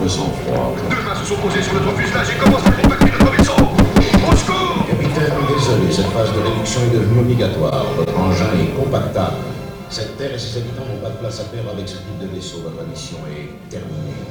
votre 0.00 0.10
sang-froid. 0.12 0.74
Deux 0.88 1.02
mains 1.02 1.14
se 1.14 1.26
sont 1.26 1.40
posées 1.40 1.62
sur 1.62 1.74
notre 1.74 1.96
fuselage 1.96 2.28
et 2.30 2.38
commencent 2.38 2.66
à 2.66 2.72
compacter 2.72 3.10
notre 3.12 3.32
vaisseau 3.36 3.52
Au 3.52 4.36
secours 4.36 4.86
Capitaine, 4.88 5.34
désolé, 5.48 5.92
cette 5.92 6.06
phase 6.06 6.32
de 6.32 6.40
réduction 6.40 6.80
est 6.82 6.94
devenue 6.94 7.20
obligatoire. 7.20 7.84
Votre 7.96 8.18
engin 8.18 8.50
est 8.58 8.74
compactable. 8.80 9.36
Cette 9.90 10.16
Terre 10.16 10.34
et 10.34 10.38
ses 10.38 10.58
habitants 10.58 10.84
n'ont 10.88 11.00
pas 11.02 11.10
de 11.10 11.16
place 11.16 11.40
à 11.40 11.44
perdre 11.44 11.70
avec 11.70 11.88
ce 11.88 11.96
type 11.96 12.18
de 12.20 12.26
vaisseau. 12.34 12.58
Votre 12.62 12.88
mission 12.88 13.18
est 13.28 13.70
terminée. 13.70 14.24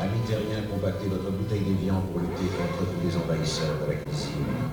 Amis 0.00 0.20
terriens, 0.28 0.68
compactez 0.70 1.06
votre 1.06 1.30
bouteille 1.30 1.60
d'évian 1.60 2.02
pour 2.12 2.20
lutter 2.20 2.50
contre 2.58 2.90
tous 2.90 3.06
les 3.06 3.16
envahisseurs 3.16 3.76
de 3.86 3.92
la 3.92 3.96
cuisine. 4.00 4.63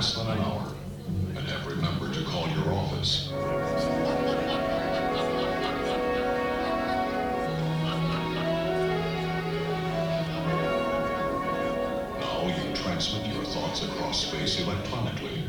Less 0.00 0.14
than 0.14 0.28
an 0.28 0.38
hour 0.38 0.74
and 1.36 1.46
have 1.46 1.66
remembered 1.66 2.14
to 2.14 2.24
call 2.24 2.48
your 2.48 2.72
office. 2.72 3.30
Now 12.18 12.46
you 12.46 12.74
transmit 12.74 13.26
your 13.26 13.44
thoughts 13.44 13.82
across 13.82 14.26
space 14.26 14.58
electronically. 14.62 15.39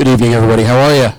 Good 0.00 0.08
evening, 0.08 0.32
everybody. 0.32 0.62
How 0.62 0.78
are 0.78 0.94
you? 0.94 1.12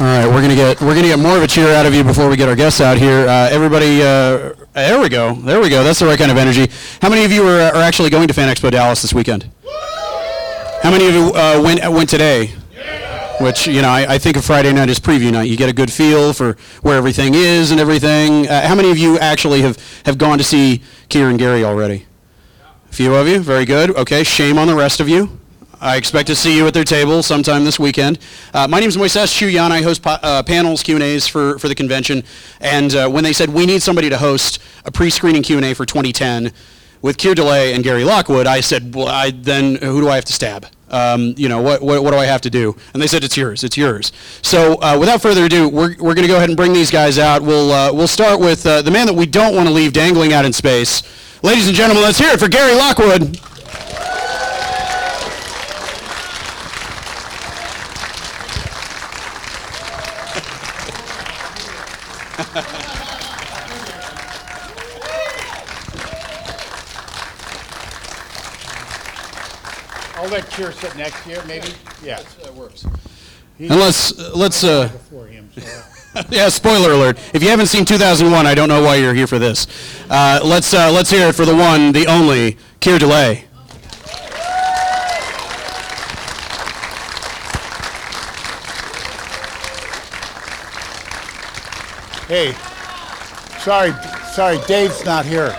All 0.00 0.06
right, 0.06 0.26
we're 0.26 0.42
gonna 0.42 0.56
get 0.56 0.80
we're 0.80 0.96
gonna 0.96 1.06
get 1.06 1.20
more 1.20 1.36
of 1.36 1.42
a 1.44 1.46
cheer 1.46 1.72
out 1.72 1.86
of 1.86 1.94
you 1.94 2.02
before 2.02 2.28
we 2.28 2.36
get 2.36 2.48
our 2.48 2.56
guests 2.56 2.80
out 2.80 2.98
here. 2.98 3.28
Uh, 3.28 3.48
everybody, 3.48 4.02
uh, 4.02 4.54
there 4.74 5.00
we 5.00 5.08
go, 5.08 5.34
there 5.34 5.60
we 5.60 5.68
go. 5.68 5.84
That's 5.84 6.00
the 6.00 6.06
right 6.06 6.18
kind 6.18 6.32
of 6.32 6.36
energy. 6.36 6.68
How 7.00 7.10
many 7.10 7.24
of 7.24 7.30
you 7.30 7.46
are, 7.46 7.60
are 7.60 7.80
actually 7.80 8.10
going 8.10 8.26
to 8.26 8.34
Fan 8.34 8.52
Expo 8.52 8.72
Dallas 8.72 9.02
this 9.02 9.14
weekend? 9.14 9.48
How 10.82 10.90
many 10.90 11.06
of 11.06 11.14
you 11.14 11.32
uh, 11.32 11.62
went 11.64 11.88
went 11.92 12.08
today? 12.08 12.52
Which 13.40 13.68
you 13.68 13.80
know, 13.80 13.90
I, 13.90 14.14
I 14.14 14.18
think 14.18 14.36
of 14.36 14.44
Friday 14.44 14.72
night 14.72 14.88
as 14.88 14.98
preview 14.98 15.30
night. 15.30 15.44
You 15.44 15.56
get 15.56 15.68
a 15.68 15.72
good 15.72 15.92
feel 15.92 16.32
for 16.32 16.56
where 16.82 16.98
everything 16.98 17.34
is 17.34 17.70
and 17.70 17.78
everything. 17.78 18.48
Uh, 18.48 18.66
how 18.66 18.74
many 18.74 18.90
of 18.90 18.98
you 18.98 19.16
actually 19.20 19.62
have 19.62 19.78
have 20.06 20.18
gone 20.18 20.38
to 20.38 20.44
see 20.44 20.82
Keir 21.08 21.28
and 21.28 21.38
Gary 21.38 21.62
already? 21.62 22.06
A 22.90 22.92
few 22.92 23.14
of 23.14 23.28
you, 23.28 23.38
very 23.38 23.64
good. 23.64 23.94
Okay, 23.94 24.24
shame 24.24 24.58
on 24.58 24.66
the 24.66 24.74
rest 24.74 24.98
of 24.98 25.08
you. 25.08 25.37
I 25.80 25.96
expect 25.96 26.26
to 26.26 26.34
see 26.34 26.56
you 26.56 26.66
at 26.66 26.74
their 26.74 26.84
table 26.84 27.22
sometime 27.22 27.64
this 27.64 27.78
weekend. 27.78 28.18
Uh, 28.52 28.66
my 28.66 28.80
name 28.80 28.88
is 28.88 28.96
Moises 28.96 29.32
Chuyan. 29.32 29.70
I 29.70 29.80
host 29.80 30.02
pa- 30.02 30.18
uh, 30.24 30.42
panels, 30.42 30.82
Q&As 30.82 31.28
for, 31.28 31.56
for 31.60 31.68
the 31.68 31.74
convention. 31.74 32.24
And 32.60 32.92
uh, 32.94 33.08
when 33.08 33.22
they 33.22 33.32
said 33.32 33.48
we 33.50 33.64
need 33.64 33.80
somebody 33.80 34.10
to 34.10 34.18
host 34.18 34.58
a 34.84 34.90
pre-screening 34.90 35.44
Q&A 35.44 35.74
for 35.74 35.86
2010 35.86 36.52
with 37.00 37.16
Keir 37.16 37.34
Dullea 37.34 37.74
and 37.74 37.84
Gary 37.84 38.02
Lockwood, 38.02 38.48
I 38.48 38.60
said, 38.60 38.92
well, 38.92 39.06
I, 39.06 39.30
then 39.30 39.76
who 39.76 40.00
do 40.00 40.08
I 40.08 40.16
have 40.16 40.24
to 40.24 40.32
stab? 40.32 40.66
Um, 40.90 41.34
you 41.36 41.48
know, 41.48 41.62
what, 41.62 41.80
what, 41.80 42.02
what 42.02 42.10
do 42.10 42.16
I 42.16 42.26
have 42.26 42.40
to 42.40 42.50
do? 42.50 42.74
And 42.92 43.00
they 43.00 43.06
said, 43.06 43.22
it's 43.22 43.36
yours, 43.36 43.62
it's 43.62 43.76
yours. 43.76 44.10
So 44.42 44.80
uh, 44.82 44.96
without 44.98 45.22
further 45.22 45.44
ado, 45.44 45.68
we're, 45.68 45.90
we're 45.98 46.14
going 46.14 46.22
to 46.22 46.28
go 46.28 46.38
ahead 46.38 46.48
and 46.50 46.56
bring 46.56 46.72
these 46.72 46.90
guys 46.90 47.20
out. 47.20 47.40
We'll, 47.42 47.70
uh, 47.70 47.92
we'll 47.92 48.08
start 48.08 48.40
with 48.40 48.66
uh, 48.66 48.82
the 48.82 48.90
man 48.90 49.06
that 49.06 49.14
we 49.14 49.26
don't 49.26 49.54
want 49.54 49.68
to 49.68 49.74
leave 49.74 49.92
dangling 49.92 50.32
out 50.32 50.44
in 50.44 50.52
space. 50.52 51.02
Ladies 51.44 51.68
and 51.68 51.76
gentlemen, 51.76 52.02
let's 52.02 52.18
hear 52.18 52.30
it 52.30 52.40
for 52.40 52.48
Gary 52.48 52.74
Lockwood. 52.74 53.38
I'll 70.58 70.64
let 70.64 70.74
Keir 70.74 70.90
sit 70.90 70.98
next 70.98 71.22
to 71.24 71.30
you, 71.30 71.40
maybe? 71.46 71.68
Yeah. 72.02 72.20
That 72.42 72.54
works. 72.54 72.84
And 73.58 73.70
let's, 73.70 74.16
let's, 74.34 74.64
uh, 74.64 74.88
Before 74.88 75.26
him, 75.26 75.50
so. 75.56 76.22
yeah, 76.30 76.48
spoiler 76.48 76.92
alert. 76.92 77.18
If 77.34 77.42
you 77.42 77.48
haven't 77.48 77.66
seen 77.66 77.84
2001, 77.84 78.46
I 78.46 78.54
don't 78.54 78.68
know 78.68 78.82
why 78.82 78.96
you're 78.96 79.14
here 79.14 79.26
for 79.26 79.38
this. 79.38 79.66
Uh, 80.08 80.40
let's, 80.44 80.72
uh, 80.74 80.90
let's 80.90 81.10
hear 81.10 81.28
it 81.28 81.34
for 81.34 81.44
the 81.44 81.54
one, 81.54 81.92
the 81.92 82.06
only, 82.06 82.56
Keir 82.80 82.98
Dullea. 82.98 83.44
Hey, 92.26 92.52
sorry, 93.60 93.92
sorry, 94.32 94.58
Dave's 94.66 95.04
not 95.04 95.24
here. 95.24 95.56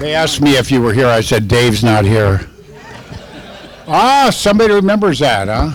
They 0.00 0.14
asked 0.14 0.40
me 0.40 0.56
if 0.56 0.70
you 0.70 0.82
were 0.82 0.92
here. 0.92 1.06
I 1.06 1.20
said, 1.20 1.48
Dave's 1.48 1.82
not 1.82 2.04
here. 2.04 2.48
Ah, 3.88 4.30
somebody 4.32 4.74
remembers 4.74 5.20
that, 5.20 5.48
huh? 5.48 5.72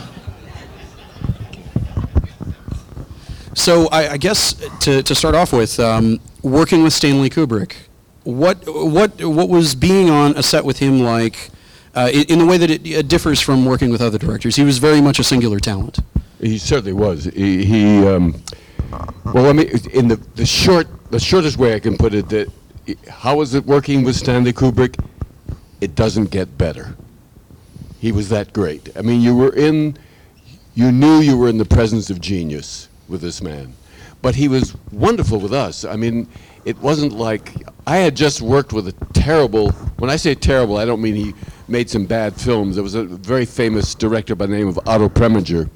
So 3.54 3.88
I, 3.88 4.14
I 4.14 4.18
guess 4.18 4.54
to, 4.82 5.02
to 5.04 5.16
start 5.16 5.36
off 5.36 5.54
with, 5.54 5.80
um, 5.80 6.20
working 6.44 6.84
with 6.84 6.94
Stanley 6.94 7.30
Kubrick, 7.30 7.74
what, 8.24 8.64
what, 8.68 9.24
what 9.24 9.50
was 9.50 9.76
being 9.76 10.10
on 10.10 10.38
a 10.38 10.44
set 10.44 10.64
with 10.66 10.80
him 10.80 11.00
like 11.00 11.50
uh, 11.96 12.10
in, 12.14 12.24
in 12.26 12.40
the 12.40 12.46
way 12.46 12.58
that 12.58 12.70
it, 12.70 12.86
it 12.86 13.08
differs 13.08 13.42
from 13.42 13.66
working 13.66 13.90
with 13.90 14.02
other 14.02 14.18
directors? 14.18 14.56
He 14.56 14.64
was 14.64 14.78
very 14.78 15.02
much 15.02 15.20
a 15.20 15.24
singular 15.24 15.60
talent. 15.60 16.00
He 16.40 16.58
certainly 16.58 16.94
was. 16.94 17.26
He, 17.26 17.66
he 17.66 18.08
um, 18.08 18.42
well, 19.26 19.44
let 19.44 19.56
me, 19.56 19.70
in 19.94 20.08
the, 20.08 20.18
the 20.36 20.46
short, 20.46 20.88
the 21.12 21.20
shortest 21.20 21.58
way 21.58 21.74
I 21.76 21.80
can 21.80 21.98
put 21.98 22.14
it, 22.14 22.30
that 22.30 22.52
how 23.08 23.38
was 23.38 23.54
it 23.54 23.66
working 23.66 24.04
with 24.04 24.16
Stanley 24.16 24.54
Kubrick? 24.54 25.04
It 25.80 25.96
doesn't 25.96 26.32
get 26.32 26.58
better. 26.58 26.96
He 28.00 28.12
was 28.12 28.30
that 28.30 28.54
great. 28.54 28.90
I 28.98 29.02
mean, 29.02 29.22
you 29.22 29.36
were 29.36 29.54
in, 29.56 29.98
you 30.74 30.92
knew 30.92 31.20
you 31.20 31.38
were 31.38 31.50
in 31.50 31.58
the 31.58 31.66
presence 31.66 32.10
of 32.10 32.20
genius 32.20 32.90
with 33.08 33.22
this 33.22 33.42
man. 33.42 33.74
But 34.22 34.36
he 34.36 34.48
was 34.48 34.76
wonderful 34.92 35.40
with 35.40 35.54
us. 35.54 35.86
I 35.86 35.96
mean, 35.96 36.28
it 36.66 36.78
wasn't 36.78 37.14
like, 37.14 37.54
I 37.88 37.98
had 37.98 38.16
just 38.16 38.42
worked 38.42 38.74
with 38.74 38.88
a 38.88 38.92
terrible, 39.14 39.72
when 39.98 40.10
I 40.10 40.16
say 40.16 40.36
terrible, 40.36 40.78
I 40.78 40.86
don't 40.86 41.02
mean 41.02 41.16
he 41.16 41.34
made 41.68 41.90
some 41.90 42.06
bad 42.06 42.36
films. 42.36 42.76
There 42.76 42.84
was 42.84 42.96
a 42.96 43.04
very 43.04 43.46
famous 43.46 43.96
director 43.96 44.36
by 44.36 44.46
the 44.46 44.56
name 44.56 44.68
of 44.68 44.80
Otto 44.88 45.10
Preminger. 45.10 45.70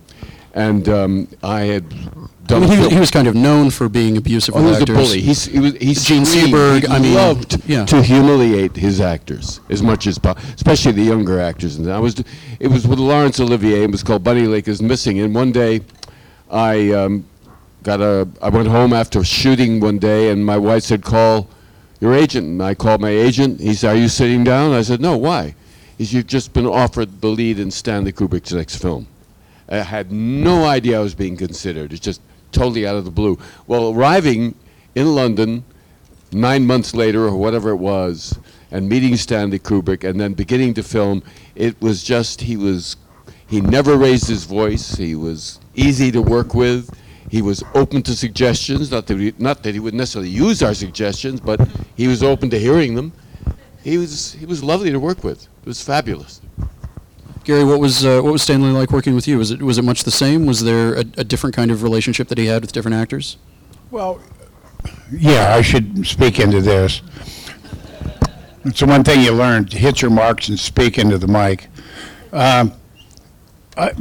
And 0.55 0.87
um, 0.87 1.27
I 1.43 1.61
had 1.63 1.83
I 1.93 2.47
done. 2.47 2.61
mean, 2.61 2.71
he, 2.71 2.77
was, 2.79 2.87
he 2.93 2.99
was 2.99 3.11
kind 3.11 3.27
of 3.27 3.35
known 3.35 3.69
for 3.71 3.89
being 3.89 4.15
abusive 4.15 4.55
Oh, 4.55 4.61
he 4.61 4.65
was 4.67 4.77
a 4.77 4.81
actors. 4.83 4.95
bully. 4.97 5.19
He's, 5.21 5.45
he 5.45 5.59
was, 5.59 5.73
he 5.73 5.93
Jean. 5.93 6.23
Seberg, 6.23 6.89
I 6.89 6.99
mean, 6.99 7.13
loved 7.13 7.61
yeah. 7.67 7.85
to 7.85 8.01
humiliate 8.01 8.73
his 8.73 9.01
actors 9.01 9.59
as 9.69 9.83
much 9.83 10.07
as 10.07 10.17
possible, 10.17 10.47
especially 10.55 10.93
the 10.93 11.03
younger 11.03 11.41
actors. 11.41 11.75
And 11.75 11.91
I 11.91 11.99
was, 11.99 12.23
it 12.59 12.69
was 12.69 12.87
with 12.87 12.99
Laurence 12.99 13.39
Olivier. 13.41 13.83
It 13.83 13.91
was 13.91 14.01
called 14.01 14.23
Bunny 14.23 14.47
Lake 14.47 14.69
is 14.69 14.81
Missing. 14.81 15.19
And 15.19 15.35
one 15.35 15.51
day, 15.51 15.81
I 16.49 16.91
um, 16.91 17.25
got 17.83 17.99
a. 17.99 18.25
I 18.41 18.47
went 18.47 18.69
home 18.69 18.93
after 18.93 19.23
shooting 19.25 19.81
one 19.81 19.97
day, 19.99 20.29
and 20.29 20.45
my 20.45 20.57
wife 20.57 20.83
said, 20.83 21.03
"Call 21.03 21.49
your 21.99 22.13
agent." 22.13 22.45
And 22.47 22.63
I 22.63 22.75
called 22.75 23.01
my 23.01 23.09
agent. 23.09 23.59
He 23.59 23.73
said, 23.73 23.89
"Are 23.93 23.99
you 23.99 24.07
sitting 24.07 24.45
down?" 24.45 24.71
I 24.71 24.83
said, 24.83 25.01
"No. 25.01 25.17
Why?" 25.17 25.53
He 25.97 26.05
said, 26.05 26.13
"You've 26.13 26.27
just 26.27 26.53
been 26.53 26.65
offered 26.67 27.19
the 27.19 27.27
lead 27.27 27.59
in 27.59 27.71
Stanley 27.71 28.13
Kubrick's 28.13 28.53
next 28.53 28.77
film." 28.77 29.07
I 29.67 29.77
had 29.77 30.11
no 30.11 30.65
idea 30.65 30.99
I 30.99 31.03
was 31.03 31.15
being 31.15 31.37
considered. 31.37 31.91
It's 31.91 32.01
just 32.01 32.21
totally 32.51 32.85
out 32.85 32.95
of 32.95 33.05
the 33.05 33.11
blue. 33.11 33.37
Well, 33.67 33.93
arriving 33.93 34.55
in 34.93 35.15
London 35.15 35.63
nine 36.31 36.65
months 36.65 36.93
later 36.93 37.25
or 37.25 37.35
whatever 37.35 37.69
it 37.69 37.77
was, 37.77 38.37
and 38.71 38.89
meeting 38.89 39.15
Stanley 39.15 39.59
Kubrick, 39.59 40.03
and 40.03 40.19
then 40.19 40.33
beginning 40.33 40.73
to 40.75 40.83
film, 40.83 41.23
it 41.55 41.79
was 41.81 42.03
just 42.03 42.41
he 42.41 42.57
was 42.57 42.97
he 43.47 43.61
never 43.61 43.95
raised 43.95 44.27
his 44.27 44.45
voice. 44.45 44.95
He 44.95 45.15
was 45.15 45.59
easy 45.75 46.11
to 46.11 46.21
work 46.21 46.53
with. 46.53 46.89
He 47.29 47.41
was 47.41 47.63
open 47.73 48.01
to 48.03 48.15
suggestions. 48.15 48.91
Not 48.91 49.07
that 49.07 49.19
he, 49.19 49.33
not 49.37 49.63
that 49.63 49.73
he 49.73 49.79
would 49.79 49.93
necessarily 49.93 50.29
use 50.29 50.61
our 50.63 50.73
suggestions, 50.73 51.39
but 51.39 51.67
he 51.95 52.07
was 52.07 52.23
open 52.23 52.49
to 52.51 52.59
hearing 52.59 52.95
them. 52.95 53.13
He 53.83 53.97
was 53.97 54.33
he 54.33 54.45
was 54.45 54.63
lovely 54.63 54.91
to 54.91 54.99
work 54.99 55.23
with. 55.23 55.43
It 55.43 55.67
was 55.67 55.81
fabulous. 55.81 56.41
Gary, 57.45 57.63
what 57.63 57.79
was 57.79 58.03
uh, 58.03 58.21
what 58.21 58.33
was 58.33 58.41
Stanley 58.41 58.71
like 58.71 58.91
working 58.91 59.13
with 59.13 59.27
you? 59.27 59.37
Was 59.37 59.51
it 59.51 59.61
was 59.61 59.77
it 59.77 59.83
much 59.83 60.03
the 60.03 60.11
same? 60.11 60.47
Was 60.47 60.63
there 60.63 60.95
a, 60.95 60.99
a 61.17 61.23
different 61.23 61.55
kind 61.55 61.69
of 61.69 61.83
relationship 61.83 62.27
that 62.29 62.39
he 62.39 62.47
had 62.47 62.63
with 62.63 62.71
different 62.71 62.95
actors? 62.97 63.37
Well, 63.91 64.19
yeah, 65.11 65.55
I 65.55 65.61
should 65.61 66.05
speak 66.07 66.39
into 66.39 66.59
this. 66.59 67.03
It's 68.65 68.79
the 68.79 68.87
one 68.87 69.03
thing 69.03 69.21
you 69.21 69.31
learn, 69.31 69.67
hit 69.67 70.01
your 70.01 70.09
marks 70.09 70.49
and 70.49 70.59
speak 70.59 70.97
into 70.97 71.19
the 71.19 71.27
mic. 71.27 71.67
Um, 72.33 72.73
I- 73.77 73.91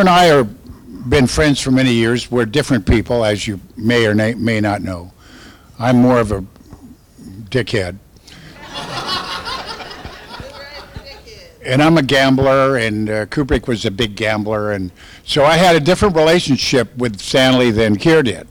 and 0.00 0.08
I 0.08 0.24
have 0.24 1.08
been 1.08 1.28
friends 1.28 1.60
for 1.60 1.70
many 1.70 1.92
years. 1.92 2.28
We're 2.28 2.44
different 2.44 2.86
people, 2.86 3.24
as 3.24 3.46
you 3.46 3.60
may 3.76 4.04
or 4.06 4.14
may 4.14 4.60
not 4.60 4.82
know. 4.82 5.12
I'm 5.78 5.96
more 5.96 6.18
of 6.18 6.32
a 6.32 6.44
dickhead. 7.48 7.98
And 11.62 11.82
I'm 11.82 11.98
a 11.98 12.02
gambler, 12.02 12.76
and 12.76 13.10
uh, 13.10 13.26
Kubrick 13.26 13.68
was 13.68 13.84
a 13.84 13.90
big 13.90 14.16
gambler, 14.16 14.72
and 14.72 14.90
so 15.24 15.44
I 15.44 15.56
had 15.56 15.76
a 15.76 15.80
different 15.80 16.16
relationship 16.16 16.96
with 16.96 17.20
Stanley 17.20 17.70
than 17.70 17.96
Keir 17.96 18.22
did. 18.22 18.48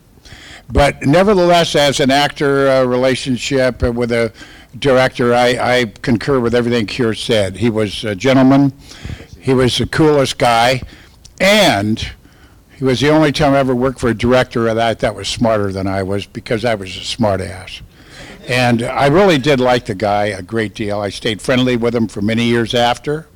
But 0.72 1.02
nevertheless, 1.02 1.76
as 1.76 2.00
an 2.00 2.12
actor 2.12 2.70
uh, 2.70 2.84
relationship 2.84 3.82
uh, 3.82 3.92
with 3.92 4.12
a 4.12 4.32
director, 4.78 5.34
I, 5.34 5.48
I 5.80 5.86
concur 6.04 6.40
with 6.40 6.54
everything 6.54 6.86
Keir 6.86 7.16
said. 7.16 7.58
He 7.58 7.72
was 7.72 8.04
a 8.04 8.14
gentleman, 8.14 8.74
he 9.40 9.56
was 9.56 9.80
the 9.80 9.88
coolest 9.88 10.38
guy, 10.38 10.84
and 11.42 12.12
he 12.76 12.84
was 12.84 13.00
the 13.00 13.10
only 13.10 13.32
time 13.32 13.54
I 13.54 13.58
ever 13.58 13.74
worked 13.74 14.00
for 14.00 14.10
a 14.10 14.14
director 14.14 14.66
that 14.66 14.78
I 14.78 14.94
thought 14.94 15.16
was 15.16 15.28
smarter 15.28 15.72
than 15.72 15.88
I 15.88 16.04
was 16.04 16.28
because 16.28 16.64
I 16.64 16.76
was 16.76 16.96
a 16.96 17.04
smart 17.04 17.42
ass. 17.42 17.82
And 18.50 18.82
I 18.82 19.06
really 19.10 19.38
did 19.38 19.60
like 19.60 19.86
the 19.86 19.94
guy 19.94 20.26
a 20.26 20.42
great 20.42 20.74
deal. 20.74 21.00
I 21.00 21.10
stayed 21.10 21.40
friendly 21.40 21.78
with 21.78 21.94
him 21.94 22.08
for 22.08 22.24
many 22.24 22.46
years 22.46 22.74
after. 22.74 23.28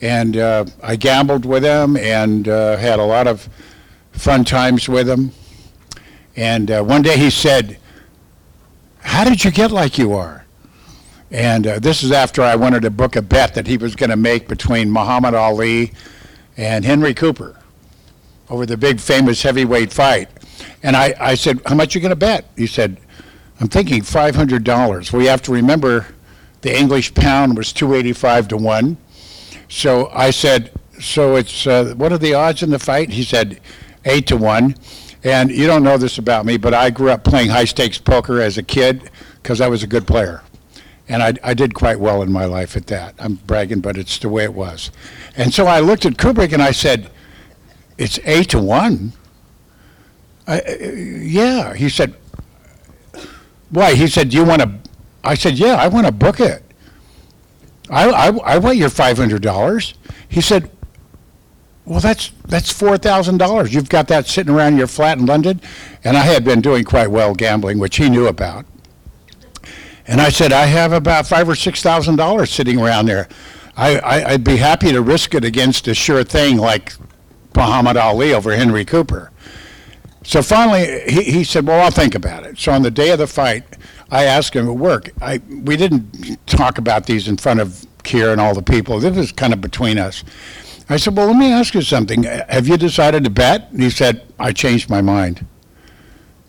And 0.00 0.38
uh, 0.38 0.64
I 0.82 0.96
gambled 0.96 1.44
with 1.44 1.62
him 1.62 1.98
and 1.98 2.48
uh, 2.48 2.78
had 2.78 2.98
a 2.98 3.04
lot 3.04 3.26
of 3.26 3.46
fun 4.12 4.46
times 4.46 4.88
with 4.88 5.06
him. 5.06 5.32
And 6.34 6.70
uh, 6.70 6.82
one 6.82 7.02
day 7.02 7.18
he 7.18 7.28
said, 7.28 7.78
How 9.00 9.22
did 9.22 9.44
you 9.44 9.50
get 9.50 9.70
like 9.70 9.98
you 9.98 10.14
are? 10.14 10.46
And 11.30 11.66
uh, 11.66 11.78
this 11.78 12.02
is 12.02 12.10
after 12.10 12.40
I 12.40 12.56
wanted 12.56 12.80
to 12.82 12.90
book 12.90 13.16
a 13.16 13.22
bet 13.22 13.52
that 13.52 13.66
he 13.66 13.76
was 13.76 13.94
going 13.94 14.08
to 14.08 14.16
make 14.16 14.48
between 14.48 14.90
Muhammad 14.90 15.34
Ali 15.34 15.92
and 16.56 16.86
Henry 16.86 17.12
Cooper 17.12 17.54
over 18.48 18.64
the 18.64 18.78
big 18.78 18.98
famous 18.98 19.42
heavyweight 19.42 19.92
fight. 19.92 20.30
And 20.82 20.96
I, 20.96 21.14
I 21.20 21.34
said, 21.34 21.60
How 21.66 21.74
much 21.74 21.94
you 21.94 22.00
going 22.00 22.10
to 22.10 22.16
bet? 22.16 22.46
He 22.56 22.66
said, 22.66 22.96
I'm 23.60 23.68
thinking 23.68 24.02
$500. 24.02 25.12
We 25.12 25.26
have 25.26 25.42
to 25.42 25.52
remember 25.52 26.06
the 26.60 26.76
English 26.76 27.14
pound 27.14 27.56
was 27.56 27.72
285 27.72 28.48
to 28.48 28.56
1. 28.56 28.96
So 29.68 30.08
I 30.12 30.30
said, 30.30 30.72
So 31.00 31.36
it's, 31.36 31.66
uh, 31.66 31.94
what 31.96 32.12
are 32.12 32.18
the 32.18 32.34
odds 32.34 32.62
in 32.62 32.70
the 32.70 32.78
fight? 32.78 33.10
He 33.10 33.22
said, 33.22 33.60
8 34.04 34.26
to 34.28 34.36
1. 34.36 34.74
And 35.24 35.50
you 35.50 35.66
don't 35.66 35.82
know 35.82 35.98
this 35.98 36.18
about 36.18 36.46
me, 36.46 36.56
but 36.56 36.72
I 36.72 36.90
grew 36.90 37.10
up 37.10 37.24
playing 37.24 37.50
high 37.50 37.64
stakes 37.64 37.98
poker 37.98 38.40
as 38.40 38.56
a 38.58 38.62
kid 38.62 39.10
because 39.42 39.60
I 39.60 39.68
was 39.68 39.82
a 39.82 39.86
good 39.86 40.06
player. 40.06 40.42
And 41.08 41.22
I, 41.22 41.34
I 41.42 41.54
did 41.54 41.74
quite 41.74 41.98
well 41.98 42.22
in 42.22 42.30
my 42.30 42.44
life 42.44 42.76
at 42.76 42.86
that. 42.88 43.14
I'm 43.18 43.34
bragging, 43.34 43.80
but 43.80 43.96
it's 43.96 44.18
the 44.18 44.28
way 44.28 44.44
it 44.44 44.54
was. 44.54 44.90
And 45.36 45.52
so 45.52 45.66
I 45.66 45.80
looked 45.80 46.06
at 46.06 46.14
Kubrick 46.14 46.52
and 46.52 46.62
I 46.62 46.70
said, 46.70 47.10
It's 47.96 48.20
8 48.24 48.50
to 48.50 48.60
1. 48.60 49.12
I, 50.46 50.60
uh, 50.60 50.72
yeah. 50.76 51.74
He 51.74 51.88
said, 51.88 52.14
why? 53.70 53.94
He 53.94 54.06
said, 54.06 54.30
"Do 54.30 54.36
you 54.36 54.44
want 54.44 54.62
to?" 54.62 54.70
I 55.24 55.34
said, 55.34 55.58
"Yeah, 55.58 55.74
I 55.74 55.88
want 55.88 56.06
to 56.06 56.12
book 56.12 56.40
it. 56.40 56.62
I, 57.90 58.08
I, 58.08 58.26
I 58.54 58.58
want 58.58 58.76
your 58.76 58.90
five 58.90 59.18
hundred 59.18 59.42
dollars." 59.42 59.94
He 60.28 60.40
said, 60.40 60.70
"Well, 61.84 62.00
that's 62.00 62.32
that's 62.46 62.72
four 62.72 62.98
thousand 62.98 63.38
dollars. 63.38 63.74
You've 63.74 63.88
got 63.88 64.08
that 64.08 64.26
sitting 64.26 64.54
around 64.54 64.78
your 64.78 64.86
flat 64.86 65.18
in 65.18 65.26
London." 65.26 65.60
And 66.04 66.16
I 66.16 66.20
had 66.22 66.44
been 66.44 66.60
doing 66.60 66.84
quite 66.84 67.10
well 67.10 67.34
gambling, 67.34 67.78
which 67.78 67.96
he 67.96 68.08
knew 68.08 68.26
about. 68.26 68.64
And 70.06 70.20
I 70.20 70.30
said, 70.30 70.52
"I 70.52 70.66
have 70.66 70.92
about 70.92 71.26
five 71.26 71.48
or 71.48 71.54
six 71.54 71.82
thousand 71.82 72.16
dollars 72.16 72.50
sitting 72.50 72.80
around 72.80 73.06
there. 73.06 73.28
I, 73.76 73.98
I, 73.98 74.30
I'd 74.32 74.44
be 74.44 74.56
happy 74.56 74.90
to 74.92 75.02
risk 75.02 75.34
it 75.34 75.44
against 75.44 75.86
a 75.86 75.94
sure 75.94 76.24
thing 76.24 76.56
like 76.56 76.94
Muhammad 77.54 77.96
Ali 77.96 78.32
over 78.32 78.56
Henry 78.56 78.84
Cooper." 78.84 79.30
So 80.28 80.42
finally, 80.42 81.04
he, 81.08 81.22
he 81.22 81.42
said, 81.42 81.66
"Well, 81.66 81.82
I'll 81.82 81.90
think 81.90 82.14
about 82.14 82.44
it." 82.44 82.58
So 82.58 82.70
on 82.70 82.82
the 82.82 82.90
day 82.90 83.12
of 83.12 83.18
the 83.18 83.26
fight, 83.26 83.64
I 84.10 84.24
asked 84.24 84.54
him 84.54 84.68
at 84.68 84.76
work. 84.76 85.10
I 85.22 85.40
we 85.48 85.74
didn't 85.74 86.46
talk 86.46 86.76
about 86.76 87.06
these 87.06 87.28
in 87.28 87.38
front 87.38 87.60
of 87.60 87.86
Keir 88.02 88.30
and 88.30 88.38
all 88.38 88.54
the 88.54 88.62
people. 88.62 89.00
This 89.00 89.16
was 89.16 89.32
kind 89.32 89.54
of 89.54 89.62
between 89.62 89.96
us. 89.96 90.24
I 90.90 90.98
said, 90.98 91.16
"Well, 91.16 91.28
let 91.28 91.36
me 91.36 91.50
ask 91.50 91.72
you 91.72 91.80
something. 91.80 92.24
Have 92.24 92.68
you 92.68 92.76
decided 92.76 93.24
to 93.24 93.30
bet?" 93.30 93.70
And 93.70 93.82
he 93.82 93.88
said, 93.88 94.20
"I 94.38 94.52
changed 94.52 94.90
my 94.90 95.00
mind." 95.00 95.46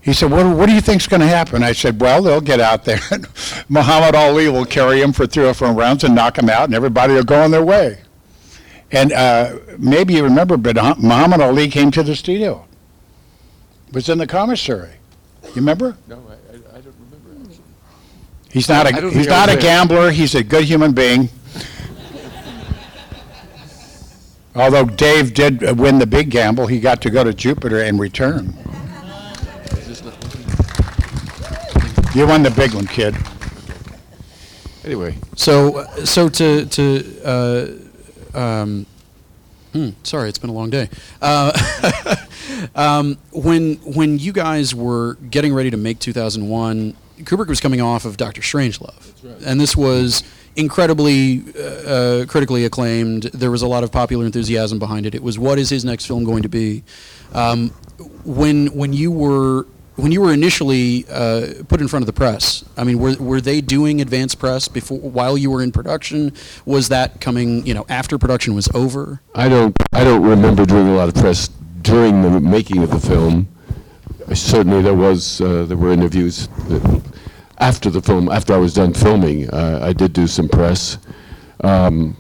He 0.02 0.12
said, 0.12 0.30
"What, 0.30 0.46
what 0.58 0.66
do 0.66 0.76
you 0.76 0.82
think's 0.82 1.08
going 1.08 1.22
to 1.22 1.28
happen?" 1.28 1.64
I 1.64 1.72
said, 1.72 2.02
"Well, 2.02 2.22
they'll 2.22 2.42
get 2.42 2.60
out 2.60 2.84
there. 2.84 3.00
and 3.12 3.28
Muhammad 3.70 4.14
Ali 4.14 4.50
will 4.50 4.66
carry 4.66 5.02
him 5.02 5.14
for 5.14 5.26
three 5.26 5.48
or 5.48 5.54
four 5.54 5.72
rounds 5.72 6.04
and 6.04 6.14
knock 6.14 6.38
him 6.38 6.50
out, 6.50 6.66
and 6.66 6.76
everybody 6.76 7.14
will 7.14 7.24
go 7.24 7.42
on 7.42 7.52
their 7.52 7.64
way." 7.64 8.00
And 8.92 9.14
uh, 9.14 9.56
maybe 9.78 10.16
you 10.16 10.24
remember, 10.26 10.58
but 10.58 10.76
Muhammad 11.00 11.40
Ali 11.40 11.70
came 11.70 11.92
to 11.92 12.04
the 12.04 12.18
studio 12.18 12.66
was 13.92 14.10
in 14.10 14.18
the 14.18 14.28
commissary. 14.28 14.94
You 15.44 15.52
remember? 15.56 15.98
No, 16.08 16.16
I, 16.30 16.34
I, 16.34 16.78
I 16.78 16.82
don't 16.82 16.96
remember 17.00 17.44
actually. 17.50 17.64
He's 18.52 18.70
not 18.70 18.86
I 18.86 18.90
a 18.90 19.02
don't 19.02 19.12
he's 19.14 19.26
think 19.26 19.30
I 19.32 19.36
not 19.38 19.50
a 19.50 19.54
there. 19.54 19.62
gambler. 19.62 20.12
He's 20.12 20.36
a 20.36 20.44
good 20.44 20.64
human 20.66 20.92
being. 20.94 21.30
Although 24.56 24.86
Dave 24.86 25.34
did 25.34 25.64
uh, 25.64 25.74
win 25.76 26.00
the 26.00 26.08
big 26.08 26.30
gamble, 26.32 26.68
he 26.68 26.80
got 26.80 27.02
to 27.04 27.10
go 27.10 27.24
to 27.24 27.34
Jupiter 27.34 27.82
and 27.82 28.00
return. 28.00 28.54
You 32.16 32.26
won 32.28 32.42
the 32.44 32.52
big 32.56 32.74
one, 32.74 32.88
kid. 32.88 33.16
Anyway, 34.84 35.16
So 35.36 35.86
so 36.04 36.28
to 36.30 36.66
to 36.66 37.22
uh, 37.24 38.38
um, 38.38 38.86
hmm, 39.80 39.90
sorry, 40.04 40.30
it's 40.30 40.40
been 40.40 40.50
a 40.50 40.54
long 40.54 40.70
day. 40.70 40.90
Uh, 41.22 42.16
um, 42.76 43.18
when 43.32 43.76
when 43.76 44.20
you 44.20 44.34
guys 44.34 44.76
were 44.76 45.16
getting 45.30 45.54
ready 45.54 45.72
to 45.72 45.78
make 45.78 46.00
2001, 46.00 46.96
Kubrick 47.20 47.48
was 47.48 47.60
coming 47.60 47.82
off 47.82 48.06
of 48.06 48.18
Doctor 48.18 48.42
Strangelove, 48.42 49.14
and 49.46 49.60
this 49.60 49.76
was 49.76 50.24
incredibly 50.56 51.44
uh, 51.58 51.62
uh, 51.62 52.26
critically 52.26 52.66
acclaimed. 52.66 53.24
There 53.24 53.52
was 53.52 53.62
a 53.62 53.68
lot 53.68 53.84
of 53.84 53.92
popular 53.92 54.26
enthusiasm 54.26 54.80
behind 54.80 55.06
it. 55.06 55.16
It 55.16 55.24
was 55.24 55.40
what 55.40 55.60
is 55.60 55.70
his 55.70 55.86
next 55.86 56.06
film 56.06 56.24
going 56.24 56.44
to 56.44 56.50
be? 56.50 56.84
Um, 57.34 57.70
when 58.26 58.68
when 58.68 58.94
you 58.94 59.12
were 59.12 59.66
when 60.00 60.12
you 60.12 60.22
were 60.22 60.34
initially 60.34 61.06
uh, 61.10 61.64
put 61.68 61.82
in 61.82 61.88
front 61.88 62.04
of 62.04 62.08
the 62.08 62.14
press, 62.14 62.64
I 62.78 62.84
mean, 62.84 63.00
were, 63.00 63.16
were 63.20 63.42
they 63.42 63.62
doing 63.62 64.02
advance 64.02 64.36
press 64.36 64.68
before 64.68 65.00
while 65.00 65.38
you 65.38 65.52
were 65.52 65.62
in 65.62 65.72
production? 65.72 66.34
Was 66.66 66.90
that 66.90 67.22
coming, 67.22 67.66
you 67.66 67.74
know, 67.74 67.86
after 67.90 68.18
production 68.18 68.56
was 68.56 68.70
over? 68.74 69.22
I 69.36 69.50
don't 69.50 69.76
I 69.94 70.04
don't 70.04 70.24
remember 70.24 70.66
doing 70.66 70.88
a 70.88 70.96
lot 70.96 71.10
of 71.10 71.16
press 71.16 71.50
during 71.82 72.22
the 72.22 72.40
making 72.40 72.84
of 72.84 72.92
the 72.92 73.00
film. 73.00 73.48
Certainly, 74.34 74.84
there 74.84 74.94
was 74.94 75.42
uh, 75.42 75.66
there 75.66 75.78
were 75.78 75.92
interviews 75.92 76.48
uh, 76.70 77.00
after 77.58 77.90
the 77.90 78.02
film. 78.02 78.30
After 78.30 78.54
I 78.54 78.58
was 78.58 78.74
done 78.74 78.94
filming, 78.94 79.50
uh, 79.50 79.80
I 79.82 79.94
did 79.94 80.14
do 80.14 80.28
some 80.28 80.48
press. 80.48 80.98
Um, 81.62 82.16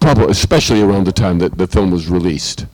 probably, 0.00 0.30
especially 0.30 0.82
around 0.82 1.04
the 1.04 1.12
time 1.12 1.38
that 1.40 1.58
the 1.58 1.66
film 1.66 1.90
was 1.90 2.08
released. 2.08 2.66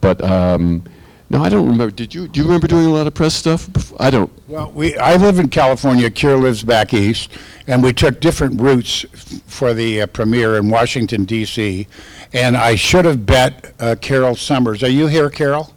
But 0.00 0.22
um, 0.22 0.84
no, 1.28 1.42
I 1.42 1.48
don't 1.48 1.64
remember. 1.66 1.90
Did 1.90 2.14
you? 2.14 2.28
Do 2.28 2.38
you 2.40 2.44
remember 2.46 2.66
doing 2.68 2.86
a 2.86 2.90
lot 2.90 3.06
of 3.06 3.14
press 3.14 3.34
stuff? 3.34 3.68
I 4.00 4.10
don't. 4.10 4.30
Well, 4.48 4.70
we, 4.72 4.96
I 4.98 5.16
live 5.16 5.38
in 5.38 5.48
California, 5.48 6.08
Keir 6.10 6.36
lives 6.36 6.62
back 6.62 6.94
east, 6.94 7.30
and 7.66 7.82
we 7.82 7.92
took 7.92 8.20
different 8.20 8.60
routes 8.60 9.04
f- 9.12 9.42
for 9.46 9.74
the 9.74 10.02
uh, 10.02 10.06
premiere 10.06 10.56
in 10.56 10.70
Washington 10.70 11.26
DC. 11.26 11.86
And 12.32 12.56
I 12.56 12.74
should 12.76 13.04
have 13.04 13.26
bet 13.26 13.74
uh, 13.80 13.96
Carol 14.00 14.36
Summers. 14.36 14.82
Are 14.82 14.88
you 14.88 15.06
here, 15.08 15.30
Carol? 15.30 15.72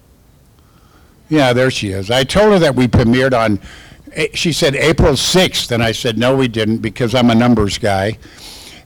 Yeah, 1.30 1.54
there 1.54 1.70
she 1.72 1.90
is. 1.90 2.10
I 2.12 2.24
told 2.24 2.54
her 2.54 2.60
that 2.60 2.76
we 2.76 2.88
premiered 2.88 3.34
on, 3.40 3.60
A- 4.16 4.32
she 4.36 4.52
said 4.52 4.76
April 4.76 5.14
6th, 5.14 5.72
and 5.72 5.82
I 5.84 5.92
said, 5.92 6.18
no, 6.18 6.36
we 6.36 6.48
didn't, 6.48 6.78
because 6.80 7.14
I'm 7.14 7.30
a 7.30 7.36
numbers 7.36 7.78
guy. 7.78 8.18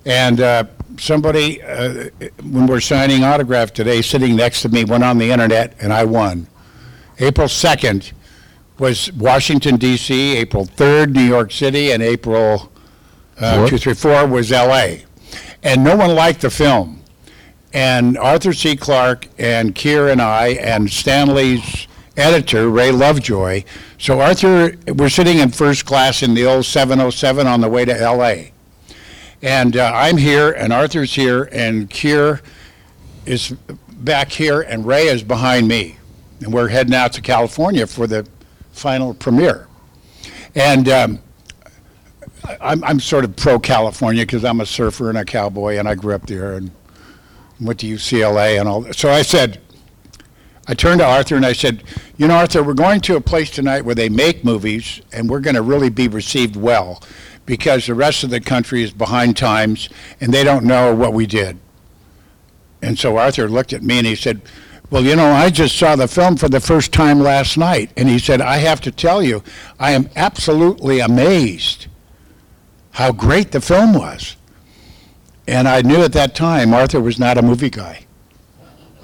And 0.06 0.42
uh, 0.42 0.66
somebody, 0.98 1.62
uh, 1.64 2.10
when 2.44 2.68
we're 2.68 2.82
signing 2.82 3.24
autograph 3.24 3.72
today, 3.72 4.02
sitting 4.02 4.36
next 4.36 4.62
to 4.64 4.70
me, 4.70 4.84
went 4.84 5.04
on 5.06 5.18
the 5.18 5.32
internet, 5.32 5.76
and 5.82 5.94
I 5.94 6.04
won. 6.04 6.48
April 7.20 7.48
2nd 7.48 8.12
was 8.80 9.12
Washington 9.14 9.78
DC, 9.78 10.36
April 10.36 10.66
3rd, 10.66 11.14
New 11.14 11.24
York 11.24 11.52
City, 11.52 11.92
and 11.92 12.02
April 12.02 12.72
uh, 13.40 13.58
Fourth? 13.58 13.70
2, 13.70 13.78
3, 13.78 13.94
4 13.94 14.28
was 14.28 14.52
LA. 14.52 14.96
And 15.62 15.84
no 15.84 15.96
one 15.96 16.16
liked 16.16 16.42
the 16.42 16.50
film. 16.50 17.02
And 17.72 18.18
Arthur 18.18 18.54
C. 18.54 18.76
Clarke 18.76 19.28
and 19.38 19.74
Keir 19.74 20.10
and 20.10 20.22
I 20.22 20.50
and 20.50 20.90
Stanley's 20.90 21.88
editor, 22.16 22.70
Ray 22.70 22.92
Lovejoy. 22.92 23.64
So 23.98 24.22
Arthur, 24.22 24.76
we're 24.88 25.10
sitting 25.10 25.40
in 25.40 25.50
first 25.50 25.86
class 25.86 26.22
in 26.22 26.34
the 26.34 26.46
old 26.46 26.66
707 26.66 27.48
on 27.48 27.62
the 27.62 27.70
way 27.70 27.86
to 27.86 27.94
LA. 27.94 28.52
And 29.42 29.76
uh, 29.76 29.92
I'm 29.94 30.18
here, 30.18 30.52
and 30.52 30.72
Arthur's 30.72 31.16
here, 31.16 31.50
and 31.52 31.90
Keir 31.90 32.42
is 33.26 33.56
back 33.90 34.32
here, 34.32 34.62
and 34.62 34.86
Ray 34.86 35.08
is 35.08 35.24
behind 35.24 35.68
me. 35.68 35.98
And 36.44 36.54
we're 36.54 36.68
heading 36.68 36.94
out 36.94 37.14
to 37.14 37.22
California 37.22 37.88
for 37.88 38.06
the 38.06 38.28
final 38.72 39.14
premiere. 39.14 39.68
And 40.56 40.90
um, 40.90 41.20
I'm, 42.60 42.84
I'm 42.84 43.00
sort 43.00 43.24
of 43.24 43.36
pro-California 43.36 44.24
because 44.24 44.44
I'm 44.44 44.60
a 44.60 44.66
surfer 44.66 45.10
and 45.10 45.18
a 45.18 45.26
cowboy, 45.26 45.78
and 45.78 45.88
I 45.88 45.96
grew 45.96 46.14
up 46.14 46.26
there 46.28 46.54
and 46.54 46.72
went 47.62 47.80
to 47.80 47.88
UCLA 47.88 48.60
and 48.60 48.68
all. 48.68 48.82
that. 48.82 48.96
So 48.96 49.10
I 49.10 49.22
said, 49.22 49.62
I 50.68 50.74
turned 50.74 51.00
to 51.00 51.06
Arthur 51.06 51.36
and 51.36 51.46
I 51.46 51.54
said, 51.54 51.84
you 52.18 52.28
know, 52.28 52.36
Arthur, 52.36 52.64
we're 52.64 52.74
going 52.74 53.02
to 53.02 53.16
a 53.16 53.22
place 53.22 53.50
tonight 53.50 53.86
where 53.86 53.96
they 53.96 54.10
make 54.10 54.44
movies, 54.44 55.02
and 55.12 55.30
we're 55.30 55.40
going 55.40 55.56
to 55.56 55.62
really 55.62 55.90
be 55.90 56.08
received 56.08 56.56
well 56.56 57.02
because 57.46 57.88
the 57.88 57.96
rest 57.96 58.24
of 58.24 58.30
the 58.30 58.40
country 58.40 58.84
is 58.84 58.92
behind 58.92 59.38
times, 59.38 59.90
and 60.20 60.34
they 60.34 60.44
don't 60.44 60.66
know 60.66 60.94
what 60.96 61.14
we 61.14 61.26
did. 61.26 61.58
And 62.82 63.00
so 63.00 63.18
Arthur 63.18 63.48
looked 63.50 63.72
at 63.72 63.82
me 63.82 63.98
and 63.98 64.08
he 64.08 64.16
said, 64.16 64.42
well, 64.94 65.04
you 65.04 65.16
know, 65.16 65.32
I 65.32 65.50
just 65.50 65.76
saw 65.76 65.96
the 65.96 66.08
film 66.08 66.38
for 66.38 66.48
the 66.48 66.60
first 66.60 66.94
time 66.94 67.20
last 67.20 67.58
night. 67.58 67.90
And 67.98 68.08
he 68.08 68.20
said, 68.20 68.42
I 68.42 68.58
have 68.58 68.80
to 68.82 68.92
tell 68.92 69.24
you, 69.24 69.44
I 69.80 69.94
am 69.94 70.08
absolutely 70.16 71.00
amazed 71.00 71.88
how 72.92 73.12
great 73.12 73.52
the 73.52 73.60
film 73.60 73.96
was. 73.96 74.36
And 75.48 75.68
I 75.68 75.82
knew 75.82 76.04
at 76.04 76.14
that 76.14 76.36
time 76.36 76.76
Arthur 76.76 77.02
was 77.02 77.18
not 77.18 77.40
a 77.40 77.42
movie 77.42 77.72
guy. 77.72 78.06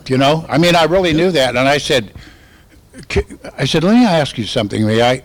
You 0.06 0.20
know? 0.20 0.46
I 0.48 0.60
mean, 0.60 0.76
I 0.76 0.84
really 0.84 1.12
knew 1.12 1.32
that. 1.32 1.56
And 1.56 1.68
I 1.68 1.80
said, 1.80 2.14
I 3.58 3.66
said, 3.66 3.84
let 3.84 3.96
me 3.96 4.06
ask 4.06 4.38
you 4.38 4.46
something, 4.46 4.86
Lee. 4.86 5.02
I, 5.02 5.24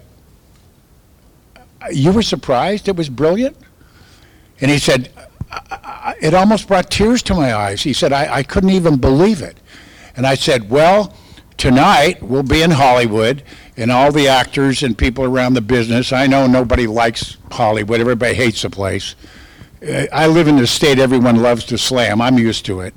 you 1.93 2.11
were 2.11 2.23
surprised 2.23 2.89
it 2.89 2.97
was 2.97 3.11
brilliant? 3.11 3.55
And 4.63 4.71
he 4.71 4.79
said, 4.79 5.11
it 6.23 6.33
almost 6.33 6.69
brought 6.69 6.91
tears 6.91 7.23
to 7.25 7.35
my 7.35 7.55
eyes. 7.55 7.83
He 7.83 7.93
said, 7.93 8.15
I, 8.15 8.37
I 8.37 8.43
couldn't 8.43 8.71
even 8.71 8.97
believe 8.97 9.43
it. 9.43 9.59
And 10.17 10.27
I 10.27 10.35
said, 10.35 10.71
well, 10.71 11.15
tonight 11.57 12.23
we'll 12.23 12.43
be 12.43 12.63
in 12.63 12.71
Hollywood 12.71 13.43
and 13.77 13.91
all 13.91 14.13
the 14.13 14.29
actors 14.29 14.83
and 14.83 14.97
people 14.97 15.25
around 15.25 15.55
the 15.55 15.61
business. 15.61 16.13
I 16.13 16.27
know 16.27 16.47
nobody 16.47 16.87
likes 16.87 17.37
Hollywood. 17.51 18.01
Everybody 18.01 18.35
hates 18.35 18.63
the 18.63 18.71
place. 18.71 19.17
Uh, 19.83 20.07
I 20.13 20.27
live 20.29 20.47
in 20.49 20.57
the 20.57 20.67
state 20.67 20.99
everyone 20.99 21.43
loves 21.43 21.65
to 21.67 21.79
slam. 21.79 22.21
I'm 22.21 22.39
used 22.39 22.65
to 22.67 22.81
it. 22.81 22.95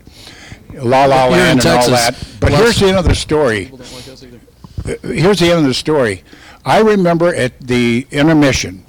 La 0.76 1.06
La 1.06 1.26
You're 1.26 1.34
in 1.34 1.40
Land 1.40 1.60
and 1.62 1.68
all 1.68 1.88
Texas. 1.88 1.92
that. 2.30 2.40
But 2.40 2.52
Less- 2.52 2.62
here's 2.62 2.80
the 2.80 2.88
end 2.90 2.98
of 2.98 3.06
the 3.06 3.16
story. 3.16 3.72
Uh, 4.86 4.96
Here's 5.04 5.40
the 5.40 5.48
end 5.50 5.60
of 5.60 5.66
the 5.66 5.74
story. 5.74 6.24
I 6.64 6.80
remember 6.80 7.34
at 7.34 7.60
the 7.60 8.08
intermission, 8.12 8.86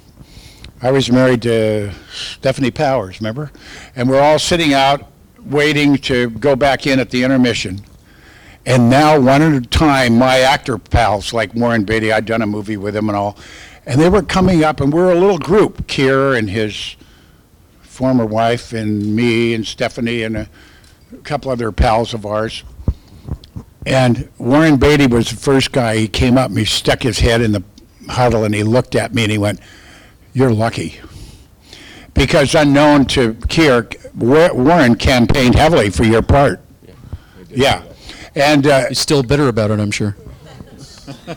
I 0.81 0.91
was 0.91 1.11
married 1.11 1.41
to 1.41 1.91
Stefanie 2.13 2.73
Powers, 2.73 3.19
remember? 3.19 3.51
And 3.95 4.09
we're 4.09 4.21
all 4.21 4.39
sitting 4.39 4.73
out 4.73 5.11
waiting 5.43 5.97
to 5.97 6.29
go 6.29 6.55
back 6.55 6.85
in 6.87 6.99
at 6.99 7.09
the 7.09 7.23
intermission. 7.23 7.81
And 8.65 8.89
now, 8.89 9.19
one 9.19 9.41
at 9.41 9.53
a 9.53 9.61
time, 9.61 10.17
my 10.17 10.39
actor 10.39 10.77
pals 10.77 11.33
like 11.33 11.53
Warren 11.53 11.85
Beatty, 11.85 12.11
I'd 12.11 12.25
done 12.25 12.41
a 12.41 12.47
movie 12.47 12.77
with 12.77 12.95
him 12.95 13.09
and 13.09 13.17
all, 13.17 13.37
and 13.85 13.99
they 13.99 14.09
were 14.09 14.21
coming 14.21 14.63
up, 14.63 14.81
and 14.81 14.93
we're 14.93 15.11
a 15.11 15.19
little 15.19 15.39
group, 15.39 15.87
Keir 15.87 16.33
and 16.33 16.49
his 16.49 16.95
former 17.81 18.25
wife, 18.25 18.73
and 18.73 19.15
me, 19.15 19.53
and 19.53 19.63
Stefanie, 19.63 20.25
and 20.25 20.37
a 20.37 20.49
couple 21.23 21.51
other 21.51 21.71
pals 21.71 22.13
of 22.13 22.25
ours. 22.25 22.63
And 23.85 24.29
Warren 24.37 24.77
Beatty 24.77 25.07
was 25.07 25.29
the 25.29 25.37
first 25.37 25.71
guy. 25.71 25.97
He 25.97 26.07
came 26.07 26.37
up 26.37 26.49
and 26.49 26.59
he 26.59 26.65
stuck 26.65 27.01
his 27.01 27.19
head 27.19 27.41
in 27.41 27.53
the 27.53 27.63
huddle 28.07 28.43
and 28.43 28.53
he 28.53 28.63
looked 28.63 28.95
at 28.95 29.13
me 29.13 29.23
and 29.23 29.31
he 29.31 29.37
went, 29.37 29.59
You're 30.33 30.51
lucky. 30.51 30.99
Because 32.13 32.53
unknown 32.53 33.05
to 33.07 33.35
Keir, 33.47 33.89
Warren 34.15 34.95
campaigned 34.95 35.55
heavily 35.55 35.89
for 35.89 36.03
your 36.03 36.21
part. 36.21 36.59
Yeah. 37.49 37.83
And 38.35 38.67
uh, 38.67 38.87
He's 38.87 38.99
still 38.99 39.23
bitter 39.23 39.47
about 39.47 39.71
it, 39.71 39.79
I'm 39.79 39.91
sure. 39.91 40.15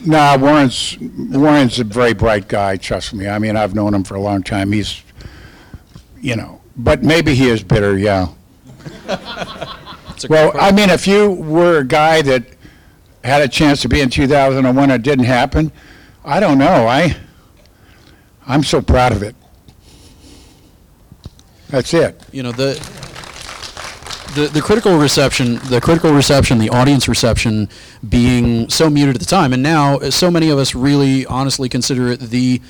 Nah, 0.05 0.37
Warren's 0.37 0.99
Warren's 1.01 1.79
a 1.79 1.85
very 1.85 2.13
bright 2.13 2.47
guy. 2.47 2.77
Trust 2.77 3.15
me. 3.15 3.27
I 3.27 3.39
mean, 3.39 3.57
I've 3.57 3.75
known 3.75 3.95
him 3.95 4.05
for 4.05 4.17
a 4.17 4.21
long 4.21 4.43
time. 4.43 4.71
He's, 4.71 5.03
you 6.21 6.37
know, 6.37 6.61
but 6.77 7.03
maybe 7.03 7.35
he 7.35 7.49
is 7.49 7.63
bitter. 7.63 7.97
Yeah. 7.97 8.29
It's 10.11 10.25
a 10.25 10.29
Well, 10.29 10.53
I 10.61 10.73
mean, 10.73 10.91
if 10.91 11.07
you 11.07 11.31
were 11.31 11.79
a 11.79 11.85
guy 11.87 12.21
that 12.21 12.45
had 13.25 13.41
a 13.41 13.49
chance 13.49 13.81
to 13.83 13.89
be 13.89 14.01
in 14.03 14.11
2001, 14.11 14.91
it 14.91 15.03
didn't 15.03 15.25
happen. 15.25 15.73
I 16.25 16.39
don't 16.39 16.59
know. 16.59 16.87
I, 16.87 17.17
I'm 18.47 18.63
so 18.63 18.83
proud 18.83 19.13
of 19.13 19.23
it. 19.23 19.35
That's 21.69 21.95
it. 21.95 22.23
you 22.33 22.43
know 22.43 22.53
the 22.53 22.75
the 24.35 24.49
the 24.53 24.61
critical 24.63 24.97
reception 24.99 25.57
the 25.69 25.81
critical 25.81 26.13
reception 26.13 26.59
the 26.59 26.71
audience 26.71 27.09
reception 27.09 27.69
being 28.09 28.69
so 28.69 28.89
muted 28.91 29.15
at 29.17 29.21
the 29.21 29.27
time 29.27 29.53
and 29.53 29.63
now 29.63 29.97
uh, 29.99 30.11
so 30.11 30.31
many 30.31 30.49
of 30.51 30.59
us 30.59 30.75
really 30.75 31.27
honestly 31.27 31.69
consider 31.69 32.09
it 32.09 32.21
the 32.21 32.61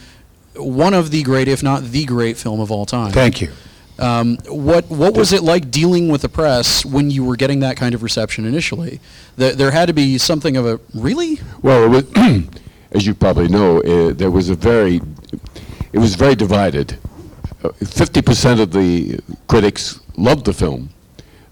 one 0.57 0.93
of 0.95 1.11
the 1.11 1.23
great 1.23 1.49
if 1.49 1.63
not 1.63 1.83
the 1.85 2.05
great 2.05 2.37
film 2.37 2.61
of 2.61 2.71
all 2.71 2.85
time 2.87 3.13
Thank 3.13 3.41
you. 3.41 3.51
um, 3.99 4.37
what 4.49 4.89
what 4.91 5.15
was 5.17 5.33
it 5.33 5.43
like 5.43 5.71
dealing 5.71 6.09
with 6.09 6.23
the 6.23 6.29
press 6.29 6.85
when 6.85 7.11
you 7.11 7.25
were 7.25 7.37
getting 7.37 7.61
that 7.61 7.77
kind 7.77 7.95
of 7.95 8.03
reception 8.03 8.45
initially 8.45 9.01
there, 9.37 9.53
there 9.55 9.71
had 9.71 9.87
to 9.87 9.95
be 9.95 10.19
something 10.19 10.57
of 10.57 10.67
a 10.67 10.81
really 10.95 11.41
Well, 11.63 11.85
it 11.85 11.89
was, 12.17 12.45
as 12.93 13.07
you 13.07 13.15
probably 13.15 13.49
know, 13.49 13.81
uh, 13.81 14.13
there 14.13 14.31
was 14.31 14.51
a 14.51 14.55
very, 14.55 15.01
it 15.93 15.99
was 15.99 16.15
very 16.17 16.35
divided. 16.35 16.99
Fifty 17.87 18.21
percent 18.21 18.61
of 18.61 18.73
the 18.73 19.21
critics 19.47 20.01
loved 20.17 20.45
the 20.45 20.53
film. 20.53 20.91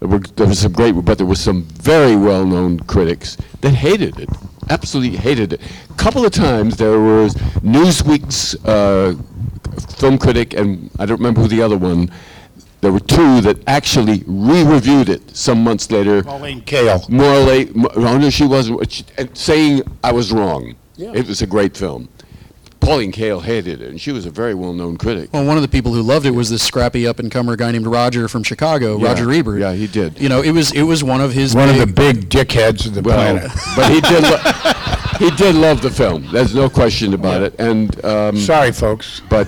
There 0.01 0.09
were, 0.09 0.17
there 0.19 0.47
was 0.47 0.57
some 0.59 0.71
great, 0.71 0.93
but 0.93 1.19
there 1.19 1.27
were 1.27 1.35
some 1.35 1.61
very 1.61 2.15
well-known 2.15 2.79
critics 2.81 3.37
that 3.61 3.69
hated 3.75 4.19
it, 4.19 4.29
absolutely 4.71 5.15
hated 5.15 5.53
it. 5.53 5.61
A 5.91 5.93
couple 5.93 6.25
of 6.25 6.31
times 6.31 6.75
there 6.77 6.99
was 6.99 7.35
Newsweek's 7.61 8.55
uh, 8.65 9.13
film 9.99 10.17
critic, 10.17 10.55
and 10.55 10.89
I 10.97 11.05
don't 11.05 11.19
remember 11.19 11.41
who 11.41 11.47
the 11.47 11.61
other 11.61 11.77
one. 11.77 12.09
There 12.81 12.91
were 12.91 12.99
two 12.99 13.41
that 13.41 13.57
actually 13.67 14.23
re-reviewed 14.25 15.07
it 15.07 15.37
some 15.37 15.63
months 15.63 15.91
later 15.91 16.23
Pauline 16.23 16.61
Kael. 16.61 17.07
more 17.07 17.37
late. 17.37 17.71
Oh 17.95 18.17
no, 18.17 18.31
she 18.31 18.47
wasn't. 18.47 18.91
she- 18.91 19.05
and 19.19 19.37
Saying 19.37 19.83
I 20.03 20.11
was 20.11 20.31
wrong. 20.31 20.73
Yeah. 20.95 21.11
It 21.13 21.27
was 21.27 21.43
a 21.43 21.47
great 21.47 21.77
film. 21.77 22.09
Pauline 22.81 23.11
Kael 23.11 23.41
hated 23.43 23.81
it, 23.81 23.89
and 23.89 24.01
she 24.01 24.11
was 24.11 24.25
a 24.25 24.29
very 24.31 24.53
well-known 24.53 24.97
critic. 24.97 25.29
well 25.31 25.45
one 25.45 25.55
of 25.55 25.61
the 25.61 25.69
people 25.69 25.93
who 25.93 26.01
loved 26.01 26.25
it 26.25 26.31
was 26.31 26.49
this 26.49 26.63
scrappy 26.63 27.07
up 27.07 27.19
and 27.19 27.31
comer 27.31 27.55
guy 27.55 27.71
named 27.71 27.85
Roger 27.87 28.27
from 28.27 28.43
Chicago 28.43 28.97
Yeah, 28.97 29.07
Roger 29.09 29.31
Ebert 29.31 29.59
yeah, 29.61 29.73
he 29.73 29.87
did. 29.87 30.19
you 30.19 30.27
know 30.29 30.41
it 30.41 30.51
was 30.51 30.71
it 30.73 30.81
was 30.83 31.03
one 31.03 31.21
of 31.21 31.31
his 31.31 31.55
One 31.55 31.69
of 31.69 31.77
the 31.77 31.87
big 31.87 32.27
dickheads 32.29 32.85
of 32.87 32.93
the 32.95 33.01
Well, 33.01 33.15
planet. 33.15 33.51
but 33.75 33.91
he 33.91 34.01
did. 34.01 34.23
Lo- 34.23 34.73
he 35.19 35.29
did 35.37 35.55
love 35.55 35.81
the 35.83 35.91
film. 35.91 36.27
There's 36.31 36.55
no 36.55 36.67
question 36.69 37.13
about 37.13 37.43
it. 37.43 37.53
And 37.59 38.03
um, 38.03 38.35
Sorry, 38.37 38.71
folks. 38.71 39.21
but 39.29 39.47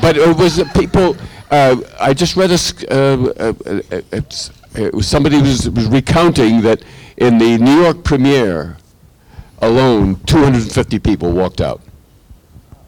but 0.00 0.16
it 0.16 0.36
was 0.36 0.62
people. 0.74 1.16
Uh, 1.50 1.76
I 2.00 2.14
just 2.14 2.34
read 2.36 2.50
a. 2.50 2.54
s- 2.54 2.84
Uh, 2.84 2.94
uh, 3.38 3.52
uh, 3.66 4.00
it's, 4.12 4.50
it 4.74 4.94
was 4.94 5.06
somebody 5.06 5.40
was, 5.42 5.68
was 5.70 5.86
recounting 5.88 6.62
that 6.62 6.82
in 7.18 7.36
the 7.38 7.58
New 7.58 7.82
York 7.82 8.02
premiere 8.04 8.76
alone, 9.60 10.16
250 10.26 10.98
people 10.98 11.32
walked 11.32 11.60
out. 11.60 11.80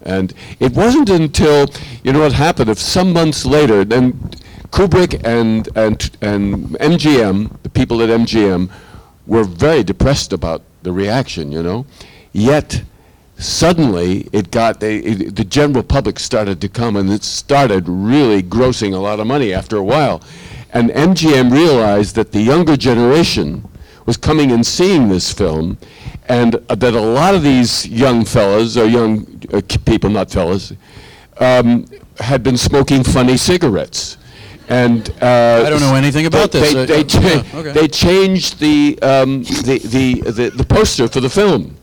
And 0.09 0.33
it 0.59 0.73
wasn't 0.73 1.11
until 1.11 1.69
you 2.03 2.13
know 2.13 2.21
what 2.21 2.33
happened. 2.33 2.71
If 2.71 2.79
some 2.79 3.13
months 3.13 3.45
later, 3.45 3.85
then 3.85 4.13
Kubrick 4.71 5.21
and 5.25 5.69
and 5.77 6.11
and 6.23 6.71
MGM, 6.81 7.63
the 7.63 7.69
people 7.69 8.01
at 8.03 8.09
MGM, 8.09 8.71
were 9.27 9.45
very 9.45 9.85
depressed 9.85 10.33
about 10.33 10.63
the 10.83 10.93
reaction, 10.93 11.53
you 11.53 11.63
know. 11.63 11.85
Yet, 12.33 12.83
suddenly, 13.37 14.29
it 14.33 14.51
got, 14.51 14.81
they, 14.81 14.99
it, 14.99 15.37
the 15.37 15.45
general 15.45 15.83
public 15.83 16.19
started 16.19 16.61
to 16.63 16.69
come, 16.69 16.97
and 16.97 17.11
it 17.11 17.23
started 17.25 17.85
really 17.89 18.43
grossing 18.43 18.95
a 18.95 18.99
lot 18.99 19.21
of 19.21 19.27
money 19.27 19.53
after 19.53 19.77
a 19.77 19.85
while. 19.85 20.23
And 20.73 20.91
MGM 20.91 21.53
realized 21.53 22.15
that 22.17 22.33
the 22.33 22.41
younger 22.41 22.77
generation 22.77 23.69
was 24.07 24.17
coming 24.17 24.51
and 24.53 24.67
seeing 24.67 25.09
this 25.09 25.33
film, 25.33 25.77
and 26.29 26.57
uh, 26.69 26.75
that 26.75 26.95
a 26.95 27.01
lot 27.01 27.35
of 27.35 27.43
these 27.43 27.87
young 27.89 28.25
fellas, 28.25 28.77
or 28.77 28.87
young 28.87 29.27
uh, 29.53 29.61
people, 29.85 30.11
not 30.11 30.31
fellas, 30.31 30.73
um, 31.41 31.87
had 32.19 32.43
been 32.43 32.57
smoking 32.57 33.03
funny 33.05 33.37
cigarettes. 33.37 34.17
And 34.69 35.09
uh, 35.23 35.65
I 35.67 35.71
don't 35.71 35.81
know 35.81 35.95
anything 35.95 36.27
about 36.27 36.53
they, 36.53 36.61
this. 36.61 36.73
They, 36.75 36.83
Uh, 36.83 36.87
they, 36.87 37.05
cha- 37.05 37.21
yeah, 37.21 37.43
okay. 37.61 37.73
they 37.73 37.89
changed 37.89 38.59
the, 38.61 38.99
um, 39.01 39.43
the, 39.43 39.79
the, 39.85 40.31
the, 40.31 40.51
the 40.51 40.65
poster 40.65 41.09
for 41.09 41.21
the 41.21 41.31
film. 41.31 41.75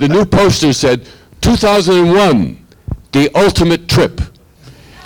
The 0.00 0.08
new 0.08 0.26
poster 0.26 0.72
said 0.74 1.08
2001, 1.40 2.58
the 3.12 3.30
ultimate 3.34 3.88
trip. 3.88 4.20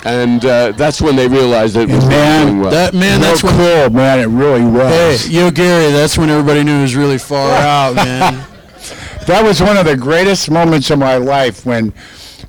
And 0.05 0.43
uh, 0.45 0.71
that's 0.73 1.01
when 1.01 1.15
they 1.17 1.27
realized 1.27 1.75
that 1.75 1.89
it 1.89 1.93
was 1.95 2.03
not 2.05 2.09
Man, 2.09 2.45
doing 2.47 2.59
well. 2.61 2.71
That 2.71 2.93
man, 2.93 3.19
Real 3.19 3.29
that's 3.29 3.43
when. 3.43 3.53
cool, 3.55 3.89
man, 3.89 4.19
it 4.19 4.27
really 4.27 4.63
was. 4.63 4.89
Hey, 4.89 5.11
was. 5.11 5.29
yo, 5.29 5.51
Gary, 5.51 5.91
that's 5.91 6.17
when 6.17 6.29
everybody 6.29 6.63
knew 6.63 6.79
it 6.79 6.81
was 6.83 6.95
really 6.95 7.17
far 7.17 7.51
out, 7.61 7.95
man. 7.95 8.45
That 9.29 9.43
was 9.43 9.61
one 9.61 9.77
of 9.77 9.85
the 9.85 9.95
greatest 9.95 10.49
moments 10.49 10.89
of 10.89 10.97
my 10.97 11.17
life 11.17 11.63
when 11.63 11.93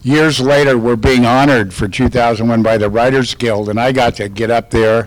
years 0.03 0.41
later 0.41 0.79
we're 0.79 0.97
being 0.97 1.27
honored 1.27 1.75
for 1.75 1.87
2001 1.87 2.63
by 2.63 2.79
the 2.79 2.89
Writers 2.89 3.35
Guild, 3.35 3.69
and 3.69 3.79
I 3.79 3.93
got 3.93 4.15
to 4.15 4.31
get 4.31 4.51
up 4.51 4.71
there 4.71 5.07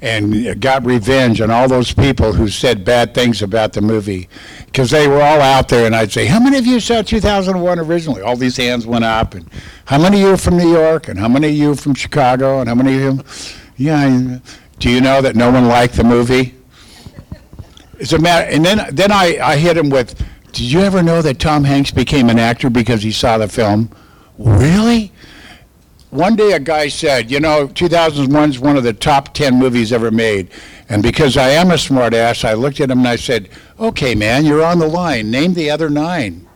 and 0.00 0.58
got 0.62 0.82
revenge 0.86 1.42
on 1.42 1.50
all 1.50 1.68
those 1.68 1.92
people 1.92 2.32
who 2.32 2.48
said 2.48 2.86
bad 2.86 3.12
things 3.12 3.42
about 3.42 3.74
the 3.74 3.82
movie 3.82 4.30
because 4.64 4.90
they 4.90 5.06
were 5.08 5.20
all 5.20 5.42
out 5.42 5.68
there, 5.68 5.84
and 5.84 5.94
I'd 5.94 6.10
say, 6.10 6.24
"How 6.24 6.40
many 6.40 6.56
of 6.56 6.66
you 6.66 6.80
saw 6.80 7.02
2001 7.02 7.78
originally?" 7.78 8.22
All 8.22 8.34
these 8.34 8.56
hands 8.56 8.86
went 8.86 9.04
up, 9.04 9.34
and 9.34 9.46
how 9.84 9.98
many 9.98 10.22
of 10.22 10.26
you 10.26 10.32
are 10.32 10.38
from 10.38 10.56
New 10.56 10.72
York, 10.72 11.06
and 11.08 11.18
how 11.18 11.28
many 11.28 11.48
of 11.48 11.54
you 11.54 11.72
are 11.72 11.76
from 11.76 11.92
Chicago, 11.92 12.60
and 12.60 12.68
how 12.70 12.74
many 12.74 12.94
of 12.94 13.00
you? 13.02 13.24
Yeah. 13.76 14.38
Do 14.78 14.88
you 14.88 15.02
know 15.02 15.20
that 15.20 15.36
no 15.36 15.50
one 15.50 15.68
liked 15.68 15.96
the 15.96 16.04
movie? 16.04 16.54
It's 17.98 18.14
a 18.14 18.18
matter, 18.18 18.50
and 18.50 18.64
then 18.64 18.88
then 18.94 19.12
I, 19.12 19.38
I 19.42 19.56
hit 19.58 19.76
him 19.76 19.90
with, 19.90 20.18
"Did 20.52 20.72
you 20.72 20.80
ever 20.80 21.02
know 21.02 21.22
that 21.22 21.38
Tom 21.38 21.64
Hanks 21.64 21.90
became 21.90 22.28
an 22.28 22.38
actor 22.38 22.70
because 22.70 23.02
he 23.02 23.12
saw 23.12 23.38
the 23.38 23.48
film?" 23.48 23.90
Really? 24.38 25.12
One 26.10 26.34
day 26.34 26.52
a 26.52 26.58
guy 26.58 26.88
said, 26.88 27.30
"You 27.30 27.40
know, 27.40 27.68
2001 27.68 28.50
is 28.50 28.58
one 28.58 28.76
of 28.76 28.82
the 28.82 28.92
top 28.92 29.32
10 29.32 29.58
movies 29.58 29.92
ever 29.92 30.10
made," 30.10 30.48
and 30.88 31.02
because 31.02 31.36
I 31.36 31.50
am 31.50 31.70
a 31.70 31.78
smart 31.78 32.14
ass, 32.14 32.44
I 32.44 32.54
looked 32.54 32.80
at 32.80 32.90
him 32.90 32.98
and 32.98 33.08
I 33.08 33.16
said, 33.16 33.48
"Okay, 33.78 34.14
man, 34.14 34.44
you're 34.44 34.64
on 34.64 34.78
the 34.78 34.88
line. 34.88 35.30
Name 35.30 35.54
the 35.54 35.70
other 35.70 35.88
nine." 35.88 36.46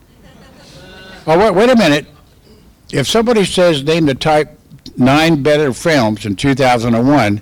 oh, 1.26 1.38
wait, 1.38 1.54
wait 1.54 1.70
a 1.70 1.76
minute. 1.76 2.07
If 2.92 3.09
somebody 3.09 3.44
says 3.44 3.83
name 3.83 4.07
the 4.07 4.14
type 4.14 4.59
nine 4.96 5.42
better 5.42 5.72
films 5.72 6.26
in 6.26 6.37
2001, 6.37 7.40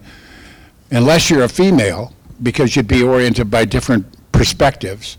unless 0.90 1.30
you're 1.30 1.44
a 1.44 1.48
female, 1.48 2.12
because 2.42 2.76
you'd 2.76 2.88
be 2.88 3.02
oriented 3.02 3.50
by 3.50 3.64
different 3.64 4.06
perspectives. 4.32 5.16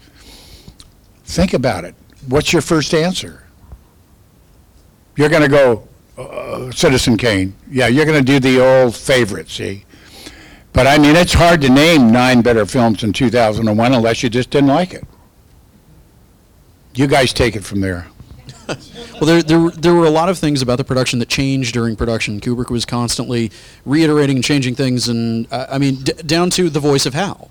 Think 1.25 1.53
about 1.53 1.85
it. 1.85 1.95
What's 2.27 2.53
your 2.53 2.61
first 2.61 2.93
answer? 2.93 3.43
You're 5.15 5.29
going 5.29 5.43
to 5.43 5.47
go, 5.47 5.87
uh, 6.17 6.71
Citizen 6.71 7.17
Kane. 7.17 7.55
Yeah, 7.69 7.87
you're 7.87 8.05
going 8.05 8.23
to 8.23 8.25
do 8.25 8.39
the 8.39 8.63
old 8.63 8.95
favorite, 8.95 9.49
see? 9.49 9.85
But 10.73 10.87
I 10.87 10.97
mean, 10.97 11.15
it's 11.15 11.33
hard 11.33 11.61
to 11.61 11.69
name 11.69 12.11
nine 12.11 12.41
better 12.41 12.65
films 12.65 13.03
in 13.03 13.13
2001 13.13 13.93
unless 13.93 14.23
you 14.23 14.29
just 14.29 14.49
didn't 14.49 14.69
like 14.69 14.93
it. 14.93 15.05
You 16.95 17.07
guys 17.07 17.31
take 17.31 17.55
it 17.55 17.63
from 17.63 17.81
there. 17.81 18.07
Well, 19.21 19.27
there, 19.27 19.43
there, 19.43 19.69
there 19.69 19.93
were 19.93 20.05
a 20.05 20.09
lot 20.09 20.27
of 20.27 20.37
things 20.37 20.61
about 20.61 20.77
the 20.79 20.83
production 20.83 21.19
that 21.19 21.29
changed 21.29 21.73
during 21.73 21.95
production. 21.95 22.41
Kubrick 22.41 22.69
was 22.69 22.83
constantly 22.83 23.51
reiterating 23.85 24.37
and 24.37 24.43
changing 24.43 24.75
things, 24.75 25.07
and 25.07 25.47
uh, 25.53 25.67
I 25.69 25.77
mean, 25.77 26.03
down 26.25 26.49
to 26.51 26.69
the 26.69 26.79
voice 26.79 27.05
of 27.05 27.13
Hal. 27.13 27.49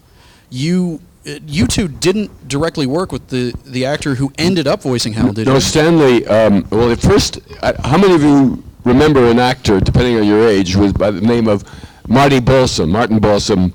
You, 0.51 1.01
you 1.25 1.67
two 1.67 1.89
didn't 1.89 2.49
directly 2.49 2.87
work 2.87 3.13
with 3.13 3.29
the, 3.29 3.53
the 3.65 3.85
actor 3.87 4.15
who 4.17 4.33
ended 4.39 4.67
up 4.67 4.83
voicing 4.83 5.13
Hal, 5.13 5.33
did 5.33 5.47
No, 5.47 5.55
you? 5.55 5.61
Stanley, 5.61 6.27
um, 6.27 6.67
well, 6.71 6.91
at 6.91 7.01
first, 7.01 7.39
uh, 7.63 7.73
how 7.85 7.99
many 7.99 8.15
of 8.15 8.23
you 8.23 8.63
remember 8.85 9.27
an 9.27 9.39
actor, 9.39 9.81
depending 9.81 10.17
on 10.17 10.25
your 10.27 10.47
age, 10.49 10.75
was 10.77 10.93
by 10.93 11.11
the 11.11 11.21
name 11.21 11.47
of 11.49 11.65
Marty 12.09 12.41
Balsam, 12.41 12.91
Martin 12.91 13.19
Balsam? 13.21 13.73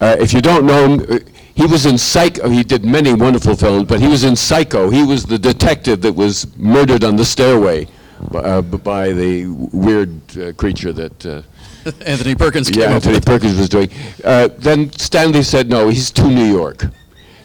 Uh, 0.00 0.16
if 0.20 0.32
you 0.32 0.40
don't 0.40 0.66
know 0.66 0.88
him, 0.88 1.06
uh, 1.10 1.18
he 1.54 1.66
was 1.66 1.86
in 1.86 1.98
Psycho. 1.98 2.48
He 2.48 2.62
did 2.62 2.84
many 2.84 3.12
wonderful 3.12 3.54
films, 3.56 3.84
but 3.88 4.00
he 4.00 4.08
was 4.08 4.24
in 4.24 4.36
Psycho. 4.36 4.88
He 4.90 5.02
was 5.02 5.24
the 5.24 5.38
detective 5.38 6.00
that 6.02 6.12
was 6.14 6.46
murdered 6.56 7.04
on 7.04 7.16
the 7.16 7.24
stairway 7.24 7.84
b- 7.84 7.90
uh, 8.38 8.62
by 8.62 9.12
the 9.12 9.46
weird 9.72 10.10
uh, 10.38 10.52
creature 10.54 10.92
that. 10.92 11.44
Anthony 12.06 12.34
Perkins 12.34 12.70
came 12.70 12.80
yeah, 12.80 12.86
up 12.86 12.92
Anthony 12.94 13.14
with. 13.14 13.26
Perkins 13.26 13.58
was 13.58 13.68
doing. 13.68 13.90
Uh, 14.24 14.48
then 14.58 14.92
Stanley 14.92 15.42
said, 15.42 15.68
no, 15.68 15.88
he's 15.88 16.10
too 16.10 16.28
New 16.28 16.44
York. 16.44 16.84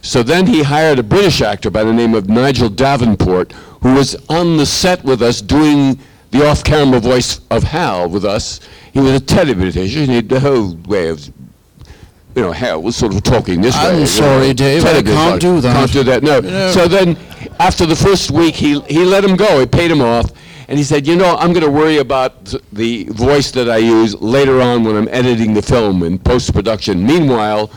So 0.01 0.21
then 0.21 0.45
he 0.45 0.61
hired 0.61 0.99
a 0.99 1.03
British 1.03 1.41
actor 1.41 1.71
by 1.71 1.83
the 1.83 1.93
name 1.93 2.13
of 2.13 2.29
Nigel 2.29 2.69
Davenport, 2.69 3.53
who 3.81 3.95
was 3.95 4.15
on 4.29 4.57
the 4.57 4.65
set 4.65 5.03
with 5.03 5.21
us 5.21 5.41
doing 5.41 5.99
the 6.31 6.45
off-camera 6.45 6.99
voice 6.99 7.41
of 7.49 7.63
Hal 7.63 8.09
with 8.09 8.25
us. 8.25 8.59
He 8.93 8.99
was 8.99 9.13
a 9.13 9.19
television. 9.19 10.05
He 10.05 10.15
had 10.15 10.29
the 10.29 10.39
whole 10.39 10.75
way 10.85 11.09
of, 11.09 11.25
you 12.35 12.41
know, 12.41 12.51
Hal 12.51 12.81
was 12.83 12.95
sort 12.95 13.15
of 13.15 13.23
talking 13.23 13.61
this 13.61 13.75
way. 13.75 13.81
I'm 13.81 13.93
you 13.95 13.99
know, 14.01 14.05
sorry, 14.05 14.53
Dave, 14.53 14.85
I 14.85 15.01
can't 15.01 15.41
do 15.41 15.61
that. 15.61 15.73
Can't 15.73 15.91
do 15.91 16.03
that, 16.03 16.23
no. 16.23 16.39
No. 16.41 16.71
So 16.71 16.87
then, 16.87 17.17
after 17.59 17.85
the 17.85 17.95
first 17.95 18.31
week, 18.31 18.55
he, 18.55 18.79
he 18.81 19.05
let 19.05 19.23
him 19.23 19.35
go. 19.35 19.59
He 19.59 19.65
paid 19.65 19.89
him 19.89 20.01
off. 20.01 20.31
And 20.67 20.77
he 20.77 20.83
said, 20.83 21.05
you 21.05 21.15
know, 21.15 21.35
I'm 21.37 21.53
going 21.53 21.65
to 21.65 21.71
worry 21.71 21.97
about 21.97 22.53
the 22.73 23.03
voice 23.05 23.51
that 23.51 23.69
I 23.69 23.77
use 23.77 24.15
later 24.21 24.61
on 24.61 24.83
when 24.83 24.95
I'm 24.95 25.07
editing 25.09 25.53
the 25.53 25.61
film 25.61 26.01
in 26.03 26.17
post-production. 26.17 27.05
Meanwhile, 27.05 27.69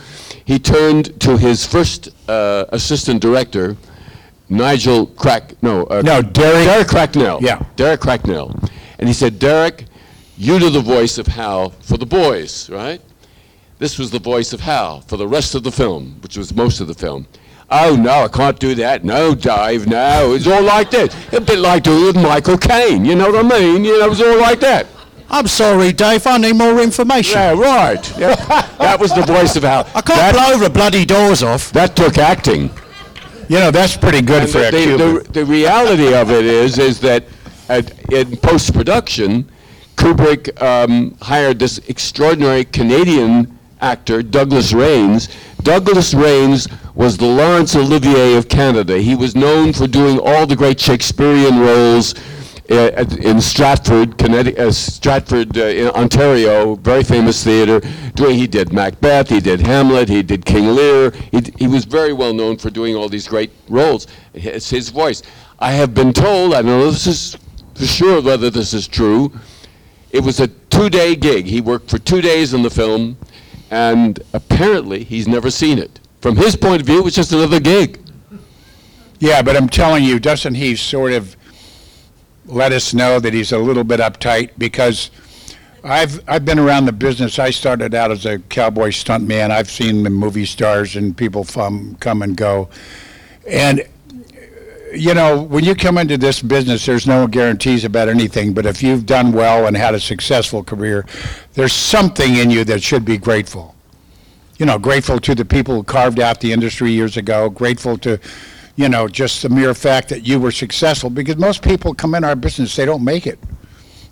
he 0.45 0.57
turned 0.57 1.19
to 1.21 1.37
his 1.37 1.65
first 1.65 2.09
uh, 2.27 2.65
assistant 2.69 3.21
director, 3.21 3.77
Nigel 4.49 5.05
Crack, 5.05 5.53
no. 5.61 5.83
Uh, 5.85 6.01
No, 6.03 6.21
Derek- 6.23 6.65
Derek 6.65 6.87
Cracknell. 6.87 7.39
Yeah. 7.41 7.63
Derek 7.75 8.01
Cracknell. 8.01 8.55
And 8.97 9.07
he 9.07 9.13
said, 9.13 9.37
Derek, 9.37 9.85
you 10.37 10.57
do 10.57 10.69
the 10.71 10.81
voice 10.81 11.17
of 11.19 11.27
Hal 11.27 11.69
for 11.81 11.97
the 11.97 12.05
boys, 12.07 12.69
right? 12.69 13.01
This 13.77 13.99
was 13.99 14.09
the 14.09 14.19
voice 14.19 14.51
of 14.51 14.61
Hal 14.61 15.01
for 15.01 15.15
the 15.17 15.27
rest 15.27 15.53
of 15.53 15.63
the 15.63 15.71
film, 15.71 16.17
which 16.21 16.35
was 16.37 16.53
most 16.55 16.81
of 16.81 16.87
the 16.87 16.93
film. 16.95 17.27
Oh, 17.71 17.95
no, 17.95 18.23
I 18.23 18.27
can't 18.27 18.57
do 18.57 18.73
that. 18.75 19.03
No, 19.03 19.35
Dave, 19.35 19.85
no. 19.87 20.33
It's 20.33 20.47
all 20.47 20.63
like 20.63 20.89
this. 20.89 21.13
A 21.33 21.39
bit 21.39 21.59
like 21.59 21.83
doing 21.83 22.05
with 22.05 22.15
Michael 22.15 22.57
Caine. 22.57 23.05
You 23.05 23.15
know 23.15 23.31
what 23.31 23.45
I 23.45 23.59
mean? 23.59 23.83
You 23.83 23.99
know, 23.99 24.05
it 24.05 24.09
was 24.09 24.21
all 24.21 24.39
like 24.39 24.59
that. 24.61 24.87
I'm 25.29 25.47
sorry, 25.47 25.93
Dave. 25.93 26.25
I 26.25 26.37
need 26.37 26.53
more 26.55 26.81
information. 26.81 27.37
Yeah, 27.37 27.59
right. 27.59 28.17
Yeah. 28.17 28.35
that 28.79 28.99
was 28.99 29.13
the 29.13 29.21
voice 29.21 29.55
of 29.55 29.61
Hal. 29.61 29.81
I 29.93 30.01
can't 30.01 30.07
that, 30.07 30.33
blow 30.33 30.57
the 30.57 30.69
bloody 30.71 31.05
doors 31.05 31.43
off. 31.43 31.71
that 31.73 31.95
took 31.95 32.17
acting. 32.17 32.71
You 33.47 33.59
know, 33.59 33.69
that's 33.69 33.95
pretty 33.95 34.21
good 34.21 34.43
And 34.43 34.51
for 34.51 34.59
a 34.59 34.71
the, 34.71 35.23
the, 35.23 35.31
the 35.31 35.45
reality 35.45 36.13
of 36.13 36.31
it 36.31 36.45
is, 36.45 36.79
is 36.79 36.99
that 37.01 37.25
at, 37.67 38.11
in 38.11 38.37
post-production, 38.37 39.49
Kubrick 39.95 40.59
um, 40.61 41.15
hired 41.21 41.59
this 41.59 41.77
extraordinary 41.87 42.63
Canadian 42.65 43.58
actor, 43.81 44.21
Douglas 44.21 44.73
Rains. 44.73 45.29
Douglas 45.63 46.13
Rains 46.13 46.67
was 46.95 47.17
the 47.17 47.25
Laurence 47.25 47.75
Olivier 47.75 48.35
of 48.35 48.49
Canada. 48.49 48.97
He 48.97 49.15
was 49.15 49.35
known 49.35 49.73
for 49.73 49.87
doing 49.87 50.19
all 50.19 50.45
the 50.45 50.55
great 50.55 50.79
Shakespearean 50.79 51.59
roles 51.59 52.15
uh, 52.69 53.05
in 53.21 53.41
Stratford, 53.41 54.17
Connecticut, 54.17 54.59
uh, 54.59 54.71
Stratford, 54.71 55.57
uh, 55.57 55.65
in 55.65 55.87
Ontario, 55.89 56.75
very 56.75 57.03
famous 57.03 57.43
theater. 57.43 57.81
Doing, 58.13 58.37
he 58.37 58.47
did 58.47 58.71
Macbeth, 58.71 59.29
he 59.29 59.39
did 59.39 59.59
Hamlet, 59.59 60.07
he 60.07 60.21
did 60.21 60.45
King 60.45 60.75
Lear. 60.75 61.11
He, 61.31 61.41
he 61.57 61.67
was 61.67 61.85
very 61.85 62.13
well 62.13 62.33
known 62.33 62.57
for 62.57 62.69
doing 62.69 62.95
all 62.95 63.09
these 63.09 63.27
great 63.27 63.51
roles. 63.69 64.07
It's 64.33 64.69
his 64.69 64.89
voice. 64.89 65.23
I 65.57 65.71
have 65.71 65.93
been 65.93 66.13
told, 66.13 66.53
I 66.53 66.61
don't 66.61 66.67
know 66.67 66.91
this 66.91 67.07
is 67.07 67.37
for 67.73 67.85
sure 67.85 68.21
whether 68.21 68.49
this 68.49 68.73
is 68.73 68.87
true, 68.87 69.31
it 70.11 70.23
was 70.23 70.39
a 70.39 70.47
two-day 70.47 71.15
gig. 71.15 71.45
He 71.45 71.61
worked 71.61 71.89
for 71.89 71.97
two 71.97 72.21
days 72.21 72.53
on 72.53 72.61
the 72.61 72.69
film, 72.69 73.17
and 73.71 74.19
apparently 74.33 75.03
he's 75.03 75.27
never 75.27 75.51
seen 75.51 75.77
it. 75.77 75.99
From 76.21 76.35
his 76.35 76.55
point 76.55 76.81
of 76.81 76.87
view, 76.87 76.99
it 76.99 77.03
was 77.03 77.15
just 77.15 77.31
another 77.31 77.59
gig. 77.59 77.99
Yeah, 79.19 79.41
but 79.41 79.55
I'm 79.55 79.69
telling 79.69 80.03
you, 80.03 80.19
doesn't 80.19 80.55
he 80.55 80.75
sort 80.75 81.11
of 81.13 81.35
let 82.45 82.71
us 82.71 82.93
know 82.93 83.19
that 83.19 83.33
he's 83.33 83.51
a 83.51 83.57
little 83.57 83.83
bit 83.83 83.99
uptight? 83.99 84.51
Because 84.57 85.11
I've, 85.83 86.21
I've 86.27 86.45
been 86.45 86.59
around 86.59 86.85
the 86.85 86.91
business. 86.93 87.39
I 87.39 87.51
started 87.51 87.93
out 87.93 88.11
as 88.11 88.25
a 88.25 88.39
cowboy 88.39 88.89
stuntman. 88.89 89.51
I've 89.51 89.69
seen 89.69 90.03
the 90.03 90.09
movie 90.09 90.45
stars 90.45 90.95
and 90.95 91.15
people 91.15 91.43
from, 91.43 91.95
come 91.95 92.21
and 92.21 92.35
go. 92.35 92.69
And, 93.47 93.87
you 94.93 95.13
know, 95.13 95.41
when 95.41 95.63
you 95.63 95.75
come 95.75 95.97
into 95.97 96.17
this 96.17 96.41
business, 96.41 96.85
there's 96.85 97.05
no 97.07 97.27
guarantees 97.27 97.85
about 97.85 98.09
anything. 98.09 98.53
But 98.53 98.65
if 98.65 98.81
you've 98.81 99.05
done 99.05 99.31
well 99.31 99.67
and 99.67 99.77
had 99.77 99.95
a 99.95 99.99
successful 99.99 100.63
career, 100.63 101.05
there's 101.53 101.73
something 101.73 102.35
in 102.35 102.49
you 102.49 102.63
that 102.65 102.81
should 102.81 103.05
be 103.05 103.17
grateful. 103.17 103.75
you 104.59 104.65
know, 104.65 104.77
grateful 104.77 105.19
to 105.21 105.33
the 105.33 105.45
people 105.45 105.73
who 105.73 105.83
carved 105.83 106.19
out 106.19 106.41
the 106.41 106.51
industry 106.51 106.91
years 106.91 107.15
ago, 107.15 107.49
grateful 107.49 107.97
to, 107.97 108.19
you 108.75 108.89
know, 108.89 109.07
just 109.07 109.41
the 109.41 109.49
mere 109.49 109.73
fact 109.73 110.09
that 110.09 110.27
you 110.27 110.39
were 110.39 110.51
successful, 110.51 111.09
because 111.09 111.37
most 111.37 111.63
people 111.63 111.93
come 111.93 112.13
in 112.13 112.25
our 112.25 112.35
business, 112.35 112.75
they 112.75 112.85
don't 112.85 113.03
make 113.03 113.25
it. 113.25 113.39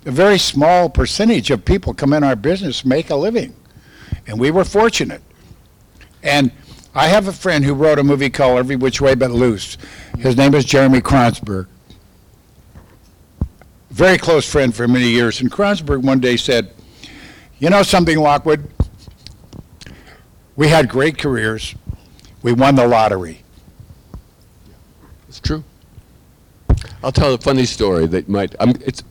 A 0.06 0.10
very 0.10 0.38
small 0.38 0.88
percentage 0.88 1.50
of 1.50 1.64
people 1.64 1.92
come 1.92 2.14
in 2.14 2.24
our 2.24 2.34
business, 2.34 2.84
make 2.84 3.10
a 3.10 3.14
living. 3.14 3.54
And 4.26 4.40
we 4.40 4.50
were 4.50 4.64
fortunate. 4.64 5.20
And 6.22 6.50
I 6.98 7.06
have 7.06 7.28
a 7.28 7.32
friend 7.32 7.64
who 7.64 7.74
wrote 7.74 8.00
a 8.00 8.02
movie 8.02 8.28
called 8.28 8.58
Every 8.58 8.74
Which 8.74 9.00
Way 9.00 9.14
But 9.14 9.30
Loose. 9.30 9.78
His 10.18 10.36
name 10.36 10.52
is 10.52 10.64
Jeremy 10.64 11.00
Kronsberg. 11.00 11.68
Very 13.90 14.18
close 14.18 14.50
friend 14.50 14.74
for 14.74 14.88
many 14.88 15.08
years. 15.08 15.40
And 15.40 15.48
Kronsberg 15.48 16.02
one 16.02 16.18
day 16.18 16.36
said, 16.36 16.72
You 17.60 17.70
know 17.70 17.84
something, 17.84 18.18
Lockwood? 18.18 18.68
We 20.56 20.66
had 20.66 20.88
great 20.88 21.18
careers. 21.18 21.76
We 22.42 22.52
won 22.52 22.74
the 22.74 22.88
lottery. 22.88 23.44
It's 25.28 25.38
true. 25.38 25.62
I'll 27.04 27.12
tell 27.12 27.32
a 27.32 27.38
funny 27.38 27.66
story 27.66 28.06
that 28.08 28.28
might, 28.28 28.56
I'm, 28.58 28.70
it's, 28.84 29.04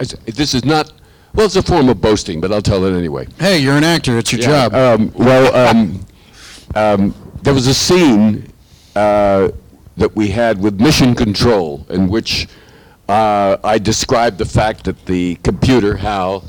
it's, 0.00 0.14
this 0.24 0.54
is 0.54 0.64
not, 0.64 0.90
well, 1.34 1.44
it's 1.44 1.56
a 1.56 1.62
form 1.62 1.90
of 1.90 2.00
boasting, 2.00 2.40
but 2.40 2.52
I'll 2.52 2.62
tell 2.62 2.86
it 2.86 2.96
anyway. 2.96 3.28
Hey, 3.38 3.58
you're 3.58 3.76
an 3.76 3.84
actor. 3.84 4.16
It's 4.16 4.32
your 4.32 4.40
Yeah, 4.40 4.68
job. 4.70 4.74
Um, 4.74 5.12
well, 5.14 5.54
um, 5.54 6.06
um, 6.74 7.14
there 7.42 7.54
was 7.54 7.66
a 7.66 7.74
scene 7.74 8.50
uh, 8.96 9.50
that 9.96 10.14
we 10.14 10.28
had 10.28 10.60
with 10.60 10.80
Mission 10.80 11.14
Control 11.14 11.86
in 11.90 12.08
which 12.08 12.48
uh, 13.08 13.58
I 13.62 13.78
described 13.78 14.38
the 14.38 14.44
fact 14.44 14.84
that 14.84 15.04
the 15.06 15.36
computer, 15.36 15.96
HAL, 15.96 16.44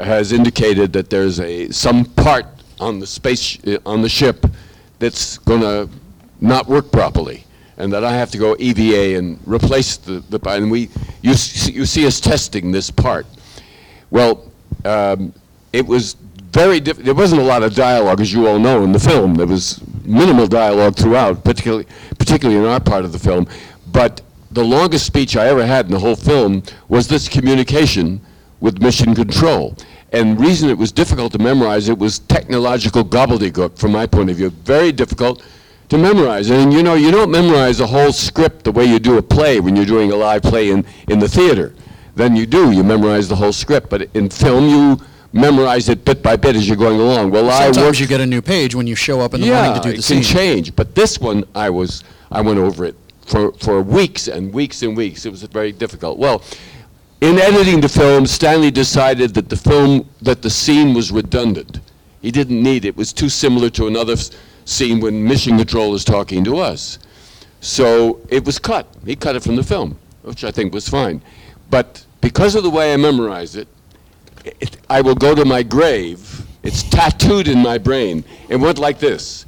has 0.00 0.32
indicated 0.32 0.92
that 0.92 1.10
there's 1.10 1.40
a 1.40 1.70
some 1.70 2.04
part 2.04 2.46
on 2.80 3.00
the 3.00 3.06
space 3.06 3.58
uh, 3.66 3.78
on 3.84 4.00
the 4.00 4.08
ship 4.08 4.46
that's 5.00 5.38
going 5.38 5.60
to 5.60 5.88
not 6.40 6.68
work 6.68 6.92
properly, 6.92 7.44
and 7.76 7.92
that 7.92 8.04
I 8.04 8.12
have 8.12 8.30
to 8.30 8.38
go 8.38 8.56
EVA 8.58 9.18
and 9.18 9.38
replace 9.44 9.96
the 9.96 10.20
the 10.30 10.38
part. 10.38 10.62
And 10.62 10.70
we 10.70 10.88
you 11.22 11.30
you 11.30 11.84
see 11.84 12.06
us 12.06 12.20
testing 12.20 12.70
this 12.70 12.90
part. 12.90 13.26
Well, 14.10 14.50
um, 14.84 15.34
it 15.72 15.86
was 15.86 16.16
very 16.52 16.80
diff- 16.80 16.98
there 16.98 17.14
wasn't 17.14 17.40
a 17.40 17.44
lot 17.44 17.62
of 17.62 17.74
dialogue, 17.74 18.20
as 18.20 18.32
you 18.32 18.46
all 18.46 18.58
know, 18.58 18.82
in 18.82 18.92
the 18.92 18.98
film. 18.98 19.34
There 19.34 19.46
was 19.46 19.80
minimal 20.04 20.46
dialogue 20.46 20.96
throughout, 20.96 21.44
particularly 21.44 21.86
particularly 22.18 22.60
in 22.60 22.66
our 22.66 22.80
part 22.80 23.04
of 23.04 23.12
the 23.12 23.18
film. 23.18 23.46
But 23.92 24.22
the 24.50 24.64
longest 24.64 25.06
speech 25.06 25.36
I 25.36 25.46
ever 25.48 25.64
had 25.66 25.86
in 25.86 25.92
the 25.92 25.98
whole 25.98 26.16
film 26.16 26.62
was 26.88 27.06
this 27.08 27.28
communication 27.28 28.20
with 28.60 28.80
Mission 28.80 29.14
Control. 29.14 29.76
And 30.12 30.40
reason 30.40 30.70
it 30.70 30.78
was 30.78 30.90
difficult 30.90 31.32
to 31.32 31.38
memorize, 31.38 31.88
it 31.88 31.98
was 31.98 32.18
technological 32.20 33.04
gobbledygook 33.04 33.78
from 33.78 33.92
my 33.92 34.06
point 34.06 34.30
of 34.30 34.36
view. 34.36 34.50
Very 34.50 34.90
difficult 34.90 35.44
to 35.90 35.98
memorize. 35.98 36.50
And 36.50 36.72
you 36.72 36.82
know, 36.82 36.94
you 36.94 37.10
don't 37.10 37.30
memorize 37.30 37.80
a 37.80 37.86
whole 37.86 38.12
script 38.12 38.64
the 38.64 38.72
way 38.72 38.86
you 38.86 38.98
do 38.98 39.18
a 39.18 39.22
play 39.22 39.60
when 39.60 39.76
you're 39.76 39.84
doing 39.84 40.10
a 40.12 40.16
live 40.16 40.42
play 40.42 40.70
in, 40.70 40.84
in 41.08 41.18
the 41.18 41.28
theater. 41.28 41.74
Then 42.14 42.34
you 42.34 42.46
do, 42.46 42.72
you 42.72 42.82
memorize 42.82 43.28
the 43.28 43.36
whole 43.36 43.52
script. 43.52 43.90
But 43.90 44.08
in 44.14 44.30
film, 44.30 44.68
you 44.68 44.98
memorize 45.32 45.88
it 45.88 46.04
bit 46.04 46.22
by 46.22 46.36
bit 46.36 46.56
as 46.56 46.66
you're 46.66 46.76
going 46.76 47.00
along. 47.00 47.30
Well, 47.30 47.48
I 47.50 47.64
Sometimes 47.64 47.86
worked 47.86 48.00
you 48.00 48.06
get 48.06 48.20
a 48.20 48.26
new 48.26 48.42
page 48.42 48.74
when 48.74 48.86
you 48.86 48.94
show 48.94 49.20
up 49.20 49.34
in 49.34 49.40
the 49.40 49.46
yeah, 49.48 49.62
morning 49.62 49.82
to 49.82 49.88
do 49.88 49.92
the 49.92 49.98
it 49.98 50.02
scene. 50.02 50.22
can 50.22 50.24
change. 50.24 50.76
But 50.76 50.94
this 50.94 51.18
one, 51.20 51.44
I 51.54 51.70
was, 51.70 52.04
I 52.30 52.40
went 52.40 52.58
over 52.58 52.84
it 52.84 52.96
for, 53.26 53.52
for 53.52 53.82
weeks 53.82 54.28
and 54.28 54.52
weeks 54.52 54.82
and 54.82 54.96
weeks. 54.96 55.26
It 55.26 55.30
was 55.30 55.42
very 55.42 55.72
difficult. 55.72 56.18
Well, 56.18 56.42
in 57.20 57.38
editing 57.38 57.80
the 57.80 57.88
film, 57.88 58.26
Stanley 58.26 58.70
decided 58.70 59.34
that 59.34 59.48
the 59.48 59.56
film, 59.56 60.08
that 60.22 60.40
the 60.40 60.50
scene 60.50 60.94
was 60.94 61.10
redundant. 61.10 61.80
He 62.22 62.30
didn't 62.30 62.62
need 62.62 62.84
it. 62.84 62.88
It 62.88 62.96
was 62.96 63.12
too 63.12 63.28
similar 63.28 63.70
to 63.70 63.86
another 63.86 64.14
scene 64.64 65.00
when 65.00 65.24
Mission 65.24 65.56
Control 65.56 65.94
is 65.94 66.04
talking 66.04 66.44
to 66.44 66.58
us. 66.58 66.98
So 67.60 68.20
it 68.28 68.44
was 68.44 68.58
cut. 68.58 68.86
He 69.04 69.16
cut 69.16 69.34
it 69.36 69.42
from 69.42 69.56
the 69.56 69.64
film, 69.64 69.98
which 70.22 70.44
I 70.44 70.50
think 70.50 70.72
was 70.72 70.88
fine. 70.88 71.20
But 71.70 72.04
because 72.20 72.54
of 72.54 72.62
the 72.62 72.70
way 72.70 72.94
I 72.94 72.96
memorized 72.96 73.56
it, 73.56 73.68
it, 74.60 74.76
I 74.88 75.00
will 75.00 75.14
go 75.14 75.34
to 75.34 75.44
my 75.44 75.62
grave. 75.62 76.46
It's 76.62 76.82
tattooed 76.82 77.48
in 77.48 77.58
my 77.58 77.78
brain. 77.78 78.24
It 78.48 78.56
went 78.56 78.78
like 78.78 78.98
this. 78.98 79.46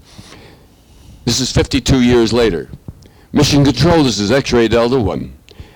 This 1.24 1.40
is 1.40 1.52
52 1.52 2.00
years 2.00 2.32
later. 2.32 2.68
Mission 3.32 3.64
Control, 3.64 4.02
this 4.02 4.18
is 4.18 4.32
X-Ray 4.32 4.68
Delta 4.68 4.98
1. 4.98 5.32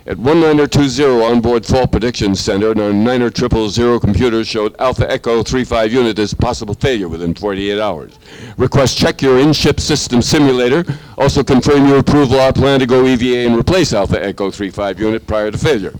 At 0.06 0.18
1920 0.18 1.22
onboard 1.22 1.64
fault 1.64 1.90
prediction 1.90 2.34
center, 2.34 2.78
our 2.78 2.92
9000 2.92 4.00
computer 4.00 4.44
showed 4.44 4.76
Alpha 4.78 5.10
Echo 5.10 5.42
35 5.42 5.92
unit 5.94 6.18
as 6.18 6.34
possible 6.34 6.74
failure 6.74 7.08
within 7.08 7.34
48 7.34 7.80
hours. 7.80 8.18
Request 8.58 8.98
check 8.98 9.22
your 9.22 9.38
in-ship 9.38 9.80
system 9.80 10.20
simulator. 10.20 10.84
Also 11.16 11.42
confirm 11.42 11.88
your 11.88 12.00
approval 12.00 12.38
our 12.38 12.52
plan 12.52 12.80
to 12.80 12.86
go 12.86 13.06
EVA 13.06 13.46
and 13.48 13.56
replace 13.56 13.94
Alpha 13.94 14.22
Echo 14.22 14.50
35 14.50 15.00
unit 15.00 15.26
prior 15.26 15.50
to 15.50 15.56
failure. 15.56 15.94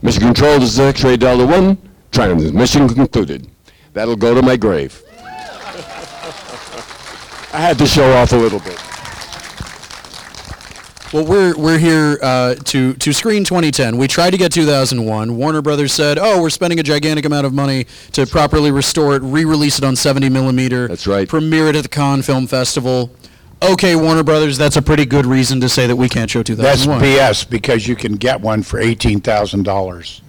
Mission 0.00 0.22
Control, 0.22 0.58
this 0.58 0.70
is 0.72 0.80
X-Ray 0.80 1.18
Delta 1.18 1.44
1. 1.44 1.89
Transmission 2.12 2.88
concluded. 2.88 3.48
That'll 3.92 4.16
go 4.16 4.34
to 4.34 4.42
my 4.42 4.56
grave. 4.56 5.02
I 7.52 7.58
had 7.58 7.78
to 7.78 7.86
show 7.86 8.12
off 8.12 8.32
a 8.32 8.36
little 8.36 8.60
bit. 8.60 8.80
Well, 11.12 11.26
we're 11.26 11.56
we're 11.56 11.78
here 11.78 12.20
uh, 12.22 12.54
to 12.54 12.94
to 12.94 13.12
screen 13.12 13.42
2010. 13.42 13.96
We 13.96 14.06
tried 14.06 14.30
to 14.30 14.36
get 14.36 14.52
2001. 14.52 15.36
Warner 15.36 15.60
Brothers 15.60 15.92
said, 15.92 16.18
"Oh, 16.20 16.40
we're 16.40 16.50
spending 16.50 16.78
a 16.78 16.84
gigantic 16.84 17.24
amount 17.24 17.46
of 17.46 17.52
money 17.52 17.86
to 18.12 18.26
properly 18.26 18.70
restore 18.70 19.16
it, 19.16 19.22
re-release 19.22 19.78
it 19.78 19.84
on 19.84 19.96
70 19.96 20.28
millimeter. 20.28 20.86
That's 20.86 21.08
right. 21.08 21.28
Premiere 21.28 21.66
it 21.66 21.74
at 21.74 21.82
the 21.82 21.88
Cannes 21.88 22.22
Film 22.22 22.46
Festival." 22.46 23.10
Okay, 23.62 23.94
Warner 23.94 24.22
Brothers, 24.22 24.56
that's 24.56 24.76
a 24.76 24.82
pretty 24.82 25.04
good 25.04 25.26
reason 25.26 25.60
to 25.60 25.68
say 25.68 25.86
that 25.86 25.96
we 25.96 26.08
can't 26.08 26.30
show 26.30 26.42
2001. 26.42 26.64
That's 26.64 26.84
2001. 26.84 27.44
BS 27.44 27.50
because 27.50 27.86
you 27.86 27.94
can 27.94 28.14
get 28.16 28.40
one 28.40 28.62
for 28.62 28.80
$18,000. 28.80 30.20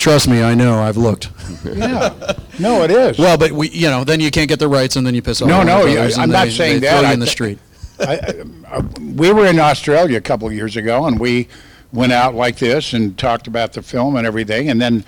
Trust 0.00 0.28
me, 0.28 0.42
I 0.42 0.54
know. 0.54 0.80
I've 0.80 0.96
looked. 0.96 1.28
Yeah. 1.62 2.14
No, 2.58 2.82
it 2.84 2.90
is. 2.90 3.18
Well, 3.18 3.36
but 3.36 3.52
we, 3.52 3.68
you 3.68 3.88
know, 3.88 4.02
then 4.02 4.18
you 4.18 4.30
can't 4.30 4.48
get 4.48 4.58
the 4.58 4.66
rights, 4.66 4.96
and 4.96 5.06
then 5.06 5.14
you 5.14 5.20
piss 5.20 5.42
off. 5.42 5.48
No, 5.48 5.56
Warner 5.58 5.70
no, 5.72 5.82
Brothers, 5.82 6.16
I'm 6.18 6.30
not 6.30 6.46
they- 6.46 6.50
saying 6.50 6.80
they 6.80 6.86
that. 6.86 6.92
Throw 6.92 7.00
you 7.02 7.06
I 7.08 7.12
in 7.12 7.20
the 7.20 7.26
thi- 7.26 7.30
street. 7.32 7.58
I, 8.00 8.14
I, 8.16 8.76
uh, 8.76 8.82
we 9.14 9.30
were 9.30 9.44
in 9.46 9.58
Australia 9.60 10.16
a 10.16 10.20
couple 10.22 10.48
of 10.48 10.54
years 10.54 10.76
ago, 10.76 11.04
and 11.04 11.20
we 11.20 11.48
went 11.92 12.12
out 12.12 12.34
like 12.34 12.56
this 12.56 12.94
and 12.94 13.16
talked 13.18 13.46
about 13.46 13.74
the 13.74 13.82
film 13.82 14.16
and 14.16 14.26
everything. 14.26 14.70
And 14.70 14.80
then 14.80 15.04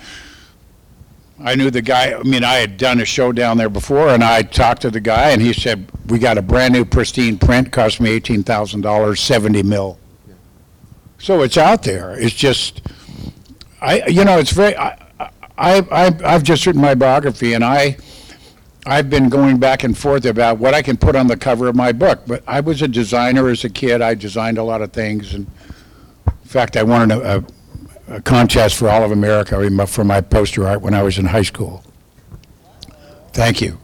I 1.43 1.55
knew 1.55 1.71
the 1.71 1.81
guy. 1.81 2.13
I 2.13 2.21
mean, 2.21 2.43
I 2.43 2.55
had 2.55 2.77
done 2.77 3.01
a 3.01 3.05
show 3.05 3.31
down 3.31 3.57
there 3.57 3.69
before, 3.69 4.09
and 4.09 4.23
I 4.23 4.43
talked 4.43 4.83
to 4.83 4.91
the 4.91 4.99
guy, 4.99 5.31
and 5.31 5.41
he 5.41 5.53
said, 5.53 5.89
"We 6.05 6.19
got 6.19 6.37
a 6.37 6.43
brand 6.43 6.71
new 6.73 6.85
pristine 6.85 7.39
print. 7.39 7.71
Cost 7.71 7.99
me 7.99 8.11
eighteen 8.11 8.43
thousand 8.43 8.81
dollars, 8.81 9.19
seventy 9.21 9.63
mil." 9.63 9.97
So 11.17 11.41
it's 11.41 11.57
out 11.57 11.81
there. 11.83 12.11
It's 12.19 12.35
just, 12.35 12.81
I, 13.83 14.07
you 14.07 14.23
know, 14.23 14.39
it's 14.39 14.51
very. 14.51 14.75
I, 14.77 14.97
I, 15.57 15.79
I, 15.91 16.19
I've 16.23 16.43
just 16.43 16.65
written 16.65 16.81
my 16.81 16.95
biography, 16.95 17.53
and 17.53 17.63
I. 17.63 17.97
I've 18.85 19.09
been 19.09 19.29
going 19.29 19.59
back 19.59 19.85
and 19.85 19.97
forth 19.97 20.25
about 20.25 20.57
what 20.57 20.73
I 20.73 20.81
can 20.81 20.97
put 20.97 21.15
on 21.15 21.27
the 21.27 21.37
cover 21.37 21.69
of 21.69 21.75
my 21.75 21.93
book, 21.93 22.19
but 22.27 22.43
I 22.45 22.59
was 22.59 22.81
a 22.81 22.87
designer 22.89 23.47
as 23.47 23.63
a 23.63 23.69
kid. 23.69 24.01
I 24.01 24.13
designed 24.13 24.57
a 24.57 24.63
lot 24.63 24.81
of 24.81 24.91
things, 24.91 25.33
and 25.33 25.47
in 26.27 26.49
fact, 26.49 26.75
I 26.75 26.83
won 26.83 27.09
a, 27.09 27.19
a, 27.19 27.43
a 28.09 28.21
contest 28.21 28.75
for 28.75 28.89
All 28.89 29.01
of 29.05 29.11
America 29.11 29.87
for 29.87 30.03
my 30.03 30.19
poster 30.19 30.67
art 30.67 30.81
when 30.81 30.93
I 30.93 31.01
was 31.01 31.17
in 31.17 31.27
high 31.27 31.43
school. 31.43 31.81
Thank 33.31 33.61
you. 33.61 33.79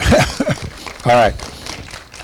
All 1.04 1.12
right. 1.12 1.55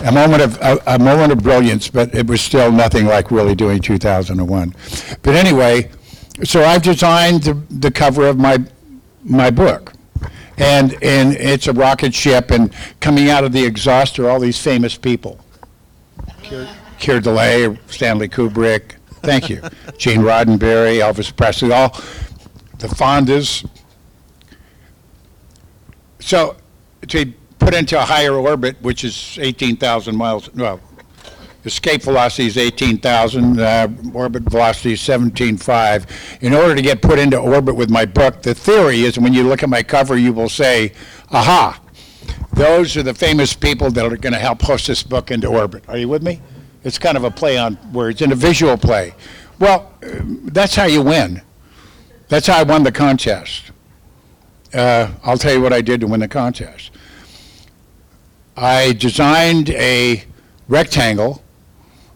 A 0.04 0.12
moment 0.12 0.42
of 0.42 0.60
a, 0.60 0.82
a 0.86 0.98
moment 0.98 1.32
of 1.32 1.42
brilliance, 1.42 1.88
but 1.88 2.14
it 2.14 2.26
was 2.26 2.40
still 2.40 2.72
nothing 2.72 3.06
like 3.06 3.30
really 3.30 3.54
doing 3.54 3.80
2001. 3.80 4.74
But 5.22 5.34
anyway, 5.34 5.90
so 6.42 6.64
I've 6.64 6.82
designed 6.82 7.44
the, 7.44 7.54
the 7.70 7.90
cover 7.90 8.26
of 8.26 8.38
my 8.38 8.58
my 9.24 9.50
book 9.50 9.92
and 10.58 10.96
and 11.02 11.34
it's 11.36 11.66
a 11.66 11.72
rocket 11.72 12.14
ship, 12.14 12.50
and 12.50 12.72
coming 13.00 13.30
out 13.30 13.44
of 13.44 13.52
the 13.52 13.64
exhaust 13.64 14.18
are 14.18 14.28
all 14.28 14.38
these 14.40 14.58
famous 14.58 14.96
people. 14.96 15.38
Keir, 16.42 16.68
Keir 16.98 17.20
Dullea, 17.20 17.78
Stanley 17.90 18.28
Kubrick, 18.28 18.96
thank 19.22 19.48
you, 19.48 19.60
Gene 19.98 20.20
Roddenberry, 20.20 20.98
Elvis 21.00 21.34
Presley, 21.34 21.72
all 21.72 21.90
the 22.78 22.88
Fondas. 22.88 23.66
So 26.20 26.56
to 27.08 27.32
put 27.64 27.74
into 27.74 27.98
a 27.98 28.02
higher 28.02 28.34
orbit, 28.34 28.76
which 28.82 29.04
is 29.04 29.38
18,000 29.40 30.16
miles, 30.16 30.52
well, 30.54 30.80
escape 31.64 32.02
velocity 32.02 32.46
is 32.46 32.58
18,000, 32.58 33.60
uh, 33.60 33.88
orbit 34.12 34.42
velocity 34.44 34.92
is 34.92 35.00
17.5. 35.00 36.06
In 36.42 36.54
order 36.54 36.74
to 36.74 36.82
get 36.82 37.00
put 37.02 37.18
into 37.18 37.38
orbit 37.38 37.76
with 37.76 37.90
my 37.90 38.04
book, 38.04 38.42
the 38.42 38.54
theory 38.54 39.02
is 39.02 39.18
when 39.18 39.32
you 39.32 39.44
look 39.44 39.62
at 39.62 39.68
my 39.68 39.82
cover, 39.82 40.16
you 40.16 40.32
will 40.32 40.48
say, 40.48 40.92
aha, 41.30 41.80
those 42.54 42.96
are 42.96 43.02
the 43.02 43.14
famous 43.14 43.54
people 43.54 43.90
that 43.90 44.04
are 44.04 44.16
going 44.16 44.32
to 44.32 44.38
help 44.38 44.58
push 44.58 44.86
this 44.86 45.02
book 45.02 45.30
into 45.30 45.48
orbit. 45.48 45.84
Are 45.88 45.96
you 45.96 46.08
with 46.08 46.22
me? 46.22 46.40
It's 46.84 46.98
kind 46.98 47.16
of 47.16 47.24
a 47.24 47.30
play 47.30 47.58
on 47.58 47.78
words, 47.92 48.22
in 48.22 48.32
a 48.32 48.34
visual 48.34 48.76
play. 48.76 49.14
Well, 49.58 49.92
that's 50.00 50.74
how 50.74 50.84
you 50.86 51.02
win. 51.02 51.40
That's 52.28 52.48
how 52.48 52.58
I 52.58 52.62
won 52.64 52.82
the 52.82 52.92
contest. 52.92 53.70
Uh, 54.74 55.12
I'll 55.22 55.38
tell 55.38 55.52
you 55.52 55.60
what 55.60 55.72
I 55.72 55.80
did 55.80 56.00
to 56.00 56.06
win 56.06 56.20
the 56.20 56.28
contest. 56.28 56.90
I 58.56 58.92
designed 58.92 59.70
a 59.70 60.24
rectangle 60.68 61.42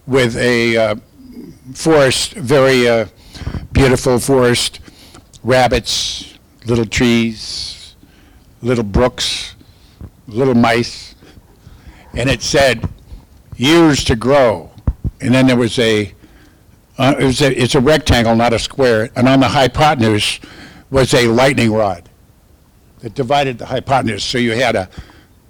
with 0.05 0.37
a 0.37 0.77
uh, 0.77 0.95
forest, 1.73 2.33
very 2.33 2.87
uh, 2.87 3.07
beautiful 3.71 4.19
forest, 4.19 4.79
rabbits, 5.43 6.37
little 6.65 6.85
trees, 6.85 7.95
little 8.61 8.83
brooks, 8.83 9.55
little 10.27 10.53
mice, 10.53 11.15
and 12.13 12.29
it 12.29 12.43
said, 12.43 12.87
years 13.55 14.03
to 14.03 14.15
grow. 14.15 14.69
And 15.19 15.33
then 15.33 15.47
there 15.47 15.57
was 15.57 15.79
a, 15.79 16.13
uh, 16.99 17.15
it 17.19 17.23
was 17.23 17.41
a, 17.41 17.59
it's 17.59 17.73
a 17.73 17.81
rectangle, 17.81 18.35
not 18.35 18.53
a 18.53 18.59
square, 18.59 19.09
and 19.15 19.27
on 19.27 19.39
the 19.39 19.47
hypotenuse 19.47 20.39
was 20.91 21.15
a 21.15 21.27
lightning 21.27 21.73
rod 21.73 22.07
that 22.99 23.15
divided 23.15 23.57
the 23.57 23.65
hypotenuse. 23.65 24.23
So 24.23 24.37
you 24.37 24.51
had 24.51 24.75
a 24.75 24.87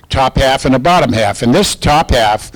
top 0.10 0.38
half 0.38 0.66
and 0.66 0.76
a 0.76 0.80
bottom 0.80 1.14
half. 1.14 1.42
And 1.42 1.54
this 1.54 1.76
top 1.76 2.12
half, 2.12 2.52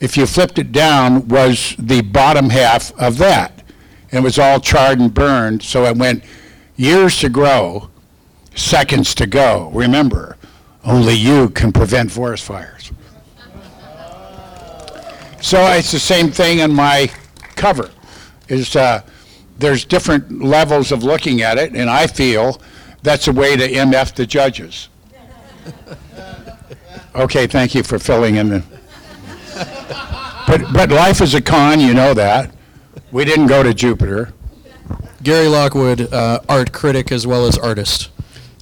if 0.00 0.16
you 0.16 0.26
flipped 0.26 0.58
it 0.58 0.72
down, 0.72 1.28
was 1.28 1.74
the 1.78 2.02
bottom 2.02 2.50
half 2.50 2.92
of 2.98 3.18
that. 3.18 3.62
And 4.10 4.22
it 4.22 4.24
was 4.24 4.38
all 4.38 4.60
charred 4.60 4.98
and 4.98 5.12
burned, 5.12 5.62
so 5.62 5.84
it 5.84 5.96
went 5.96 6.24
years 6.76 7.18
to 7.20 7.28
grow, 7.28 7.88
seconds 8.54 9.14
to 9.14 9.26
go. 9.26 9.70
Remember, 9.72 10.36
only 10.84 11.14
you 11.14 11.48
can 11.50 11.72
prevent 11.72 12.10
forest 12.10 12.44
fires. 12.44 12.92
So 15.40 15.60
it's 15.72 15.90
the 15.90 15.98
same 15.98 16.30
thing 16.30 16.60
in 16.60 16.72
my 16.72 17.10
cover, 17.56 17.90
is 18.48 18.76
uh, 18.76 19.02
there's 19.58 19.84
different 19.84 20.42
levels 20.42 20.92
of 20.92 21.02
looking 21.02 21.42
at 21.42 21.58
it, 21.58 21.74
and 21.74 21.90
I 21.90 22.06
feel 22.06 22.60
that's 23.02 23.28
a 23.28 23.32
way 23.32 23.56
to 23.56 23.68
MF 23.68 24.14
the 24.14 24.26
judges. 24.26 24.88
Okay, 27.14 27.46
thank 27.46 27.74
you 27.74 27.82
for 27.82 27.98
filling 27.98 28.36
in 28.36 28.48
the, 28.48 28.62
but, 30.46 30.62
but 30.72 30.90
life 30.90 31.20
is 31.20 31.34
a 31.34 31.42
con, 31.42 31.78
you 31.80 31.92
know 31.94 32.14
that. 32.14 32.54
We 33.10 33.24
didn't 33.24 33.46
go 33.48 33.62
to 33.62 33.74
Jupiter. 33.74 34.32
Gary 35.22 35.46
Lockwood, 35.48 36.12
uh, 36.12 36.40
art 36.48 36.72
critic 36.72 37.12
as 37.12 37.26
well 37.26 37.46
as 37.46 37.58
artist. 37.58 38.10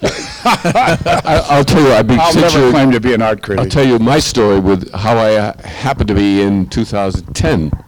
I, 0.03 1.45
I'll 1.49 1.65
tell 1.65 1.81
you, 1.83 1.93
I 1.93 2.03
mean, 2.03 2.19
I'll 2.19 2.33
since 2.33 2.43
never 2.55 2.59
you're- 2.59 2.71
claim 2.73 2.91
to 2.91 3.01
be 3.01 3.15
an 3.15 3.23
art 3.23 3.39
I'll 3.39 3.57
critic. 3.57 3.71
tell 3.71 3.85
you 3.87 3.99
my 3.99 4.19
story 4.19 4.59
with 4.59 4.91
how 4.93 5.17
I 5.17 5.35
uh, 5.37 5.63
happened 5.67 6.09
to 6.09 6.15
be 6.15 6.43
in 6.43 6.69
2010. 6.69 7.71
Well, 7.71 7.83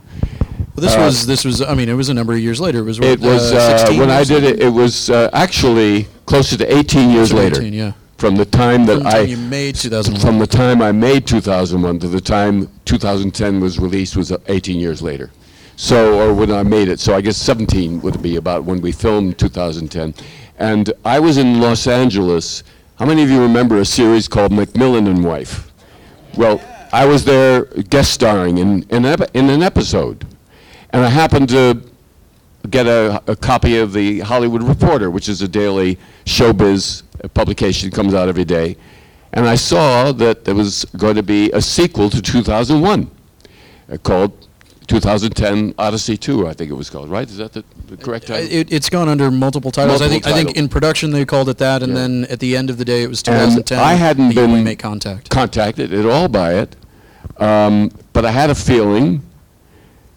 this 0.77 0.97
was 0.97 1.27
this 1.27 1.45
was 1.45 1.61
I 1.61 1.75
mean 1.75 1.89
it 1.91 1.95
was 1.95 2.09
a 2.09 2.15
number 2.15 2.33
of 2.33 2.39
years 2.39 2.59
later. 2.61 2.79
It 2.79 2.83
was 2.85 2.99
what, 2.99 3.09
It 3.09 3.21
was 3.21 3.53
uh, 3.53 3.57
uh, 3.57 3.79
16 3.79 4.01
when 4.01 4.11
I 4.11 4.17
years 4.19 4.29
did 4.29 4.43
later? 4.45 4.55
it. 4.57 4.63
It 4.63 4.71
was 4.71 5.11
uh, 5.11 5.29
actually 5.33 6.07
closer 6.25 6.57
to 6.57 6.77
18 6.77 7.11
years 7.11 7.31
later. 7.33 7.61
18, 7.61 7.73
yeah. 7.75 7.93
From 8.23 8.37
the 8.37 8.45
time 8.45 8.87
that 8.87 8.99
From 8.99 9.03
the 9.03 9.09
I 9.09 9.13
time 9.13 9.27
you 9.27 9.37
made 9.37 9.75
2001. 9.75 10.21
From 10.25 10.39
the 10.39 10.47
time 10.47 10.81
I 10.81 10.93
made 10.93 11.27
2001 11.27 11.99
to 11.99 12.07
the 12.07 12.21
time 12.21 12.69
2010 12.85 13.59
was 13.59 13.81
released 13.81 14.15
was 14.15 14.31
uh, 14.31 14.39
18 14.47 14.79
years 14.79 15.03
later. 15.03 15.33
So, 15.75 16.21
or 16.21 16.33
when 16.33 16.53
I 16.53 16.63
made 16.63 16.87
it. 16.87 17.01
So 17.01 17.17
I 17.17 17.21
guess 17.21 17.37
17 17.37 18.01
would 18.03 18.23
be 18.23 18.37
about 18.37 18.63
when 18.63 18.81
we 18.81 18.93
filmed 18.93 19.39
2010. 19.39 20.15
And 20.61 20.93
I 21.05 21.19
was 21.19 21.37
in 21.37 21.61
Los 21.61 21.89
Angeles. 21.89 22.63
How 22.95 23.07
many 23.07 23.25
of 23.25 23.29
you 23.29 23.43
remember 23.43 23.79
a 23.79 23.85
series 23.85 24.29
called 24.29 24.53
McMillan 24.53 25.09
and 25.09 25.25
Wife? 25.25 25.73
Well, 26.37 26.63
I 26.93 27.07
was 27.07 27.25
there 27.25 27.65
guest 27.91 28.13
starring 28.13 28.59
in, 28.59 28.85
in, 28.85 29.05
ep- 29.05 29.35
in 29.35 29.51
an 29.51 29.65
episode. 29.65 30.25
And 30.91 31.05
I 31.05 31.09
happened 31.09 31.49
to 31.49 31.83
get 32.71 32.87
a, 32.87 33.23
a 33.27 33.37
copy 33.37 33.77
of 33.79 33.93
the 33.93 34.21
Hollywood 34.21 34.63
Reporter, 34.63 35.11
which 35.11 35.29
is 35.29 35.43
a 35.43 35.49
daily 35.49 35.99
showbiz 36.25 37.03
publication 37.35 37.91
that 37.91 37.97
comes 37.97 38.15
out 38.15 38.29
every 38.29 38.45
day. 38.45 38.77
And 39.33 39.47
I 39.49 39.55
saw 39.55 40.13
that 40.13 40.45
there 40.45 40.55
was 40.55 40.85
going 40.97 41.17
to 41.17 41.23
be 41.23 41.51
a 41.53 41.61
sequel 41.63 42.11
to 42.11 42.21
2001 42.21 43.11
uh, 43.91 43.97
called 43.99 44.33
2010 44.89 45.75
Odyssey 45.79 46.17
2, 46.17 46.49
I 46.49 46.53
think 46.53 46.71
it 46.71 46.75
was 46.75 46.91
called, 46.91 47.09
right? 47.09 47.27
Is 47.29 47.39
that 47.39 47.53
the, 47.53 47.65
the 47.87 47.97
correct 47.97 48.27
title? 48.27 48.47
It, 48.51 48.71
it's 48.73 48.91
gone 48.91 49.09
under 49.09 49.31
multiple 49.31 49.71
titles. 49.71 50.03
I 50.03 50.09
think 50.09 50.25
Multiple 50.25 50.41
I 50.41 50.45
think 50.45 50.57
in 50.59 50.69
production 50.69 51.13
they 51.13 51.25
called 51.25 51.49
it 51.49 51.59
that, 51.59 51.83
and 51.83 51.93
Yeah. 51.93 51.99
then 52.01 52.25
at 52.27 52.41
the 52.41 52.57
end 52.57 52.69
of 52.69 52.77
the 52.79 52.85
day 52.85 53.03
it 53.03 53.09
was 53.09 53.21
And 53.21 53.37
2010. 53.39 53.79
I 53.79 53.95
hadn't 53.95 54.35
been 54.35 54.65
make 54.65 54.79
contact. 54.81 55.31
contacted 55.31 55.95
at 55.95 56.05
all 56.05 56.29
by 56.29 56.55
it, 56.55 56.77
um, 57.39 57.91
but 58.13 58.27
I 58.27 58.33
had 58.33 58.51
a 58.51 58.55
feeling 58.55 59.23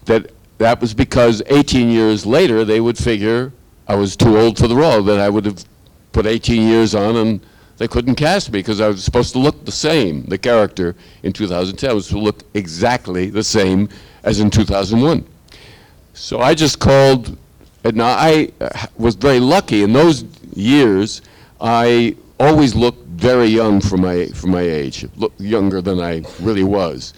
that 0.04 0.30
that 0.58 0.80
was 0.80 0.94
because 0.94 1.42
18 1.46 1.88
years 1.90 2.24
later 2.24 2.64
they 2.64 2.80
would 2.80 2.96
figure 2.98 3.52
I 3.88 3.94
was 3.94 4.16
too 4.16 4.36
old 4.36 4.58
for 4.58 4.66
the 4.66 4.74
role, 4.74 5.02
that 5.04 5.20
I 5.20 5.28
would 5.28 5.44
have 5.44 5.64
put 6.12 6.26
18 6.26 6.66
years 6.66 6.94
on 6.94 7.16
and 7.16 7.40
they 7.78 7.86
couldn't 7.86 8.16
cast 8.16 8.50
me 8.50 8.58
because 8.60 8.80
I 8.80 8.88
was 8.88 9.04
supposed 9.04 9.32
to 9.34 9.38
look 9.38 9.64
the 9.64 9.72
same. 9.72 10.24
The 10.24 10.38
character 10.38 10.96
in 11.22 11.32
2010 11.32 11.94
was 11.94 12.06
supposed 12.06 12.10
to 12.10 12.24
look 12.24 12.42
exactly 12.54 13.30
the 13.30 13.44
same 13.44 13.88
as 14.24 14.40
in 14.40 14.50
2001. 14.50 15.24
So 16.14 16.40
I 16.40 16.54
just 16.54 16.78
called, 16.78 17.36
and 17.84 18.02
I 18.02 18.50
uh, 18.60 18.86
was 18.96 19.14
very 19.14 19.38
lucky 19.38 19.82
in 19.82 19.92
those 19.92 20.24
years. 20.54 21.20
I 21.60 22.16
always 22.40 22.74
looked 22.74 23.06
very 23.06 23.46
young 23.46 23.80
for 23.80 23.98
my 23.98 24.26
for 24.28 24.46
my 24.46 24.62
age, 24.62 25.06
looked 25.16 25.40
younger 25.40 25.82
than 25.82 26.00
I 26.00 26.22
really 26.40 26.64
was. 26.64 27.12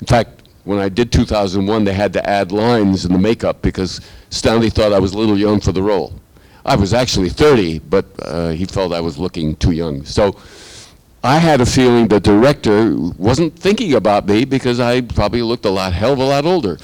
In 0.00 0.06
fact, 0.06 0.43
when 0.64 0.78
I 0.78 0.88
did 0.88 1.12
2001, 1.12 1.84
they 1.84 1.92
had 1.92 2.12
to 2.14 2.28
add 2.28 2.52
lines 2.52 3.04
in 3.04 3.12
the 3.12 3.18
makeup 3.18 3.62
because 3.62 4.00
Stanley 4.30 4.70
thought 4.70 4.92
I 4.92 4.98
was 4.98 5.12
a 5.12 5.18
little 5.18 5.38
young 5.38 5.60
for 5.60 5.72
the 5.72 5.82
role. 5.82 6.14
I 6.64 6.76
was 6.76 6.94
actually 6.94 7.28
30, 7.28 7.80
but 7.80 8.06
uh, 8.22 8.50
he 8.50 8.64
felt 8.64 8.92
I 8.92 9.00
was 9.00 9.18
looking 9.18 9.56
too 9.56 9.72
young. 9.72 10.04
So 10.04 10.36
I 11.22 11.38
had 11.38 11.60
a 11.60 11.66
feeling 11.66 12.08
the 12.08 12.20
director 12.20 12.96
wasn't 13.18 13.58
thinking 13.58 13.94
about 13.94 14.26
me 14.26 14.44
because 14.44 14.80
I 14.80 15.02
probably 15.02 15.42
looked 15.42 15.66
a 15.66 15.70
lot, 15.70 15.92
hell 15.92 16.14
of 16.14 16.18
a 16.18 16.24
lot 16.24 16.46
older. 16.46 16.78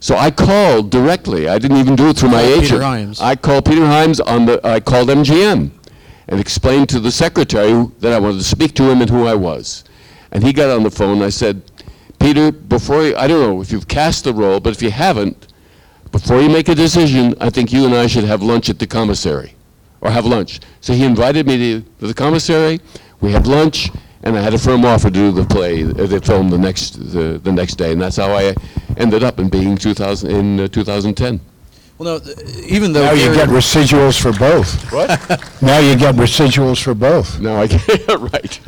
So 0.00 0.16
I 0.16 0.30
called 0.30 0.90
directly. 0.90 1.48
I 1.48 1.58
didn't 1.58 1.78
even 1.78 1.96
do 1.96 2.10
it 2.10 2.18
through 2.18 2.28
my 2.28 2.42
agent. 2.42 2.64
Peter 2.64 2.82
Hyams. 2.82 3.20
I 3.22 3.36
called 3.36 3.64
Peter 3.64 3.86
Hyams 3.86 4.20
on 4.20 4.44
the. 4.44 4.60
I 4.62 4.78
called 4.80 5.08
MGM, 5.08 5.70
and 6.28 6.40
explained 6.40 6.90
to 6.90 7.00
the 7.00 7.10
secretary 7.10 7.86
that 8.00 8.12
I 8.12 8.18
wanted 8.18 8.36
to 8.38 8.44
speak 8.44 8.74
to 8.74 8.90
him 8.90 9.00
and 9.00 9.08
who 9.08 9.26
I 9.26 9.34
was. 9.34 9.84
And 10.30 10.44
he 10.44 10.52
got 10.52 10.68
on 10.68 10.82
the 10.82 10.90
phone. 10.90 11.22
I 11.22 11.30
said, 11.30 11.62
Peter, 12.24 12.50
before 12.50 13.02
you, 13.02 13.14
I 13.16 13.26
don't 13.26 13.38
know 13.38 13.60
if 13.60 13.70
you've 13.70 13.86
cast 13.86 14.24
the 14.24 14.32
role, 14.32 14.58
but 14.58 14.70
if 14.74 14.80
you 14.80 14.90
haven't, 14.90 15.52
before 16.10 16.40
you 16.40 16.48
make 16.48 16.70
a 16.70 16.74
decision, 16.74 17.34
I 17.38 17.50
think 17.50 17.70
you 17.70 17.84
and 17.84 17.94
I 17.94 18.06
should 18.06 18.24
have 18.24 18.42
lunch 18.42 18.70
at 18.70 18.78
the 18.78 18.86
commissary, 18.86 19.54
or 20.00 20.10
have 20.10 20.24
lunch. 20.24 20.60
So 20.80 20.94
he 20.94 21.04
invited 21.04 21.46
me 21.46 21.82
to, 21.98 22.06
the 22.06 22.14
commissary. 22.14 22.80
We 23.20 23.30
had 23.30 23.46
lunch, 23.46 23.90
and 24.22 24.38
I 24.38 24.40
had 24.40 24.54
a 24.54 24.58
firm 24.58 24.86
offer 24.86 25.08
to 25.08 25.10
do 25.10 25.32
the 25.32 25.44
play, 25.44 25.84
uh, 25.84 25.92
the 25.92 26.18
film 26.18 26.48
the 26.48 26.56
next 26.56 26.92
the, 27.12 27.38
the 27.44 27.52
next 27.52 27.74
day, 27.74 27.92
and 27.92 28.00
that's 28.00 28.16
how 28.16 28.32
I 28.32 28.54
ended 28.96 29.22
up 29.22 29.38
in 29.38 29.50
being 29.50 29.76
2000 29.76 30.30
in 30.30 30.60
uh, 30.60 30.68
2010. 30.68 31.38
Well, 31.96 32.18
no, 32.18 32.18
th- 32.18 32.36
even 32.66 32.92
though 32.92 33.04
Now 33.04 33.12
you 33.12 33.32
get 33.32 33.48
residuals 33.48 34.20
for 34.20 34.32
both. 34.32 34.92
What? 34.92 35.08
Now 35.62 35.78
you 35.78 35.94
get 35.96 36.16
residuals 36.16 36.82
for 36.82 36.92
both. 36.92 37.38
no, 37.40 37.54
I 37.56 37.66
right. 38.16 38.60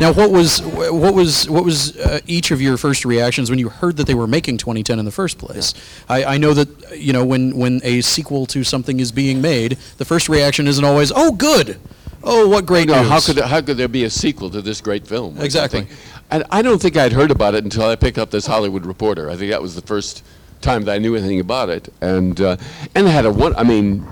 Now, 0.00 0.12
what 0.12 0.30
was 0.30 0.62
what 0.62 1.12
was 1.12 1.50
what 1.50 1.64
was 1.64 1.96
uh, 1.98 2.20
each 2.26 2.50
of 2.52 2.60
your 2.62 2.76
first 2.76 3.04
reactions 3.04 3.50
when 3.50 3.58
you 3.58 3.68
heard 3.68 3.96
that 3.96 4.06
they 4.06 4.14
were 4.14 4.28
making 4.28 4.58
2010 4.58 4.98
in 5.00 5.04
the 5.04 5.10
first 5.10 5.38
place? 5.38 5.74
I, 6.08 6.24
I 6.24 6.38
know 6.38 6.54
that 6.54 6.96
you 6.96 7.12
know 7.12 7.24
when 7.24 7.56
when 7.56 7.80
a 7.82 8.00
sequel 8.00 8.46
to 8.46 8.62
something 8.62 9.00
is 9.00 9.10
being 9.12 9.42
made, 9.42 9.72
the 9.98 10.04
first 10.04 10.28
reaction 10.28 10.68
isn't 10.68 10.84
always 10.84 11.10
"Oh, 11.14 11.32
good! 11.32 11.78
Oh, 12.22 12.48
what 12.48 12.64
great 12.64 12.86
No, 12.88 13.00
news!" 13.00 13.10
how 13.10 13.20
could 13.20 13.36
there, 13.36 13.46
how 13.48 13.60
could 13.60 13.76
there 13.76 13.88
be 13.88 14.04
a 14.04 14.10
sequel 14.10 14.50
to 14.50 14.62
this 14.62 14.80
great 14.80 15.06
film? 15.06 15.36
or 15.38 15.44
Exactly. 15.44 15.80
something? 15.80 15.96
And 16.30 16.44
I 16.50 16.62
don't 16.62 16.80
think 16.80 16.96
I'd 16.96 17.12
heard 17.12 17.30
about 17.32 17.54
it 17.56 17.64
until 17.64 17.84
I 17.84 17.96
picked 17.96 18.18
up 18.18 18.30
this 18.30 18.46
Hollywood 18.46 18.86
Reporter. 18.86 19.28
I 19.30 19.36
think 19.36 19.50
that 19.50 19.60
was 19.62 19.74
the 19.74 19.82
first 19.82 20.22
time 20.60 20.84
that 20.84 20.94
I 20.94 20.98
knew 20.98 21.14
anything 21.14 21.40
about 21.40 21.68
it, 21.68 21.92
and 22.00 22.40
uh, 22.40 22.56
and 22.94 23.06
it 23.06 23.10
had 23.10 23.26
a 23.26 23.32
one. 23.32 23.54
I 23.56 23.62
mean, 23.62 24.06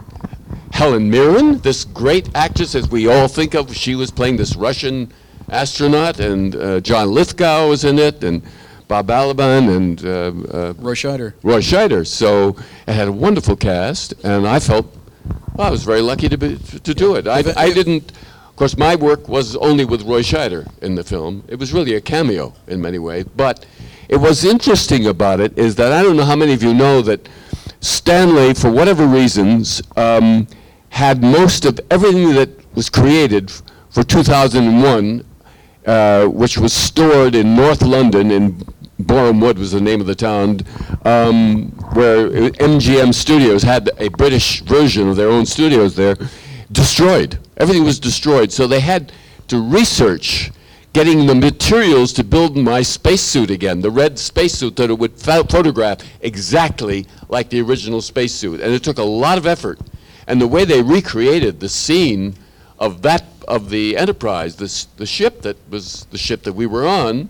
Helen 0.73 1.11
Mirren, 1.11 1.59
this 1.59 1.85
great 1.85 2.29
actress, 2.35 2.75
as 2.75 2.89
we 2.91 3.09
all 3.09 3.29
think 3.29 3.55
of, 3.55 3.75
she 3.75 3.95
was 3.95 4.11
playing 4.11 4.37
this 4.37 4.57
Russian 4.57 5.13
astronaut, 5.49 6.21
and 6.21 6.57
uh, 6.57 6.81
John 6.81 7.13
Lithgow 7.13 7.69
was 7.69 7.85
in 7.85 7.99
it, 7.99 8.23
and 8.23 8.43
Bob 8.89 9.09
Balaban, 9.09 9.77
and 9.77 10.05
uh, 10.05 10.57
uh, 10.57 10.75
Roy 10.79 10.95
Scheider. 10.95 11.35
Roy 11.43 11.61
Scheider. 11.61 12.07
So 12.07 12.57
it 12.87 12.93
had 12.93 13.09
a 13.09 13.13
wonderful 13.13 13.57
cast, 13.57 14.15
and 14.25 14.47
I 14.47 14.59
felt 14.61 14.93
well, 15.55 15.69
I 15.69 15.71
was 15.71 15.85
very 15.85 16.03
lucky 16.03 16.29
to 16.29 16.37
be, 16.37 16.57
to 16.57 16.95
do 16.95 17.15
it. 17.15 17.27
I, 17.27 17.41
If 17.41 17.57
I 17.57 17.73
didn't. 17.73 18.13
Of 18.51 18.57
course, 18.57 18.77
my 18.79 18.97
work 18.97 19.29
was 19.29 19.55
only 19.57 19.85
with 19.85 20.03
Roy 20.03 20.23
Scheider 20.23 20.67
in 20.81 20.95
the 20.95 21.05
film. 21.05 21.45
It 21.47 21.59
was 21.59 21.75
really 21.75 21.95
a 21.95 22.01
cameo 22.01 22.55
in 22.67 22.81
many 22.81 22.99
ways. 22.99 23.27
But 23.37 23.67
it 24.09 24.17
was 24.17 24.45
interesting 24.45 25.07
about 25.07 25.41
it 25.41 25.57
is 25.59 25.75
that 25.77 25.93
I 25.93 26.03
don't 26.03 26.17
know 26.17 26.25
how 26.25 26.37
many 26.37 26.53
of 26.53 26.63
you 26.63 26.75
know 26.75 27.03
that 27.03 27.29
Stanley, 27.81 28.55
for 28.55 28.71
whatever 28.71 29.07
reasons, 29.07 29.83
um, 29.97 30.47
had 30.91 31.23
most 31.23 31.65
of 31.65 31.81
everything 31.91 32.35
that 32.35 32.51
was 32.75 32.89
created 32.89 33.51
for 33.91 34.03
2001 34.03 35.25
uh, 35.87 36.27
which 36.27 36.59
was 36.59 36.73
stored 36.73 37.37
in 37.37 37.55
North 37.55 37.83
London, 37.83 38.33
in 38.33 38.61
Boreham 38.99 39.41
Wood 39.41 39.57
was 39.57 39.71
the 39.71 39.81
name 39.81 40.01
of 40.01 40.09
the 40.09 40.17
town, 40.17 40.61
um, 41.05 41.69
where 41.95 42.29
MGM 42.29 43.15
Studios 43.15 43.63
had 43.63 43.91
a 43.99 44.09
British 44.09 44.63
version 44.63 45.09
of 45.09 45.15
their 45.15 45.29
own 45.29 45.47
studios 45.47 45.95
there, 45.95 46.17
destroyed. 46.73 47.39
Everything 47.59 47.85
was 47.85 48.01
destroyed. 48.01 48.51
So 48.51 48.67
they 48.67 48.81
had 48.81 49.13
to 49.47 49.61
research 49.61 50.51
getting 50.97 51.27
the 51.27 51.35
materials 51.35 52.11
to 52.11 52.25
build 52.25 52.57
my 52.57 52.81
spacesuit 52.81 53.51
again, 53.51 53.83
the 53.83 53.91
red 53.91 54.19
spacesuit 54.19 54.75
that 54.77 54.89
it 54.89 54.99
would 54.99 55.13
pho- 55.13 55.45
photograph 55.45 55.99
exactly 56.23 57.07
like 57.29 57.51
the 57.51 57.61
original 57.61 58.01
spacesuit. 58.01 58.63
And 58.63 58.73
it 58.73 58.83
took 58.83 58.97
a 58.97 59.03
lot 59.03 59.37
of 59.37 59.47
effort. 59.47 59.79
And 60.27 60.41
the 60.41 60.49
way 60.49 60.65
they 60.65 60.81
recreated 60.81 61.61
the 61.61 61.69
scene 61.69 62.35
of 62.79 63.03
that, 63.03 63.25
of 63.47 63.69
the 63.69 63.95
Enterprise, 63.95 64.57
this, 64.57 64.87
the 64.97 65.05
ship 65.05 65.43
that 65.43 65.59
was 65.69 66.07
the 66.13 66.17
ship 66.17 66.45
that 66.45 66.55
we 66.55 66.65
were 66.65 66.87
on, 66.87 67.29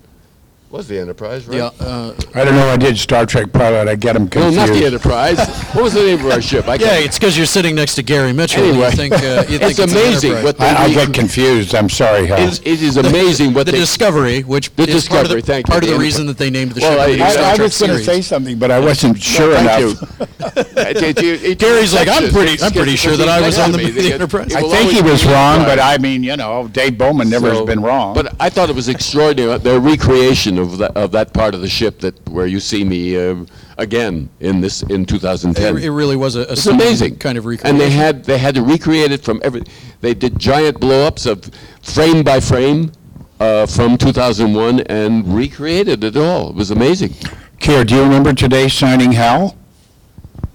was 0.71 0.89
the 0.89 0.99
Enterprise, 0.99 1.47
right? 1.47 1.57
Yeah, 1.59 1.71
uh, 1.81 2.15
I 2.35 2.45
don't 2.45 2.55
know, 2.55 2.69
I 2.69 2.77
did 2.77 2.99
Star 2.99 3.25
Trek 3.25 3.53
pilot, 3.53 3.89
I 3.89 3.95
get 3.95 4.15
them 4.15 4.25
No, 4.25 4.29
confused. 4.31 4.57
not 4.57 4.69
the 4.69 4.85
Enterprise. 4.85 5.39
what 5.75 5.85
was 5.85 5.95
the 5.95 6.01
name 6.03 6.25
of 6.27 6.33
our 6.33 6.43
ship? 6.43 6.67
I 6.69 6.75
yeah, 6.75 6.89
can't- 6.89 7.05
it's 7.07 7.19
because 7.19 7.37
you're 7.37 7.47
sitting 7.47 7.75
next 7.77 7.95
to 7.95 8.03
Gary 8.03 8.33
Mitchell. 8.33 8.65
Anyway, 8.65 8.85
you 8.91 8.97
think, 8.97 9.15
uh, 9.15 9.45
you 9.49 9.59
think 9.59 9.79
it's 9.79 9.79
amazing 9.79 10.33
an 10.35 10.45
what 10.45 10.61
Enterprise. 10.61 10.77
they 10.89 10.99
I, 10.99 11.03
I 11.03 11.07
get 11.07 11.15
confused, 11.15 11.75
I'm 11.75 11.89
sorry, 11.89 12.27
Hal. 12.27 12.39
It 12.41 12.49
is, 12.49 12.59
it 12.61 12.83
is 12.83 12.97
amazing 12.97 13.55
what 13.55 13.67
the 13.67 13.73
they. 13.73 13.79
Discovery, 13.79 14.43
which 14.43 14.75
The 14.75 14.83
is 14.83 15.09
part 15.09 15.27
of 15.27 15.31
Discovery, 15.31 15.41
the, 15.41 15.47
thank 15.47 15.67
you, 15.69 15.71
part 15.71 15.83
of 15.85 15.89
the 15.89 15.91
the 15.91 15.95
Enterprise. 15.95 16.05
reason 16.05 16.27
that 16.27 16.39
they 16.39 16.51
named 16.51 16.73
the 16.73 16.81
Well, 16.81 16.93
ship 16.93 17.01
I- 17.01 17.17
the 17.17 17.23
I- 17.23 17.31
Star 17.31 17.45
I, 17.45 17.51
I 17.53 17.57
Trek 17.57 17.65
was 17.67 17.79
going 17.79 17.91
to 17.91 17.95
series. 18.05 18.07
say 18.07 18.21
something, 18.23 18.59
but 18.59 18.71
I 18.71 18.81
wasn't 18.81 19.23
sure 19.23 19.55
Thank 19.55 19.81
enough. 19.99 20.19
you. 20.21 20.27
Gary's 20.57 21.95
like, 21.95 22.09
I'm 22.09 22.31
pretty- 22.31 22.63
I'm 22.63 22.73
pretty 22.73 22.97
sure 22.97 23.17
that 23.17 23.29
I 23.29 23.41
was 23.41 23.59
on 23.59 23.73
the- 23.73 23.91
the 23.91 24.13
Enterprise. 24.13 24.55
I 24.55 24.63
think 24.63 24.93
he 24.93 25.03
was 25.03 25.25
wrong, 25.25 25.61
but 25.65 25.79
I 25.79 25.99
mean, 25.99 26.23
you 26.23 26.37
know, 26.37 26.69
Dave 26.73 26.97
Bowman 26.99 27.29
never 27.29 27.51
has 27.53 27.63
been 27.63 27.81
wrong. 27.81 28.15
But 28.15 28.35
I 28.41 28.49
thought 28.51 28.71
it 28.71 28.77
was 28.77 28.89
extraordinary, 28.89 29.59
their 29.59 29.81
recreation 29.81 30.59
of 30.59 30.79
that, 30.79 30.97
of 30.97 31.13
that 31.13 31.33
part 31.33 31.55
of 31.55 31.61
the 31.61 31.69
ship 31.69 32.01
that, 32.01 32.15
where 32.29 32.47
you 32.47 32.61
see 32.61 32.85
me 32.85 33.17
uh, 33.17 33.37
again 33.79 34.29
in 34.41 34.61
this, 34.61 34.83
in 34.83 35.05
2010. 35.05 35.77
It, 35.77 35.85
it 35.85 35.91
really 35.91 36.17
was 36.17 36.37
a, 36.37 36.41
a 36.41 36.53
It's 36.53 36.63
stunning 36.63 36.81
amazing. 36.83 37.17
kind 37.17 37.37
of 37.39 37.47
recreation. 37.47 37.77
And 37.77 37.81
they 37.81 37.91
had, 37.91 38.25
they 38.25 38.39
had 38.39 38.55
to 38.55 38.63
recreate 38.63 39.13
it 39.13 39.23
from 39.23 39.41
every, 39.45 39.63
they 40.01 40.15
did 40.15 40.39
giant 40.39 40.81
blow-ups 40.81 41.27
of 41.27 41.45
frame 41.83 42.23
by 42.23 42.41
frame 42.41 42.93
uh, 43.41 43.67
from 43.67 43.99
2001 43.99 44.81
and 44.81 45.35
recreated 45.35 46.03
it 46.05 46.17
all. 46.17 46.51
It 46.51 46.57
was 46.57 46.71
amazing. 46.71 47.15
Keir, 47.59 47.85
do 47.85 47.95
you 47.97 48.03
remember 48.03 48.33
today 48.33 48.69
signing 48.69 49.13
Hal? 49.13 49.57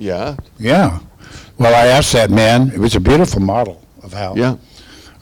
Yeah, 0.01 0.35
Yeah. 0.57 0.99
Well, 1.59 1.75
I 1.75 1.87
asked 1.95 2.13
that 2.13 2.31
man, 2.31 2.71
it 2.71 2.79
was 2.79 2.95
a 2.95 2.99
beautiful 2.99 3.39
model 3.39 3.85
of 4.01 4.13
Hal. 4.13 4.35
yeah. 4.35 4.55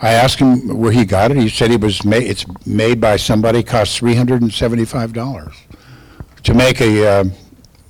I 0.01 0.11
asked 0.13 0.39
him 0.39 0.77
where 0.77 0.93
he 0.93 1.03
got 1.03 1.31
it. 1.31 1.37
He 1.37 1.49
said 1.49 1.69
he 1.69 1.75
was 1.75 2.05
made, 2.05 2.23
it's 2.23 2.45
made 2.65 3.01
by 3.01 3.17
somebody, 3.17 3.61
cost 3.61 3.99
$375 4.01 5.53
to 6.43 6.53
make 6.53 6.79
a, 6.79 7.05
uh, 7.05 7.23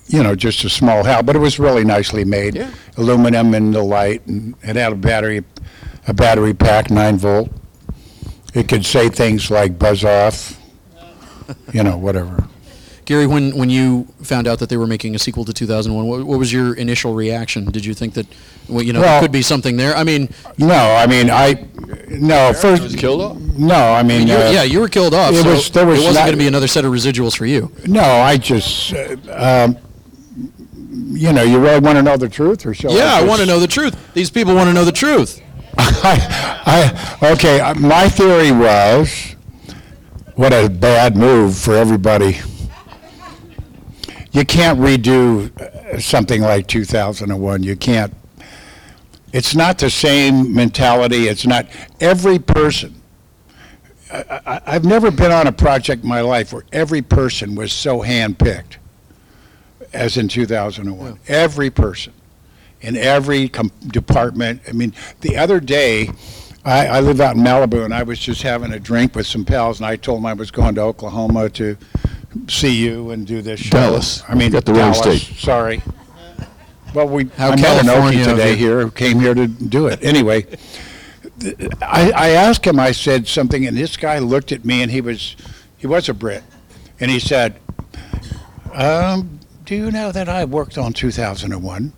you 0.08 0.24
know, 0.24 0.36
just 0.36 0.64
a 0.64 0.70
small 0.70 1.04
Hal, 1.04 1.22
but 1.22 1.36
it 1.36 1.40
was 1.40 1.60
really 1.60 1.84
nicely 1.84 2.26
made. 2.26 2.56
Yeah. 2.56 2.72
Aluminum 2.98 3.54
and 3.54 3.72
the 3.72 3.84
light, 3.84 4.26
and 4.26 4.56
it 4.64 4.76
had 4.76 4.92
a 4.92 4.96
battery, 4.96 5.44
a 6.08 6.14
battery 6.16 6.56
pack, 6.56 6.90
nine 6.90 7.18
volt. 7.18 7.52
It 8.56 8.68
could 8.68 8.84
say 8.84 9.10
things 9.10 9.52
like 9.52 9.78
buzz 9.78 10.04
off, 10.04 10.60
you 11.72 11.84
know, 11.84 11.98
whatever. 11.98 12.48
Gary, 13.10 13.26
when, 13.26 13.58
when 13.58 13.72
you 13.72 14.06
found 14.22 14.48
out 14.48 14.60
that 14.60 14.70
they 14.70 14.78
were 14.78 14.86
making 14.86 15.16
a 15.16 15.20
sequel 15.20 15.44
to 15.44 15.52
2001, 15.52 16.06
what, 16.06 16.28
what 16.28 16.38
was 16.38 16.54
your 16.54 16.76
initial 16.76 17.16
reaction? 17.16 17.66
Did 17.66 17.84
you 17.84 17.96
think 17.96 18.14
that, 18.14 18.28
well, 18.68 18.84
you 18.84 18.94
know, 18.94 19.02
there 19.02 19.20
could 19.20 19.32
be 19.32 19.42
something 19.42 19.78
there? 19.78 19.96
I 19.96 20.04
mean, 20.04 20.30
No, 20.60 20.76
I 20.76 21.08
mean, 21.08 21.32
I, 21.32 21.66
no, 22.08 22.54
first. 22.54 22.84
was 22.84 22.96
killed 22.96 23.20
off? 23.20 23.38
No, 23.58 23.74
I 23.94 24.04
mean, 24.04 24.28
you, 24.28 24.36
uh, 24.36 24.52
yeah, 24.52 24.62
you 24.62 24.80
were 24.80 24.88
killed 24.88 25.16
off, 25.16 25.32
it 25.34 25.42
so 25.42 25.50
was- 25.50 25.72
there 25.72 25.88
was 25.88 26.00
it 26.00 26.06
wasn't 26.06 26.26
going 26.28 26.34
to 26.34 26.38
be 26.38 26.46
another 26.46 26.68
set 26.68 26.86
of 26.86 26.92
residuals 26.94 27.36
for 27.36 27.48
you. 27.48 27.72
no, 27.88 28.04
I 28.04 28.38
just, 28.38 28.94
uh, 28.94 29.16
um, 29.66 29.78
you 31.12 31.34
know, 31.34 31.42
you 31.42 31.60
really 31.60 31.80
want 31.80 31.96
to 31.98 32.04
know 32.04 32.16
the 32.16 32.30
truth, 32.30 32.64
or 32.64 32.76
shall 32.76 32.92
I? 32.92 32.96
Yeah, 32.96 33.16
I 33.16 33.24
want 33.24 33.40
to 33.42 33.48
know 33.48 33.60
the 33.60 33.66
truth. 33.68 34.14
These 34.14 34.30
people 34.30 34.54
want 34.54 34.68
to 34.68 34.74
know 34.76 34.86
the 34.86 34.92
truth. 34.92 35.42
I, 35.80 37.02
I, 37.24 37.32
okay, 37.32 37.60
uh, 37.60 37.74
my 37.74 38.08
theory 38.08 38.52
was, 38.52 39.36
what 40.36 40.54
a 40.54 40.70
bad 40.70 41.18
move 41.18 41.58
for 41.58 41.74
everybody. 41.74 42.38
You 44.32 44.46
can't 44.46 44.80
redo 44.80 45.56
uh, 45.60 46.00
something 46.00 46.42
like 46.42 46.68
2001. 46.68 47.64
You 47.64 47.76
can't. 47.76 48.14
It's 49.34 49.56
not 49.56 49.78
the 49.78 49.90
same 49.90 50.54
mentality. 50.54 51.28
It's 51.28 51.46
not 51.46 51.68
every 52.00 52.40
person. 52.40 53.02
I, 54.12 54.42
I, 54.46 54.62
I've 54.66 54.86
never 54.86 55.12
been 55.12 55.32
on 55.32 55.48
a 55.48 55.52
project 55.52 56.04
in 56.04 56.10
my 56.10 56.22
life 56.22 56.54
where 56.54 56.64
every 56.72 57.02
person 57.02 57.56
was 57.56 57.72
so 57.72 58.02
handpicked 58.02 58.78
as 59.94 60.18
in 60.18 60.28
2001. 60.28 61.20
Every 61.28 61.70
person 61.70 62.14
in 62.82 62.96
every 62.96 63.50
com- 63.50 63.72
department. 63.88 64.62
I 64.68 64.72
mean, 64.72 64.94
the 65.22 65.38
other 65.38 65.60
day, 65.60 66.10
I, 66.64 66.88
I 66.88 67.00
live 67.02 67.22
out 67.22 67.36
in 67.36 67.42
Malibu, 67.42 67.86
and 67.86 67.94
I 67.94 68.04
was 68.04 68.20
just 68.20 68.42
having 68.42 68.74
a 68.74 68.80
drink 68.80 69.16
with 69.16 69.26
some 69.26 69.46
pals, 69.46 69.80
and 69.80 69.88
I 69.88 69.96
told 69.96 70.20
them 70.20 70.26
I 70.26 70.34
was 70.34 70.52
going 70.52 70.76
to 70.76 70.82
Oklahoma 70.82 71.50
to 71.52 71.78
see 72.48 72.76
you 72.76 73.12
and 73.12 73.26
do 73.26 73.42
this 73.42 73.60
show. 73.60 73.72
Dallas. 73.72 74.24
I 74.28 74.36
mean, 74.36 74.52
got 74.52 74.66
the 74.66 74.74
wrong 74.74 74.94
Dallas, 74.94 75.24
state. 75.24 75.38
Sorry. 75.38 75.82
Well, 76.94 77.08
we, 77.08 77.26
How 77.38 77.50
I 77.50 77.56
met 77.56 77.82
an 77.82 77.86
California 77.86 78.22
of 78.22 78.28
today 78.28 78.52
you. 78.52 78.58
here 78.58 78.82
who 78.82 78.92
came 78.92 79.20
here 79.20 79.34
to 79.36 79.48
do 79.48 79.88
it. 79.88 80.04
Anyway, 80.04 80.48
th- 81.40 81.56
I, 81.82 82.12
I 82.12 82.30
asked 82.30 82.66
him, 82.66 82.80
I 82.80 82.92
said 82.94 83.28
something, 83.28 83.66
and 83.66 83.78
this 83.78 83.96
guy 83.96 84.18
looked 84.20 84.52
at 84.52 84.66
me, 84.66 84.82
and 84.82 84.92
he 84.92 85.02
was, 85.02 85.36
he 85.78 85.86
was 85.86 86.10
a 86.10 86.14
Brit, 86.16 86.44
and 87.00 87.12
he 87.12 87.20
said, 87.20 87.60
um, 88.74 89.40
do 89.66 89.76
you 89.76 89.92
know 89.92 90.12
that 90.12 90.28
I 90.28 90.46
worked 90.46 90.78
on 90.80 90.94
2001? 90.94 91.94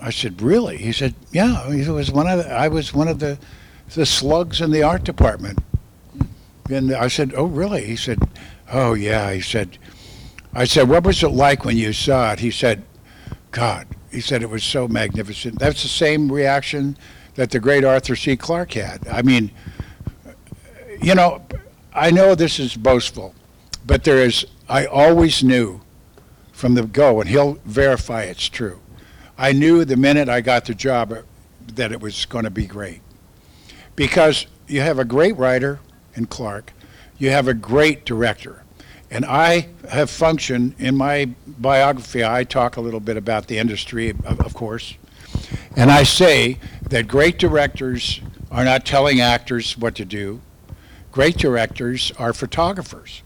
I 0.00 0.10
said, 0.10 0.42
really? 0.42 0.76
He 0.76 0.92
said, 0.92 1.14
yeah. 1.32 1.72
He 1.72 1.88
was 1.88 2.10
one 2.12 2.26
of 2.28 2.44
the, 2.44 2.52
I 2.52 2.68
was 2.68 2.92
one 2.92 3.08
of 3.08 3.18
the, 3.18 3.38
the 3.94 4.06
slugs 4.06 4.60
in 4.60 4.70
the 4.70 4.82
art 4.82 5.02
department. 5.02 5.58
And 6.70 6.94
I 6.94 7.08
said, 7.08 7.32
oh, 7.34 7.46
really? 7.46 7.84
He 7.86 7.96
said, 7.96 8.18
oh, 8.72 8.94
yeah. 8.94 9.32
He 9.32 9.40
said, 9.40 9.78
I 10.52 10.64
said, 10.64 10.88
what 10.88 11.04
was 11.04 11.22
it 11.22 11.28
like 11.28 11.64
when 11.64 11.76
you 11.76 11.92
saw 11.92 12.32
it? 12.32 12.40
He 12.40 12.50
said, 12.50 12.84
God. 13.50 13.86
He 14.10 14.20
said 14.20 14.42
it 14.42 14.50
was 14.50 14.64
so 14.64 14.88
magnificent. 14.88 15.58
That's 15.58 15.82
the 15.82 15.88
same 15.88 16.32
reaction 16.32 16.96
that 17.34 17.50
the 17.50 17.60
great 17.60 17.84
Arthur 17.84 18.16
C. 18.16 18.36
Clarke 18.36 18.72
had. 18.72 19.06
I 19.06 19.22
mean, 19.22 19.50
you 21.00 21.14
know, 21.14 21.44
I 21.92 22.10
know 22.10 22.34
this 22.34 22.58
is 22.58 22.76
boastful, 22.76 23.34
but 23.86 24.04
there 24.04 24.18
is, 24.18 24.46
I 24.68 24.86
always 24.86 25.44
knew 25.44 25.80
from 26.52 26.74
the 26.74 26.82
go, 26.82 27.20
and 27.20 27.28
he'll 27.28 27.54
verify 27.64 28.22
it's 28.22 28.48
true. 28.48 28.80
I 29.36 29.52
knew 29.52 29.84
the 29.84 29.96
minute 29.96 30.28
I 30.28 30.40
got 30.40 30.64
the 30.64 30.74
job 30.74 31.12
uh, 31.12 31.22
that 31.74 31.92
it 31.92 32.00
was 32.00 32.24
going 32.24 32.44
to 32.44 32.50
be 32.50 32.66
great. 32.66 33.00
Because 33.94 34.46
you 34.66 34.80
have 34.80 34.98
a 34.98 35.04
great 35.04 35.36
writer 35.36 35.78
in 36.14 36.26
Clarke, 36.26 36.72
you 37.18 37.30
have 37.30 37.48
a 37.48 37.54
great 37.54 38.04
director. 38.04 38.62
And 39.10 39.24
I 39.24 39.68
have 39.90 40.10
functioned 40.10 40.74
in 40.78 40.96
my 40.96 41.30
biography, 41.46 42.24
I 42.24 42.44
talk 42.44 42.76
a 42.76 42.80
little 42.80 43.00
bit 43.00 43.16
about 43.16 43.46
the 43.46 43.58
industry, 43.58 44.10
of, 44.10 44.40
of 44.40 44.54
course. 44.54 44.94
And 45.76 45.90
I 45.90 46.02
say 46.02 46.58
that 46.82 47.08
great 47.08 47.38
directors 47.38 48.20
are 48.50 48.64
not 48.64 48.84
telling 48.84 49.20
actors 49.20 49.76
what 49.76 49.94
to 49.96 50.04
do. 50.04 50.40
Great 51.10 51.36
directors 51.36 52.12
are 52.18 52.32
photographers. 52.32 53.22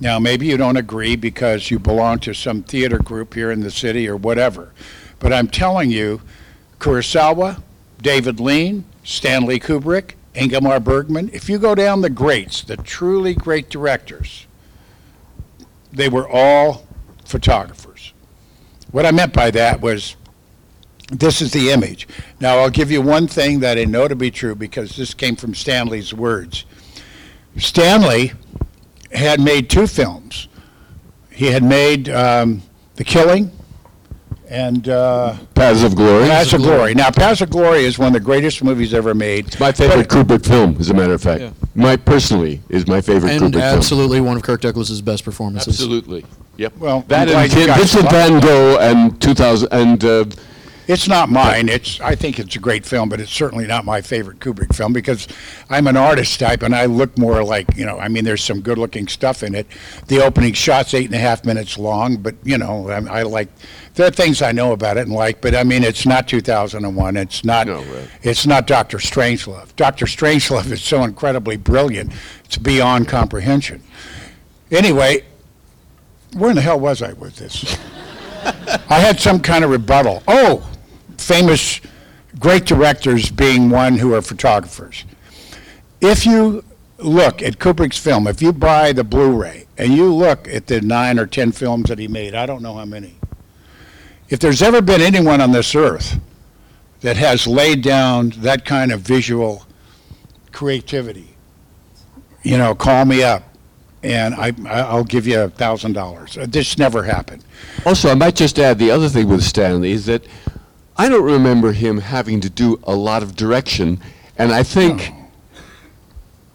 Now, 0.00 0.18
maybe 0.18 0.46
you 0.46 0.56
don't 0.56 0.76
agree 0.76 1.16
because 1.16 1.70
you 1.70 1.78
belong 1.78 2.20
to 2.20 2.34
some 2.34 2.62
theater 2.62 2.98
group 2.98 3.34
here 3.34 3.50
in 3.50 3.60
the 3.60 3.70
city 3.70 4.08
or 4.08 4.16
whatever. 4.16 4.72
But 5.18 5.32
I'm 5.32 5.48
telling 5.48 5.90
you, 5.90 6.20
Kurosawa, 6.78 7.60
David 8.00 8.38
Lean, 8.38 8.84
Stanley 9.02 9.58
Kubrick, 9.58 10.14
Ingmar 10.38 10.82
Bergman, 10.82 11.30
if 11.32 11.48
you 11.48 11.58
go 11.58 11.74
down 11.74 12.00
the 12.00 12.10
greats, 12.10 12.62
the 12.62 12.76
truly 12.76 13.34
great 13.34 13.68
directors, 13.68 14.46
they 15.92 16.08
were 16.08 16.28
all 16.28 16.86
photographers. 17.24 18.12
What 18.92 19.04
I 19.04 19.10
meant 19.10 19.32
by 19.32 19.50
that 19.50 19.80
was 19.80 20.16
this 21.10 21.40
is 21.40 21.52
the 21.52 21.70
image. 21.70 22.06
Now, 22.40 22.58
I'll 22.58 22.70
give 22.70 22.90
you 22.90 23.02
one 23.02 23.26
thing 23.26 23.60
that 23.60 23.78
I 23.78 23.84
know 23.84 24.06
to 24.06 24.14
be 24.14 24.30
true 24.30 24.54
because 24.54 24.96
this 24.96 25.12
came 25.12 25.36
from 25.36 25.54
Stanley's 25.54 26.14
words. 26.14 26.64
Stanley 27.56 28.32
had 29.10 29.40
made 29.40 29.68
two 29.68 29.86
films. 29.86 30.48
He 31.30 31.46
had 31.46 31.64
made 31.64 32.08
um, 32.10 32.62
The 32.96 33.04
Killing 33.04 33.50
and 34.50 34.88
uh, 34.88 35.36
Paths 35.54 35.82
of 35.82 35.94
Glory. 35.94 36.24
Paths 36.26 36.52
of 36.52 36.62
Glory. 36.62 36.94
Now, 36.94 37.10
Paths 37.10 37.40
of 37.40 37.50
Glory 37.50 37.84
is 37.84 37.98
one 37.98 38.08
of 38.08 38.12
the 38.14 38.20
greatest 38.20 38.62
movies 38.64 38.94
ever 38.94 39.14
made. 39.14 39.46
It's 39.48 39.60
my 39.60 39.72
favorite 39.72 40.08
But- 40.08 40.26
Kubrick 40.26 40.46
film, 40.46 40.76
as 40.80 40.90
a 40.90 40.94
matter 40.94 41.12
of 41.14 41.22
fact. 41.22 41.40
Yeah. 41.42 41.50
My, 41.74 41.96
personally, 41.96 42.60
is 42.68 42.86
my 42.86 43.00
favorite 43.00 43.32
And 43.32 43.40
Kubrick 43.42 43.52
film. 43.60 43.62
absolutely 43.78 44.20
one 44.20 44.36
of 44.36 44.42
Kirk 44.42 44.60
Douglas's 44.62 45.02
best 45.02 45.24
performances. 45.24 45.74
Absolutely. 45.74 46.24
Yep. 46.56 46.76
Well, 46.78 46.96
I'm 46.98 47.06
that 47.08 47.28
glad 47.28 47.42
and 47.44 47.52
you 47.52 47.58
Vin- 47.58 47.66
guys 47.68 47.78
Vincent 47.78 48.10
Van 48.10 48.40
Gogh 48.40 48.78
and 48.80 49.20
2000 49.22 49.68
and 49.70 50.04
uh, 50.04 50.24
It's 50.88 51.06
not 51.06 51.28
mine. 51.28 51.68
It's, 51.68 52.00
I 52.00 52.14
think 52.14 52.38
it's 52.38 52.56
a 52.56 52.58
great 52.58 52.86
film, 52.86 53.10
but 53.10 53.20
it's 53.20 53.30
certainly 53.30 53.66
not 53.66 53.84
my 53.84 54.00
favorite 54.00 54.40
Kubrick 54.40 54.74
film 54.74 54.94
because 54.94 55.28
I'm 55.68 55.86
an 55.86 55.98
artist 55.98 56.40
type 56.40 56.62
and 56.62 56.74
I 56.74 56.86
look 56.86 57.18
more 57.18 57.44
like, 57.44 57.76
you 57.76 57.84
know, 57.84 57.98
I 57.98 58.08
mean, 58.08 58.24
there's 58.24 58.42
some 58.42 58.62
good-looking 58.62 59.06
stuff 59.08 59.42
in 59.42 59.54
it. 59.54 59.66
The 60.06 60.24
opening 60.24 60.54
shot's 60.54 60.94
eight 60.94 61.04
and 61.04 61.14
a 61.14 61.18
half 61.18 61.44
minutes 61.44 61.76
long, 61.76 62.16
but, 62.16 62.36
you 62.42 62.56
know, 62.56 62.88
I, 62.88 63.18
I 63.18 63.22
like, 63.24 63.50
there 63.96 64.06
are 64.06 64.10
things 64.10 64.40
I 64.40 64.52
know 64.52 64.72
about 64.72 64.96
it 64.96 65.02
and 65.06 65.12
like, 65.12 65.42
but 65.42 65.54
I 65.54 65.62
mean, 65.62 65.84
it's 65.84 66.06
not 66.06 66.26
2001. 66.26 67.16
It's 67.18 67.44
not, 67.44 67.66
No, 67.66 67.82
right. 67.82 68.08
it's 68.22 68.46
not 68.46 68.66
Dr. 68.66 68.96
Strangelove. 68.96 69.76
Dr. 69.76 70.06
Strangelove 70.06 70.72
is 70.72 70.82
so 70.82 71.02
incredibly 71.04 71.58
brilliant. 71.58 72.12
It's 72.46 72.56
beyond 72.56 73.08
comprehension. 73.08 73.82
Anyway, 74.70 75.22
where 76.34 76.48
in 76.48 76.56
the 76.56 76.62
hell 76.62 76.80
was 76.80 77.02
I 77.02 77.12
with 77.12 77.36
this? 77.36 77.76
I 78.88 79.00
had 79.00 79.20
some 79.20 79.40
kind 79.40 79.64
of 79.64 79.70
rebuttal. 79.70 80.22
Oh, 80.26 80.66
famous 81.18 81.80
great 82.38 82.64
directors 82.64 83.30
being 83.30 83.70
one 83.70 83.98
who 83.98 84.14
are 84.14 84.22
photographers. 84.22 85.04
If 86.00 86.24
you 86.24 86.64
look 86.98 87.42
at 87.42 87.58
Kubrick's 87.58 87.98
film, 87.98 88.26
if 88.26 88.40
you 88.40 88.52
buy 88.52 88.92
the 88.92 89.04
Blu-ray 89.04 89.66
and 89.76 89.92
you 89.92 90.12
look 90.12 90.48
at 90.48 90.66
the 90.66 90.80
nine 90.80 91.18
or 91.18 91.26
ten 91.26 91.52
films 91.52 91.88
that 91.88 91.98
he 91.98 92.08
made, 92.08 92.34
I 92.34 92.46
don't 92.46 92.62
know 92.62 92.74
how 92.74 92.84
many. 92.84 93.16
If 94.28 94.40
there's 94.40 94.62
ever 94.62 94.82
been 94.82 95.00
anyone 95.00 95.40
on 95.40 95.52
this 95.52 95.74
earth 95.74 96.20
that 97.00 97.16
has 97.16 97.46
laid 97.46 97.82
down 97.82 98.30
that 98.38 98.64
kind 98.64 98.92
of 98.92 99.00
visual 99.00 99.64
creativity, 100.52 101.36
you 102.42 102.58
know, 102.58 102.74
call 102.74 103.04
me 103.04 103.22
up 103.22 103.42
and 104.02 104.34
I, 104.34 104.52
I'll 104.68 105.04
give 105.04 105.26
you 105.26 105.40
a 105.40 105.48
thousand 105.48 105.94
dollars. 105.94 106.38
This 106.46 106.78
never 106.78 107.02
happened. 107.02 107.44
Also, 107.84 108.10
I 108.10 108.14
might 108.14 108.36
just 108.36 108.58
add 108.58 108.78
the 108.78 108.90
other 108.90 109.08
thing 109.08 109.28
with 109.28 109.42
Stanley 109.42 109.92
is 109.92 110.06
that 110.06 110.24
I 111.00 111.08
don't 111.08 111.24
remember 111.24 111.70
him 111.70 111.98
having 111.98 112.40
to 112.40 112.50
do 112.50 112.80
a 112.82 112.94
lot 112.94 113.22
of 113.22 113.36
direction, 113.36 114.00
and 114.36 114.52
I 114.52 114.64
think 114.64 115.12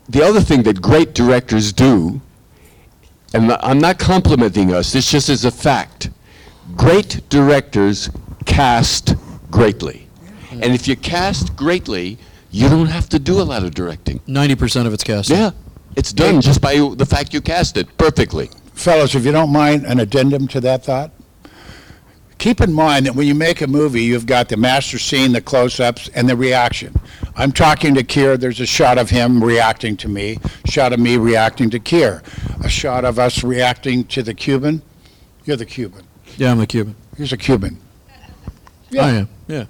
the 0.09 0.21
other 0.21 0.41
thing 0.41 0.63
that 0.63 0.81
great 0.81 1.13
directors 1.13 1.71
do, 1.71 2.19
and 3.33 3.53
I'm 3.53 3.79
not 3.79 3.99
complimenting 3.99 4.73
us, 4.73 4.91
this 4.91 5.09
just 5.09 5.29
is 5.29 5.45
a 5.45 5.51
fact. 5.51 6.09
Great 6.75 7.21
directors 7.29 8.09
cast 8.45 9.15
greatly. 9.49 10.09
And 10.51 10.65
if 10.65 10.89
you 10.89 10.97
cast 10.97 11.55
greatly, 11.55 12.17
you 12.51 12.67
don't 12.67 12.87
have 12.87 13.07
to 13.09 13.19
do 13.19 13.41
a 13.41 13.43
lot 13.43 13.63
of 13.63 13.73
directing. 13.73 14.19
90% 14.27 14.85
of 14.85 14.93
it's 14.93 15.05
cast. 15.05 15.29
Yeah, 15.29 15.51
it's 15.95 16.11
done 16.11 16.41
just 16.41 16.61
by 16.61 16.75
the 16.75 17.05
fact 17.05 17.33
you 17.33 17.39
cast 17.39 17.77
it 17.77 17.97
perfectly. 17.97 18.49
Fellows, 18.73 19.15
if 19.15 19.25
you 19.25 19.31
don't 19.31 19.53
mind 19.53 19.85
an 19.85 20.01
addendum 20.01 20.49
to 20.49 20.59
that 20.59 20.83
thought, 20.83 21.11
keep 22.43 22.59
in 22.59 22.73
mind 22.73 23.05
that 23.05 23.15
when 23.15 23.25
you 23.25 23.33
make 23.33 23.61
a 23.61 23.67
movie, 23.67 24.03
you've 24.03 24.25
got 24.25 24.49
the 24.49 24.57
master 24.57 24.99
scene, 24.99 25.31
the 25.31 25.39
close-ups, 25.39 26.09
and 26.09 26.27
the 26.27 26.35
reaction. 26.35 26.93
I'm 27.37 27.53
talking 27.53 27.95
to 27.95 28.03
Keir, 28.03 28.35
there's 28.35 28.59
a 28.59 28.65
shot 28.65 28.97
of 28.97 29.09
him 29.09 29.41
reacting 29.41 29.95
to 29.97 30.09
me, 30.09 30.39
shot 30.65 30.91
of 30.91 30.99
me 30.99 31.15
reacting 31.15 31.69
to 31.69 31.79
Keir, 31.79 32.21
a 32.61 32.67
shot 32.67 33.05
of 33.05 33.17
us 33.17 33.45
reacting 33.45 34.03
to 34.07 34.21
the 34.21 34.33
Cuban. 34.33 34.81
You're 35.45 35.55
the 35.55 35.65
Cuban. 35.65 36.03
Yeah, 36.35 36.51
I'm 36.51 36.57
the 36.57 36.67
Cuban. 36.67 36.97
He's 37.17 37.31
a 37.31 37.37
Cuban. 37.37 37.79
I 38.91 39.09
am. 39.11 39.29
Yeah. 39.47 39.63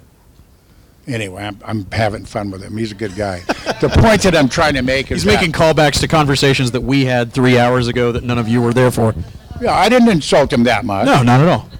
Anyway, 1.06 1.44
I'm, 1.44 1.60
I'm 1.64 1.88
having 1.92 2.24
fun 2.24 2.50
with 2.50 2.60
him. 2.60 2.76
He's 2.76 2.90
a 2.90 2.96
good 2.96 3.14
guy. 3.14 3.38
The 3.80 3.88
point 4.00 4.22
that 4.22 4.34
I'm 4.34 4.48
trying 4.48 4.74
to 4.74 4.82
make 4.82 5.12
is 5.12 5.22
He's 5.22 5.24
that- 5.32 5.38
making 5.38 5.52
callbacks 5.52 6.00
to 6.00 6.08
conversations 6.08 6.72
that 6.72 6.80
we 6.80 7.04
had 7.04 7.32
three 7.32 7.56
hours 7.56 7.86
ago 7.86 8.10
that 8.10 8.24
none 8.24 8.38
of 8.38 8.48
you 8.48 8.60
were 8.60 8.72
there 8.72 8.90
for. 8.90 9.14
Yeah, 9.60 9.74
I 9.74 9.88
didn't 9.88 10.08
insult 10.08 10.52
him 10.52 10.64
that 10.64 10.84
much. 10.84 11.06
No, 11.06 11.22
not 11.22 11.40
at 11.40 11.46
all. 11.46 11.70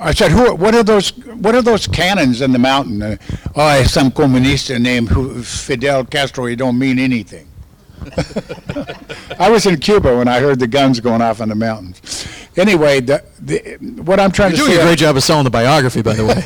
I 0.00 0.12
said, 0.12 0.30
"Who? 0.30 0.54
What 0.54 0.74
are 0.74 0.82
those? 0.82 1.10
What 1.26 1.54
are 1.54 1.62
those 1.62 1.86
cannons 1.86 2.40
in 2.40 2.52
the 2.52 2.58
mountain?" 2.58 3.02
Uh, 3.02 3.16
oh, 3.56 3.80
it's 3.80 3.92
some 3.92 4.10
comunista 4.10 4.80
named 4.80 5.08
who- 5.08 5.42
Fidel 5.42 6.04
Castro. 6.04 6.46
He 6.46 6.56
don't 6.56 6.78
mean 6.78 6.98
anything. 6.98 7.46
I 9.38 9.50
was 9.50 9.66
in 9.66 9.78
Cuba 9.80 10.16
when 10.16 10.28
I 10.28 10.38
heard 10.40 10.60
the 10.60 10.66
guns 10.68 11.00
going 11.00 11.20
off 11.20 11.40
in 11.40 11.48
the 11.48 11.54
mountains. 11.54 12.26
Anyway, 12.56 13.00
the, 13.00 13.22
the, 13.40 13.76
what 14.02 14.18
I'm 14.20 14.30
trying 14.32 14.50
You're 14.52 14.60
to 14.60 14.64
doing 14.66 14.76
say. 14.76 14.82
a 14.82 14.86
great 14.86 14.98
job 14.98 15.16
of 15.16 15.22
selling 15.22 15.44
the 15.44 15.50
biography, 15.50 16.02
by 16.02 16.14
the 16.14 16.24
way. 16.24 16.42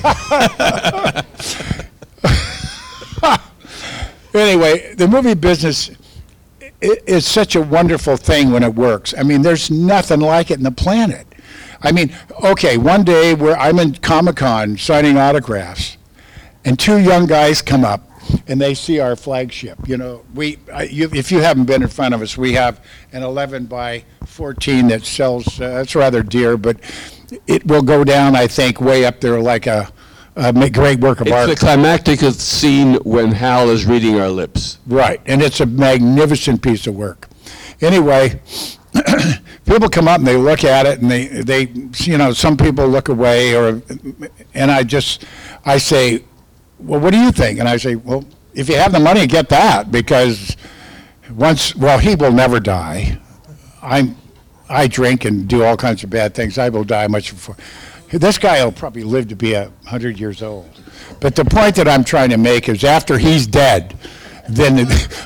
anyway, 4.41 4.95
the 4.95 5.07
movie 5.09 5.35
business 5.35 5.91
is 6.81 7.27
such 7.27 7.55
a 7.55 7.63
wonderful 7.63 8.17
thing 8.17 8.51
when 8.51 8.63
it 8.63 8.75
works. 8.75 9.15
I 9.17 9.23
mean, 9.23 9.43
there's 9.43 9.71
nothing 9.71 10.21
like 10.21 10.51
it 10.51 10.59
in 10.59 10.65
the 10.65 10.71
planet. 10.71 11.27
I 11.83 11.93
mean, 11.93 12.15
okay, 12.45 12.77
one 12.77 13.05
day 13.05 13.35
where 13.35 13.57
I'm 13.57 13.79
in 13.79 13.95
Comic 13.95 14.37
Con 14.37 14.79
signing 14.79 15.17
autographs, 15.17 15.97
and 16.65 16.79
two 16.79 16.99
young 16.99 17.27
guys 17.27 17.61
come 17.61 17.85
up 17.85 18.09
and 18.47 18.61
they 18.61 18.75
see 18.75 19.01
our 19.01 19.17
flagship. 19.17 19.79
You 19.87 19.97
know, 19.97 20.25
we 20.35 20.59
I, 20.73 20.85
you, 20.85 21.11
if 21.13 21.33
you 21.33 21.41
haven't 21.41 21.65
been 21.65 21.83
in 21.83 21.89
front 21.89 22.15
of 22.15 22.23
us, 22.23 22.37
we 22.37 22.53
have 22.55 22.85
an 23.13 23.23
11 23.23 23.67
by 23.67 24.05
14 24.27 24.89
that 24.89 25.05
sells. 25.05 25.61
Uh, 25.61 25.81
it's 25.83 25.95
rather 25.95 26.23
dear, 26.23 26.57
but 26.57 26.79
it 27.47 27.67
will 27.67 27.83
go 27.83 28.05
down, 28.05 28.37
I 28.37 28.47
think, 28.47 28.81
way 28.81 29.05
up 29.05 29.21
there 29.21 29.41
like 29.41 29.67
a, 29.67 29.91
a 30.37 30.71
great 30.71 31.01
work 31.01 31.21
of 31.21 31.29
art. 31.29 31.49
It's 31.51 31.61
the 31.61 31.67
climactic 31.67 32.21
scene 32.21 32.95
when 33.05 33.33
Hal 33.33 33.71
is 33.71 33.87
reading 33.87 34.21
our 34.21 34.29
lips. 34.29 34.79
Right, 34.87 35.21
and 35.27 35.43
it's 35.43 35.61
a 35.61 35.67
magnificent 35.67 36.63
piece 36.63 36.87
of 36.87 36.95
work. 36.95 37.29
Anyway, 37.81 38.41
people 39.73 39.89
come 39.89 40.09
up 40.09 40.19
and 40.19 40.27
they 40.27 40.37
look 40.37 40.65
at 40.65 40.87
it 40.87 41.01
and 41.01 41.11
they, 41.11 41.27
they, 41.27 41.63
you 42.05 42.19
know, 42.19 42.33
some 42.33 42.57
people 42.57 42.87
look 42.87 43.09
away 43.09 43.57
or, 43.57 43.83
and 44.55 44.71
I 44.71 44.83
just, 44.83 45.25
I 45.65 45.79
say, 45.79 46.25
well, 46.79 47.01
what 47.01 47.13
do 47.13 47.19
you 47.19 47.33
think? 47.33 47.59
And 47.59 47.69
I 47.69 47.77
say, 47.77 47.95
well, 47.95 48.25
if 48.55 48.69
you 48.69 48.77
have 48.77 48.93
the 48.93 49.01
money, 49.01 49.27
get 49.27 49.49
that 49.49 49.91
because 49.91 50.57
once, 51.31 51.75
well, 51.75 51.99
he 51.99 52.15
will 52.15 52.33
never 52.33 52.61
die. 52.61 53.19
I'm, 53.83 54.17
I 54.69 54.87
drink 54.89 55.25
and 55.25 55.49
do 55.49 55.65
all 55.65 55.77
kinds 55.77 56.05
of 56.05 56.11
bad 56.11 56.35
things. 56.35 56.59
I 56.59 56.69
will 56.69 56.85
die 56.85 57.07
much 57.07 57.31
before. 57.31 57.57
This 58.11 58.37
guy 58.39 58.63
will 58.63 58.73
probably 58.73 59.05
live 59.05 59.29
to 59.29 59.37
be 59.37 59.55
a 59.55 59.73
hundred 59.87 60.21
years 60.21 60.43
old. 60.43 60.69
But 61.21 61.35
the 61.35 61.45
point 61.45 61.77
that 61.77 61.89
I'm 61.89 62.05
trying 62.05 62.31
to 62.31 62.37
make 62.37 62.69
is 62.69 62.85
after 62.85 63.17
he's 63.17 63.47
dead, 63.47 63.97
then 64.49 64.79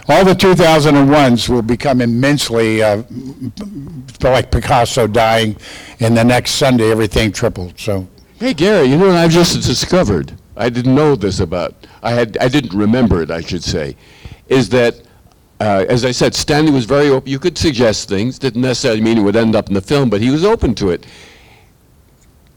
all 0.09 0.25
the 0.25 0.35
2001s 0.35 1.49
will 1.49 1.62
become 1.62 2.01
immensely, 2.01 2.83
uh, 2.83 3.03
like 4.23 4.51
Picasso 4.51 5.07
dying, 5.07 5.57
and 6.01 6.17
the 6.17 6.25
next 6.25 6.53
Sunday, 6.53 6.91
everything 6.91 7.33
tripled, 7.33 7.79
so. 7.79 8.07
Hey 8.39 8.53
Gary, 8.53 8.87
you 8.87 8.99
know 8.99 9.07
what 9.07 9.17
I've 9.17 9.31
just 9.31 9.67
discovered? 9.67 10.35
I 10.57 10.69
didn't 10.69 10.95
know 10.95 11.17
this 11.17 11.41
about. 11.41 11.75
I 12.03 12.11
had. 12.12 12.37
I 12.39 12.49
didn't 12.49 12.77
remember 12.77 13.23
it. 13.23 13.31
I 13.31 13.41
should 13.41 13.64
say, 13.64 13.97
is 14.49 14.69
that. 14.71 15.03
Uh, 15.59 15.87
as 15.89 16.05
I 16.05 16.11
said, 16.11 16.35
Stanley 16.35 16.71
was 16.71 16.85
very 16.85 17.09
open. 17.09 17.31
You 17.31 17.39
could 17.39 17.57
suggest 17.57 18.11
things, 18.11 18.39
didn't 18.39 18.61
necessarily 18.61 19.01
mean 19.01 19.17
it 19.17 19.23
would 19.23 19.37
end 19.37 19.57
up 19.57 19.69
in 19.69 19.75
the 19.75 19.81
film, 19.81 20.11
but 20.11 20.21
he 20.21 20.31
was 20.31 20.45
open 20.45 20.75
to 20.75 20.91
it. 20.91 21.07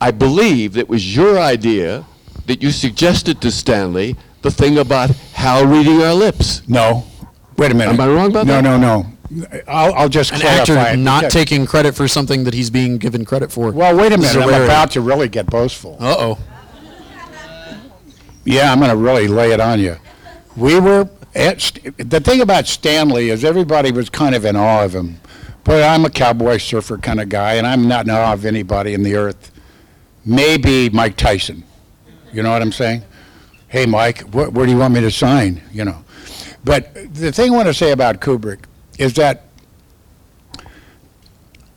I 0.01 0.11
believe 0.11 0.75
it 0.75 0.89
was 0.89 1.15
your 1.15 1.39
idea 1.39 2.05
that 2.47 2.61
you 2.61 2.71
suggested 2.71 3.39
to 3.39 3.51
Stanley 3.51 4.17
the 4.41 4.51
thing 4.51 4.77
about 4.77 5.09
Hal 5.33 5.65
reading 5.65 6.01
our 6.01 6.13
lips. 6.13 6.61
No, 6.67 7.05
wait 7.57 7.71
a 7.71 7.75
minute. 7.75 7.93
Am 7.93 7.99
I 8.01 8.07
wrong 8.07 8.29
about 8.31 8.45
No, 8.47 8.53
that? 8.55 8.61
no, 8.63 8.77
no. 8.77 9.05
No. 9.31 9.45
I'll, 9.67 9.93
I'll 9.93 10.09
just 10.09 10.31
An 10.31 10.39
clarify. 10.39 10.61
actor 10.81 10.93
it. 10.93 10.97
not 10.97 11.23
Yeah. 11.23 11.29
taking 11.29 11.65
credit 11.67 11.93
for 11.93 12.07
something 12.07 12.45
that 12.45 12.53
he's 12.55 12.69
being 12.71 12.97
given 12.97 13.25
credit 13.25 13.51
for. 13.51 13.71
Well, 13.71 13.95
wait 13.95 14.11
a 14.11 14.17
minute, 14.17 14.35
I'm 14.35 14.47
rarity. 14.49 14.65
about 14.65 14.89
to 14.91 15.01
really 15.01 15.27
get 15.29 15.45
boastful. 15.45 15.97
Uh-oh. 15.99 16.39
Yeah, 18.45 18.71
I'm 18.71 18.79
going 18.79 18.89
to 18.89 18.97
really 18.97 19.27
lay 19.27 19.51
it 19.51 19.59
on 19.59 19.79
you. 19.79 19.97
We 20.55 20.79
were 20.79 21.09
at, 21.35 21.61
St- 21.61 22.09
the 22.09 22.19
thing 22.19 22.41
about 22.41 22.65
Stanley 22.67 23.29
is 23.29 23.43
everybody 23.45 23.91
was 23.91 24.09
kind 24.09 24.33
of 24.33 24.45
in 24.45 24.55
awe 24.55 24.83
of 24.83 24.95
him. 24.95 25.19
But 25.63 25.83
I'm 25.83 26.05
a 26.05 26.09
cowboy 26.09 26.57
surfer 26.57 26.97
kind 26.97 27.19
of 27.19 27.29
guy, 27.29 27.53
and 27.55 27.67
I'm 27.67 27.87
not 27.87 28.05
in 28.05 28.11
awe 28.11 28.33
of 28.33 28.45
anybody 28.45 28.93
in 28.95 29.03
the 29.03 29.15
earth. 29.15 29.51
Maybe 30.25 30.89
Mike 30.89 31.15
Tyson. 31.17 31.63
You 32.33 32.41
know 32.41 32.51
what 32.51 32.61
I'm 32.61 32.71
saying? 32.71 33.03
Hey, 33.69 33.85
Mike, 33.85 34.21
wh- 34.31 34.53
where 34.53 34.65
do 34.65 34.71
you 34.71 34.77
want 34.77 34.93
me 34.93 35.01
to 35.01 35.11
sign? 35.11 35.61
You 35.71 35.85
know. 35.85 36.03
But 36.63 36.93
the 37.13 37.31
thing 37.31 37.53
I 37.53 37.55
want 37.55 37.67
to 37.67 37.73
say 37.73 37.91
about 37.91 38.19
Kubrick 38.19 38.65
is 38.97 39.13
that 39.13 39.43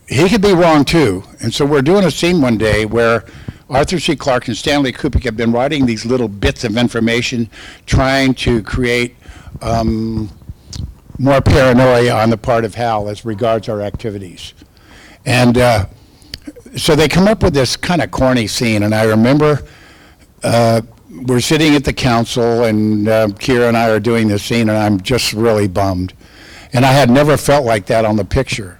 he 0.08 0.28
could 0.28 0.42
be 0.42 0.52
wrong 0.52 0.84
too. 0.84 1.22
And 1.40 1.52
so 1.52 1.64
we're 1.64 1.82
doing 1.82 2.04
a 2.04 2.10
scene 2.10 2.40
one 2.40 2.58
day 2.58 2.84
where 2.86 3.24
Arthur 3.70 3.98
C. 3.98 4.16
Clarke 4.16 4.48
and 4.48 4.56
Stanley 4.56 4.92
Kubrick 4.92 5.24
have 5.24 5.36
been 5.36 5.52
writing 5.52 5.86
these 5.86 6.04
little 6.04 6.28
bits 6.28 6.64
of 6.64 6.76
information, 6.76 7.48
trying 7.86 8.34
to 8.34 8.62
create 8.62 9.16
um, 9.60 10.30
more 11.18 11.40
paranoia 11.40 12.12
on 12.14 12.30
the 12.30 12.36
part 12.36 12.64
of 12.64 12.74
Hal 12.74 13.08
as 13.08 13.24
regards 13.24 13.68
our 13.68 13.80
activities. 13.80 14.54
And 15.24 15.56
uh, 15.56 15.86
so 16.76 16.96
they 16.96 17.08
come 17.08 17.28
up 17.28 17.42
with 17.42 17.54
this 17.54 17.76
kind 17.76 18.02
of 18.02 18.10
corny 18.10 18.46
scene, 18.46 18.82
and 18.82 18.94
I 18.94 19.04
remember 19.04 19.62
uh, 20.42 20.82
we're 21.12 21.40
sitting 21.40 21.74
at 21.74 21.84
the 21.84 21.92
council, 21.92 22.64
and 22.64 23.06
uh, 23.06 23.28
Kira 23.28 23.68
and 23.68 23.76
I 23.76 23.90
are 23.90 24.00
doing 24.00 24.28
this 24.28 24.42
scene, 24.42 24.68
and 24.68 24.78
I'm 24.78 25.00
just 25.00 25.32
really 25.32 25.68
bummed. 25.68 26.14
And 26.72 26.86
I 26.86 26.92
had 26.92 27.10
never 27.10 27.36
felt 27.36 27.66
like 27.66 27.86
that 27.86 28.04
on 28.04 28.16
the 28.16 28.24
picture. 28.24 28.78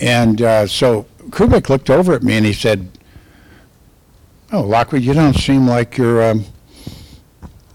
And 0.00 0.42
uh, 0.42 0.66
so 0.66 1.06
Kubrick 1.30 1.68
looked 1.68 1.88
over 1.88 2.14
at 2.14 2.22
me 2.22 2.34
and 2.34 2.44
he 2.44 2.52
said, 2.52 2.90
Oh, 4.52 4.62
Lockwood, 4.62 5.02
you 5.02 5.12
don't 5.12 5.34
seem 5.34 5.66
like 5.66 5.96
you're 5.96 6.30
um, 6.30 6.44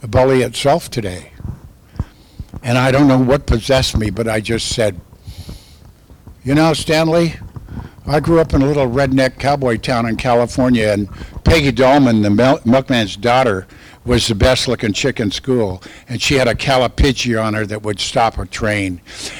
a 0.03 0.07
bully 0.07 0.41
itself 0.41 0.89
today. 0.89 1.31
And 2.63 2.77
I 2.77 2.91
don't 2.91 3.07
know 3.07 3.19
what 3.19 3.45
possessed 3.45 3.97
me, 3.97 4.09
but 4.09 4.27
I 4.27 4.39
just 4.39 4.69
said, 4.69 4.99
you 6.43 6.55
know, 6.55 6.73
Stanley, 6.73 7.35
I 8.07 8.19
grew 8.19 8.39
up 8.39 8.53
in 8.53 8.61
a 8.61 8.65
little 8.65 8.89
redneck 8.89 9.37
cowboy 9.37 9.77
town 9.77 10.07
in 10.07 10.17
California, 10.17 10.89
and 10.89 11.07
Peggy 11.43 11.71
Dolman, 11.71 12.21
the 12.21 12.29
mil- 12.29 12.59
milkman's 12.65 13.15
daughter, 13.15 13.67
was 14.03 14.27
the 14.27 14.33
best 14.33 14.67
looking 14.67 14.93
chick 14.93 15.19
in 15.19 15.29
school. 15.29 15.83
And 16.09 16.19
she 16.19 16.35
had 16.35 16.47
a 16.47 16.55
Calipigi 16.55 17.41
on 17.41 17.53
her 17.53 17.65
that 17.67 17.83
would 17.83 17.99
stop 17.99 18.39
a 18.39 18.47
train. 18.47 18.99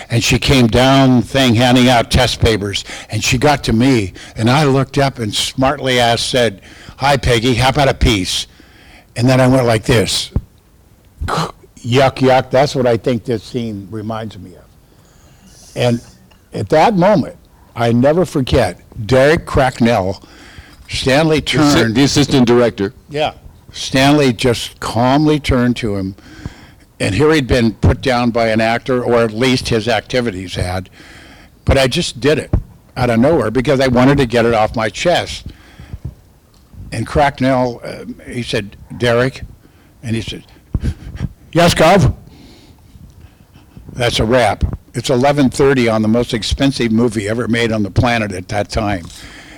And 0.09 0.23
she 0.23 0.37
came 0.37 0.67
down 0.67 1.23
thing 1.23 1.55
handing 1.55 1.89
out 1.89 2.11
test 2.11 2.39
papers. 2.39 2.85
And 3.09 3.23
she 3.23 3.39
got 3.39 3.63
to 3.65 3.73
me, 3.73 4.13
and 4.35 4.49
I 4.49 4.65
looked 4.65 4.99
up 4.99 5.17
and 5.17 5.33
smartly 5.33 5.99
asked, 5.99 6.29
said, 6.29 6.61
Hi, 6.97 7.17
Peggy, 7.17 7.55
how 7.55 7.69
about 7.69 7.89
a 7.89 7.95
piece? 7.95 8.45
And 9.15 9.27
then 9.27 9.41
I 9.41 9.47
went 9.47 9.65
like 9.65 9.83
this. 9.83 10.31
Yuck, 11.81 12.17
yuck. 12.17 12.51
That's 12.51 12.75
what 12.75 12.85
I 12.85 12.95
think 12.95 13.25
this 13.25 13.43
scene 13.43 13.87
reminds 13.89 14.37
me 14.37 14.55
of. 14.55 14.65
And 15.75 15.99
at 16.53 16.69
that 16.69 16.93
moment, 16.93 17.37
I 17.75 17.91
never 17.91 18.25
forget, 18.25 18.81
Derek 19.07 19.45
Cracknell, 19.45 20.23
Stanley 20.89 21.41
turned. 21.41 21.95
The 21.95 22.03
assistant 22.03 22.47
director. 22.47 22.93
Yeah. 23.09 23.35
Stanley 23.71 24.33
just 24.33 24.79
calmly 24.79 25.39
turned 25.39 25.77
to 25.77 25.95
him, 25.95 26.15
and 26.99 27.15
here 27.15 27.31
he'd 27.31 27.47
been 27.47 27.73
put 27.75 28.01
down 28.01 28.31
by 28.31 28.49
an 28.49 28.59
actor, 28.59 29.03
or 29.03 29.15
at 29.19 29.31
least 29.31 29.69
his 29.69 29.87
activities 29.87 30.55
had. 30.55 30.89
But 31.63 31.77
I 31.77 31.87
just 31.87 32.19
did 32.19 32.37
it 32.37 32.53
out 32.97 33.09
of 33.09 33.19
nowhere 33.19 33.51
because 33.51 33.79
I 33.79 33.87
wanted 33.87 34.17
to 34.17 34.25
get 34.25 34.45
it 34.45 34.53
off 34.53 34.75
my 34.75 34.89
chest. 34.89 35.47
And 36.91 37.07
Cracknell, 37.07 37.79
uh, 37.83 38.05
he 38.29 38.43
said, 38.43 38.75
Derek, 38.97 39.43
and 40.03 40.15
he 40.15 40.21
said, 40.21 40.45
Yes, 41.53 41.73
Gov. 41.73 42.15
That's 43.93 44.19
a 44.19 44.25
wrap. 44.25 44.63
It's 44.93 45.09
11:30 45.09 45.87
on 45.87 46.01
the 46.01 46.07
most 46.07 46.33
expensive 46.33 46.91
movie 46.91 47.29
ever 47.29 47.47
made 47.47 47.71
on 47.71 47.83
the 47.83 47.91
planet 47.91 48.31
at 48.33 48.49
that 48.49 48.69
time. 48.69 49.05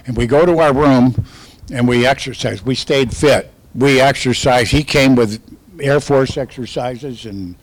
And 0.06 0.16
we 0.16 0.28
go 0.28 0.46
to 0.46 0.60
our 0.60 0.74
room 0.74 1.26
and 1.72 1.88
we 1.88 2.06
exercise. 2.06 2.64
We 2.64 2.76
stayed 2.76 3.16
fit. 3.16 3.52
We 3.74 4.00
exercise. 4.00 4.70
He 4.70 4.84
came 4.84 5.16
with 5.16 5.42
Air 5.80 6.00
Force 6.00 6.38
exercises 6.38 7.26
and 7.26 7.56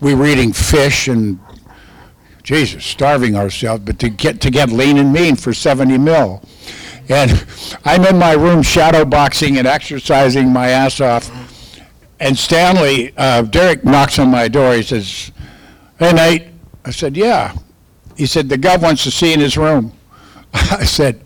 we 0.00 0.14
were 0.14 0.26
eating 0.26 0.52
fish 0.52 1.06
and 1.06 1.38
Jesus, 2.42 2.84
starving 2.84 3.36
ourselves, 3.36 3.84
but 3.84 3.98
to 4.00 4.08
get 4.08 4.40
to 4.40 4.50
get 4.50 4.70
lean 4.70 4.98
and 4.98 5.12
mean 5.12 5.36
for 5.36 5.52
70 5.52 5.98
mil. 5.98 6.42
And 7.08 7.46
I'm 7.84 8.04
in 8.04 8.18
my 8.18 8.32
room 8.32 8.62
shadow 8.62 9.04
boxing 9.04 9.58
and 9.58 9.66
exercising 9.66 10.52
my 10.52 10.68
ass 10.68 11.00
off. 11.00 11.30
And 12.18 12.36
Stanley, 12.36 13.12
uh, 13.16 13.42
Derek 13.42 13.84
knocks 13.84 14.18
on 14.18 14.30
my 14.30 14.48
door. 14.48 14.74
He 14.74 14.82
says, 14.82 15.30
Hey, 15.98 16.12
Nate. 16.12 16.55
I 16.86 16.90
said, 16.90 17.16
Yeah. 17.16 17.54
He 18.16 18.26
said, 18.26 18.48
The 18.48 18.56
gov 18.56 18.80
wants 18.80 19.02
to 19.04 19.10
see 19.10 19.32
in 19.32 19.40
his 19.40 19.58
room. 19.58 19.92
I 20.54 20.84
said, 20.84 21.22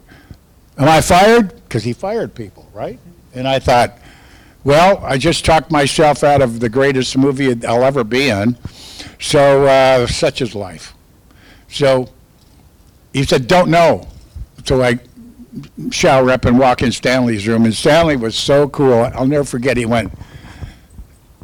Am 0.79 0.89
I 0.89 1.01
fired? 1.01 1.55
Because 1.65 1.85
he 1.85 1.93
fired 1.93 2.35
people, 2.35 2.69
right? 2.73 2.99
And 3.35 3.47
I 3.47 3.59
thought, 3.59 3.99
Well, 4.65 4.99
I 5.05 5.19
just 5.19 5.45
talked 5.45 5.71
myself 5.71 6.25
out 6.25 6.41
of 6.41 6.61
the 6.61 6.69
greatest 6.69 7.17
movie 7.17 7.65
I'll 7.67 7.85
ever 7.85 8.03
be 8.03 8.31
in. 8.31 8.57
So, 9.21 9.67
uh, 9.67 10.07
such 10.07 10.41
is 10.41 10.55
life. 10.55 10.95
So 11.69 12.09
he 13.13 13.25
said, 13.25 13.47
Don't 13.47 13.71
know. 13.71 14.09
So 14.65 14.83
I 14.83 14.99
shower 15.91 16.31
up 16.31 16.45
and 16.45 16.59
walk 16.59 16.83
in 16.83 16.93
Stanley's 16.93 17.47
room, 17.47 17.65
and 17.65 17.75
Stanley 17.75 18.17
was 18.17 18.35
so 18.35 18.69
cool. 18.69 19.11
I'll 19.15 19.27
never 19.27 19.45
forget. 19.45 19.77
He 19.77 19.87
went, 19.87 20.13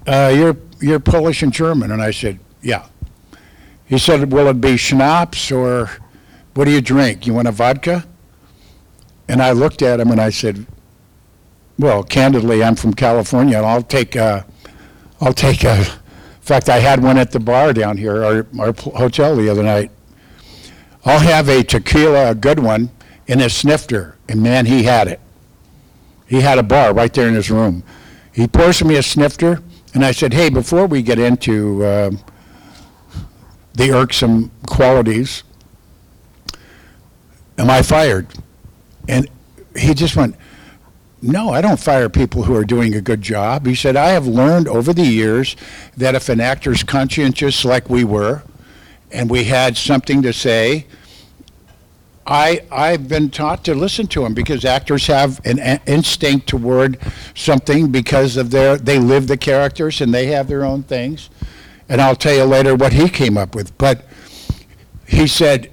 uh, 0.07 0.33
"You're 0.35 0.57
you're 0.81 1.01
Polish 1.01 1.43
and 1.43 1.53
German," 1.53 1.91
and 1.91 2.01
I 2.01 2.11
said, 2.13 2.39
"Yeah." 2.63 2.87
He 3.87 3.99
said, 3.99 4.33
"Will 4.33 4.49
it 4.49 4.61
be 4.61 4.77
schnapps 4.77 5.51
or 5.51 5.91
what 6.55 6.65
do 6.65 6.71
you 6.71 6.81
drink? 6.81 7.27
You 7.27 7.35
want 7.35 7.49
a 7.49 7.53
vodka?" 7.53 8.05
And 9.29 9.43
I 9.43 9.53
looked 9.53 9.83
at 9.83 10.01
him 10.01 10.11
and 10.11 10.21
I 10.21 10.31
said, 10.31 10.67
"Well, 11.79 12.03
candidly, 12.03 12.63
I'm 12.63 12.77
from 12.77 12.95
California, 12.95 13.57
and 13.57 13.67
I'll 13.67 13.83
take 13.83 14.17
a, 14.17 14.47
I'll 15.21 15.33
take 15.33 15.65
a. 15.65 15.79
In 15.79 16.43
fact, 16.43 16.69
I 16.69 16.79
had 16.79 17.03
one 17.03 17.19
at 17.19 17.33
the 17.33 17.41
bar 17.41 17.73
down 17.73 17.97
here, 17.97 18.25
our 18.25 18.47
our 18.59 18.73
hotel 18.95 19.37
the 19.37 19.49
other 19.49 19.63
night. 19.63 19.91
I'll 21.05 21.21
have 21.21 21.49
a 21.49 21.63
tequila, 21.63 22.31
a 22.31 22.35
good 22.35 22.61
one." 22.61 22.91
in 23.27 23.41
a 23.41 23.51
snifter, 23.51 24.17
and 24.29 24.43
man, 24.43 24.67
he 24.67 24.85
had 24.85 25.09
it. 25.09 25.21
He 26.27 26.41
had 26.41 26.59
a 26.59 26.63
bar 26.63 26.93
right 26.93 27.13
there 27.13 27.29
in 27.29 27.35
his 27.35 27.51
room. 27.51 27.83
He 28.33 28.47
pours 28.47 28.83
me 28.85 28.97
a 28.97 29.03
snifter, 29.03 29.61
and 29.95 30.05
I 30.05 30.13
said, 30.13 30.33
"Hey, 30.33 30.51
before 30.51 30.87
we 30.87 31.03
get 31.03 31.19
into 31.19 31.85
uh, 31.85 32.11
the 33.77 33.93
irksome 33.93 34.51
qualities, 34.67 35.45
am 37.57 37.71
I 37.71 37.83
fired?" 37.83 38.27
And 39.09 39.29
he 39.77 39.95
just 39.95 40.17
went, 40.17 40.35
"No, 41.23 41.51
I 41.51 41.61
don't 41.61 41.79
fire 41.79 42.09
people 42.09 42.43
who 42.45 42.57
are 42.57 42.65
doing 42.65 42.95
a 42.95 43.01
good 43.01 43.23
job." 43.23 43.67
He 43.67 43.75
said, 43.75 43.97
"I 43.97 44.09
have 44.09 44.27
learned 44.27 44.67
over 44.67 44.93
the 44.93 45.07
years 45.07 45.55
that 45.97 46.15
if 46.15 46.29
an 46.29 46.41
actor's 46.41 46.83
conscientious, 46.83 47.65
like 47.65 47.89
we 47.89 48.03
were, 48.03 48.43
and 49.13 49.31
we 49.31 49.45
had 49.45 49.77
something 49.77 50.23
to 50.23 50.33
say." 50.33 50.87
I, 52.27 52.63
I've 52.73 53.09
been 53.09 53.31
taught 53.31 53.65
to 53.67 53.75
listen 53.75 54.09
to 54.09 54.23
them 54.23 54.35
because 54.35 54.65
actors 54.65 55.07
have 55.07 55.41
an 55.45 55.61
a- 55.61 55.81
instinct 55.87 56.49
toward 56.49 56.99
something 57.37 57.93
because 57.93 58.37
of 58.37 58.51
their, 58.51 58.77
they 58.77 58.99
live 58.99 59.29
the 59.29 59.37
characters 59.37 60.01
and 60.01 60.13
they 60.13 60.27
have 60.27 60.49
their 60.49 60.65
own 60.65 60.83
things. 60.83 61.31
And 61.89 62.01
I'll 62.01 62.17
tell 62.17 62.35
you 62.35 62.45
later 62.45 62.75
what 62.75 62.93
he 62.93 63.09
came 63.09 63.39
up 63.39 63.55
with. 63.55 63.77
But 63.79 64.05
he 65.07 65.27
said, 65.27 65.73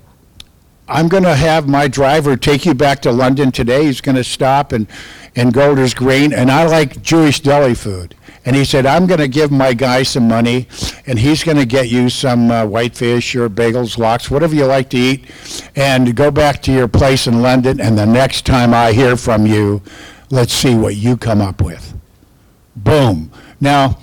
I'm 0.88 1.08
going 1.08 1.24
to 1.24 1.36
have 1.36 1.68
my 1.68 1.88
driver 1.88 2.36
take 2.36 2.66
you 2.66 2.74
back 2.74 3.02
to 3.04 3.12
London 3.12 3.52
today. 3.52 3.86
He's 3.86 4.02
going 4.02 4.18
to 4.18 4.24
stop 4.24 4.74
in, 4.74 4.88
in 5.34 5.52
Golders 5.52 5.94
Green, 5.94 6.34
and 6.34 6.52
I 6.52 6.66
like 6.66 7.02
Jewish 7.02 7.40
deli 7.40 7.74
food. 7.74 8.16
And 8.46 8.56
he 8.56 8.66
said, 8.66 8.86
I'm 8.86 9.08
going 9.08 9.22
to 9.22 9.30
give 9.30 9.50
my 9.50 9.74
guy 9.74 10.04
some 10.04 10.28
money, 10.28 10.68
and 11.08 11.18
he's 11.18 11.44
going 11.46 11.58
to 11.58 11.66
get 11.66 11.88
you 11.88 12.10
some 12.10 12.52
uh, 12.52 12.66
whitefish 12.66 13.34
or 13.36 13.50
bagels, 13.50 13.98
lox, 13.98 14.30
whatever 14.30 14.54
you 14.54 14.66
like 14.66 14.90
to 14.90 14.98
eat, 14.98 15.26
and 15.78 16.14
go 16.16 16.30
back 16.30 16.62
to 16.64 16.74
your 16.74 16.90
place 16.90 17.28
in 17.28 17.42
London. 17.42 17.80
And 17.80 17.98
the 17.98 18.06
next 18.06 18.46
time 18.46 18.74
I 18.74 18.92
hear 18.92 19.16
from 19.16 19.48
you, 19.48 19.82
let's 20.30 20.54
see 20.54 20.76
what 20.76 20.98
you 20.98 21.16
come 21.16 21.40
up 21.40 21.62
with. 21.62 21.98
Boom. 22.76 23.32
Now, 23.62 24.00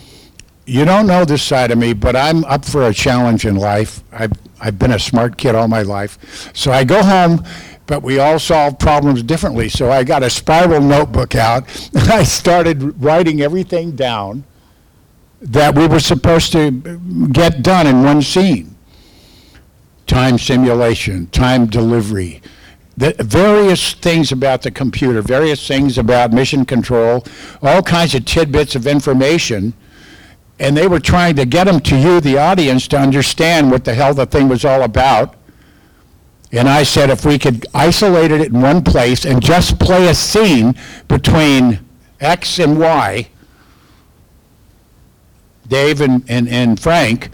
you 0.66 0.84
don't 0.84 1.06
know 1.06 1.24
this 1.24 1.42
side 1.42 1.70
of 1.70 1.78
me, 1.78 1.92
but 1.92 2.14
I'm 2.14 2.44
up 2.44 2.64
for 2.64 2.86
a 2.86 2.94
challenge 2.94 3.44
in 3.44 3.56
life. 3.56 4.02
I've, 4.12 4.32
I've 4.60 4.78
been 4.78 4.92
a 4.92 4.98
smart 4.98 5.36
kid 5.36 5.54
all 5.54 5.68
my 5.68 5.82
life. 5.82 6.50
So 6.54 6.70
I 6.70 6.84
go 6.84 7.02
home, 7.02 7.44
but 7.86 8.02
we 8.02 8.18
all 8.18 8.38
solve 8.38 8.78
problems 8.78 9.22
differently. 9.22 9.68
So 9.68 9.90
I 9.90 10.04
got 10.04 10.22
a 10.22 10.30
spiral 10.30 10.80
notebook 10.80 11.34
out, 11.34 11.64
and 11.94 12.08
I 12.10 12.22
started 12.22 13.02
writing 13.02 13.40
everything 13.40 13.96
down 13.96 14.44
that 15.40 15.74
we 15.74 15.86
were 15.88 16.00
supposed 16.00 16.52
to 16.52 16.70
get 17.32 17.62
done 17.62 17.86
in 17.86 18.02
one 18.02 18.22
scene. 18.22 18.76
Time 20.06 20.38
simulation, 20.38 21.28
time 21.28 21.66
delivery, 21.66 22.42
the 22.96 23.14
various 23.20 23.94
things 23.94 24.32
about 24.32 24.62
the 24.62 24.70
computer, 24.70 25.22
various 25.22 25.66
things 25.66 25.96
about 25.96 26.32
mission 26.32 26.66
control, 26.66 27.24
all 27.62 27.82
kinds 27.82 28.14
of 28.14 28.24
tidbits 28.24 28.74
of 28.74 28.86
information 28.86 29.72
and 30.60 30.76
they 30.76 30.86
were 30.86 31.00
trying 31.00 31.34
to 31.36 31.46
get 31.46 31.64
them 31.64 31.80
to 31.80 31.96
you, 31.96 32.20
the 32.20 32.36
audience, 32.36 32.86
to 32.88 32.98
understand 32.98 33.70
what 33.70 33.84
the 33.84 33.94
hell 33.94 34.12
the 34.12 34.26
thing 34.26 34.46
was 34.46 34.64
all 34.64 34.82
about. 34.82 35.34
And 36.52 36.68
I 36.68 36.82
said 36.82 37.08
if 37.08 37.24
we 37.24 37.38
could 37.38 37.66
isolate 37.72 38.30
it 38.30 38.42
in 38.42 38.60
one 38.60 38.84
place 38.84 39.24
and 39.24 39.42
just 39.42 39.78
play 39.78 40.08
a 40.08 40.14
scene 40.14 40.74
between 41.08 41.80
X 42.20 42.58
and 42.58 42.78
Y, 42.78 43.28
Dave 45.66 46.02
and, 46.02 46.24
and, 46.28 46.46
and 46.48 46.78
Frank, 46.78 47.30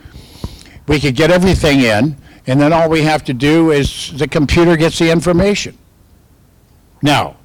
we 0.86 1.00
could 1.00 1.16
get 1.16 1.32
everything 1.32 1.80
in, 1.80 2.16
and 2.46 2.60
then 2.60 2.72
all 2.72 2.88
we 2.88 3.02
have 3.02 3.24
to 3.24 3.34
do 3.34 3.72
is 3.72 4.16
the 4.16 4.28
computer 4.28 4.76
gets 4.76 5.00
the 5.00 5.10
information. 5.10 5.76
Now, 7.02 7.36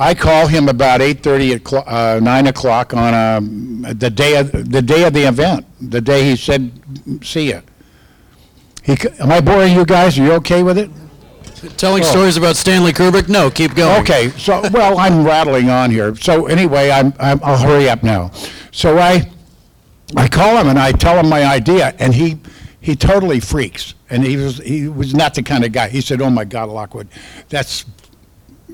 I 0.00 0.14
call 0.14 0.46
him 0.46 0.68
about 0.68 1.00
8:30 1.00 1.82
at 1.82 1.88
uh, 1.88 2.20
9 2.20 2.46
o'clock 2.46 2.94
on 2.94 3.14
um, 3.14 3.82
the 3.98 4.08
day 4.08 4.36
of, 4.36 4.52
the 4.70 4.80
day 4.80 5.02
of 5.04 5.12
the 5.12 5.24
event, 5.24 5.66
the 5.80 6.00
day 6.00 6.22
he 6.24 6.36
said, 6.36 6.70
"See 7.22 7.50
ya." 7.50 7.60
He, 8.84 8.96
am 9.18 9.32
I 9.32 9.40
boring 9.40 9.74
you 9.74 9.84
guys? 9.84 10.16
Are 10.18 10.22
you 10.24 10.32
okay 10.34 10.62
with 10.62 10.78
it? 10.78 10.88
Telling 11.76 12.04
Oh. 12.04 12.06
stories 12.06 12.36
about 12.36 12.56
Stanley 12.56 12.92
Kubrick? 12.92 13.28
No, 13.28 13.50
keep 13.50 13.74
going. 13.74 14.00
Okay, 14.02 14.30
so, 14.30 14.62
well, 14.72 14.96
I'm 14.98 15.24
rattling 15.26 15.68
on 15.68 15.90
here. 15.90 16.14
So 16.14 16.46
anyway, 16.46 16.90
I'm, 16.90 17.12
I'm, 17.18 17.40
I'll 17.42 17.58
hurry 17.58 17.90
up 17.90 18.04
now. 18.04 18.30
So 18.70 18.96
I, 18.98 19.28
I 20.16 20.28
call 20.28 20.56
him 20.56 20.68
and 20.68 20.78
I 20.78 20.92
tell 20.92 21.18
him 21.18 21.28
my 21.28 21.44
idea, 21.44 21.94
and 21.98 22.14
he, 22.14 22.38
he 22.80 22.94
totally 22.94 23.40
freaks. 23.40 23.94
And 24.08 24.22
he 24.24 24.36
was, 24.36 24.58
he 24.58 24.88
was 24.88 25.12
not 25.14 25.34
the 25.34 25.42
kind 25.42 25.64
of 25.64 25.72
guy. 25.72 25.88
He 25.88 26.00
said, 26.00 26.22
"Oh 26.22 26.30
my 26.30 26.44
God, 26.44 26.68
Lockwood, 26.70 27.08
that's, 27.48 27.84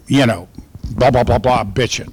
you 0.06 0.26
know, 0.26 0.46
blah, 0.90 1.10
blah, 1.10 1.24
blah, 1.24 1.38
blah, 1.38 1.64
bitching. 1.64 2.12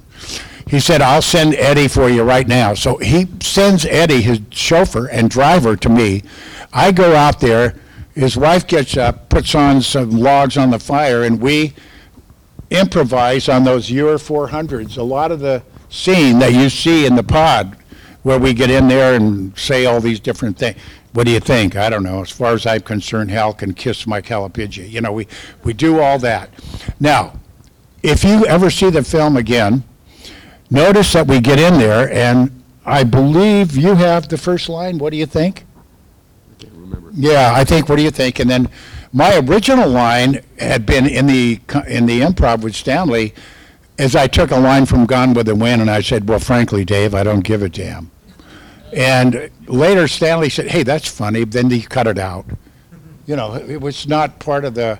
He 0.66 0.80
said, 0.80 1.02
I'll 1.02 1.22
send 1.22 1.54
Eddie 1.54 1.88
for 1.88 2.08
you 2.08 2.22
right 2.22 2.46
now. 2.46 2.74
So 2.74 2.96
he 2.98 3.28
sends 3.40 3.84
Eddie, 3.84 4.22
his 4.22 4.40
chauffeur 4.50 5.06
and 5.06 5.28
driver, 5.28 5.76
to 5.76 5.88
me. 5.88 6.22
I 6.72 6.92
go 6.92 7.14
out 7.14 7.40
there. 7.40 7.74
His 8.14 8.36
wife 8.36 8.66
gets 8.66 8.96
up, 8.96 9.28
puts 9.28 9.54
on 9.54 9.82
some 9.82 10.10
logs 10.10 10.56
on 10.56 10.70
the 10.70 10.78
fire, 10.78 11.24
and 11.24 11.40
we 11.40 11.74
improvise 12.70 13.48
on 13.48 13.64
those 13.64 13.90
Euro 13.90 14.16
400s. 14.16 14.96
A 14.96 15.02
lot 15.02 15.30
of 15.30 15.40
the 15.40 15.62
scene 15.88 16.38
that 16.38 16.52
you 16.52 16.70
see 16.70 17.06
in 17.06 17.16
the 17.16 17.22
pod 17.22 17.76
where 18.22 18.38
we 18.38 18.54
get 18.54 18.70
in 18.70 18.88
there 18.88 19.14
and 19.14 19.56
say 19.58 19.84
all 19.84 20.00
these 20.00 20.20
different 20.20 20.56
things. 20.56 20.78
What 21.12 21.26
do 21.26 21.32
you 21.32 21.40
think? 21.40 21.76
I 21.76 21.90
don't 21.90 22.04
know. 22.04 22.22
As 22.22 22.30
far 22.30 22.54
as 22.54 22.64
I'm 22.64 22.80
concerned, 22.80 23.30
Hal 23.30 23.52
can 23.52 23.74
kiss 23.74 24.06
my 24.06 24.22
Calapigi. 24.22 24.88
You 24.90 25.02
know, 25.02 25.12
we, 25.12 25.26
we 25.64 25.74
do 25.74 26.00
all 26.00 26.18
that. 26.20 26.48
Now, 27.00 27.34
if 28.02 28.24
you 28.24 28.44
ever 28.46 28.70
see 28.70 28.90
the 28.90 29.02
film 29.02 29.36
again, 29.36 29.84
notice 30.70 31.12
that 31.12 31.26
we 31.26 31.40
get 31.40 31.58
in 31.58 31.78
there 31.78 32.12
and 32.12 32.62
I 32.84 33.04
believe 33.04 33.76
you 33.76 33.94
have 33.94 34.28
the 34.28 34.38
first 34.38 34.68
line. 34.68 34.98
What 34.98 35.10
do 35.10 35.16
you 35.16 35.26
think? 35.26 35.64
I 36.50 36.62
can't 36.62 36.74
remember. 36.74 37.10
Yeah, 37.14 37.52
I 37.54 37.64
think, 37.64 37.88
what 37.88 37.96
do 37.96 38.02
you 38.02 38.10
think? 38.10 38.40
And 38.40 38.50
then 38.50 38.68
my 39.12 39.38
original 39.38 39.88
line 39.88 40.40
had 40.58 40.84
been 40.84 41.06
in 41.06 41.26
the, 41.26 41.60
in 41.86 42.06
the 42.06 42.20
improv 42.20 42.62
with 42.62 42.74
Stanley, 42.74 43.34
as 43.98 44.16
I 44.16 44.26
took 44.26 44.50
a 44.50 44.58
line 44.58 44.86
from 44.86 45.06
Gone 45.06 45.34
with 45.34 45.46
the 45.46 45.54
Wind 45.54 45.80
and 45.80 45.90
I 45.90 46.00
said, 46.00 46.28
well, 46.28 46.40
frankly, 46.40 46.84
Dave, 46.84 47.14
I 47.14 47.22
don't 47.22 47.42
give 47.42 47.62
a 47.62 47.68
damn. 47.68 48.10
And 48.92 49.50
later 49.66 50.08
Stanley 50.08 50.48
said, 50.48 50.66
hey, 50.66 50.82
that's 50.82 51.08
funny, 51.08 51.44
then 51.44 51.70
he 51.70 51.82
cut 51.82 52.06
it 52.06 52.18
out. 52.18 52.46
You 53.26 53.36
know, 53.36 53.54
it 53.54 53.80
was 53.80 54.08
not 54.08 54.38
part 54.40 54.64
of 54.64 54.74
the 54.74 54.98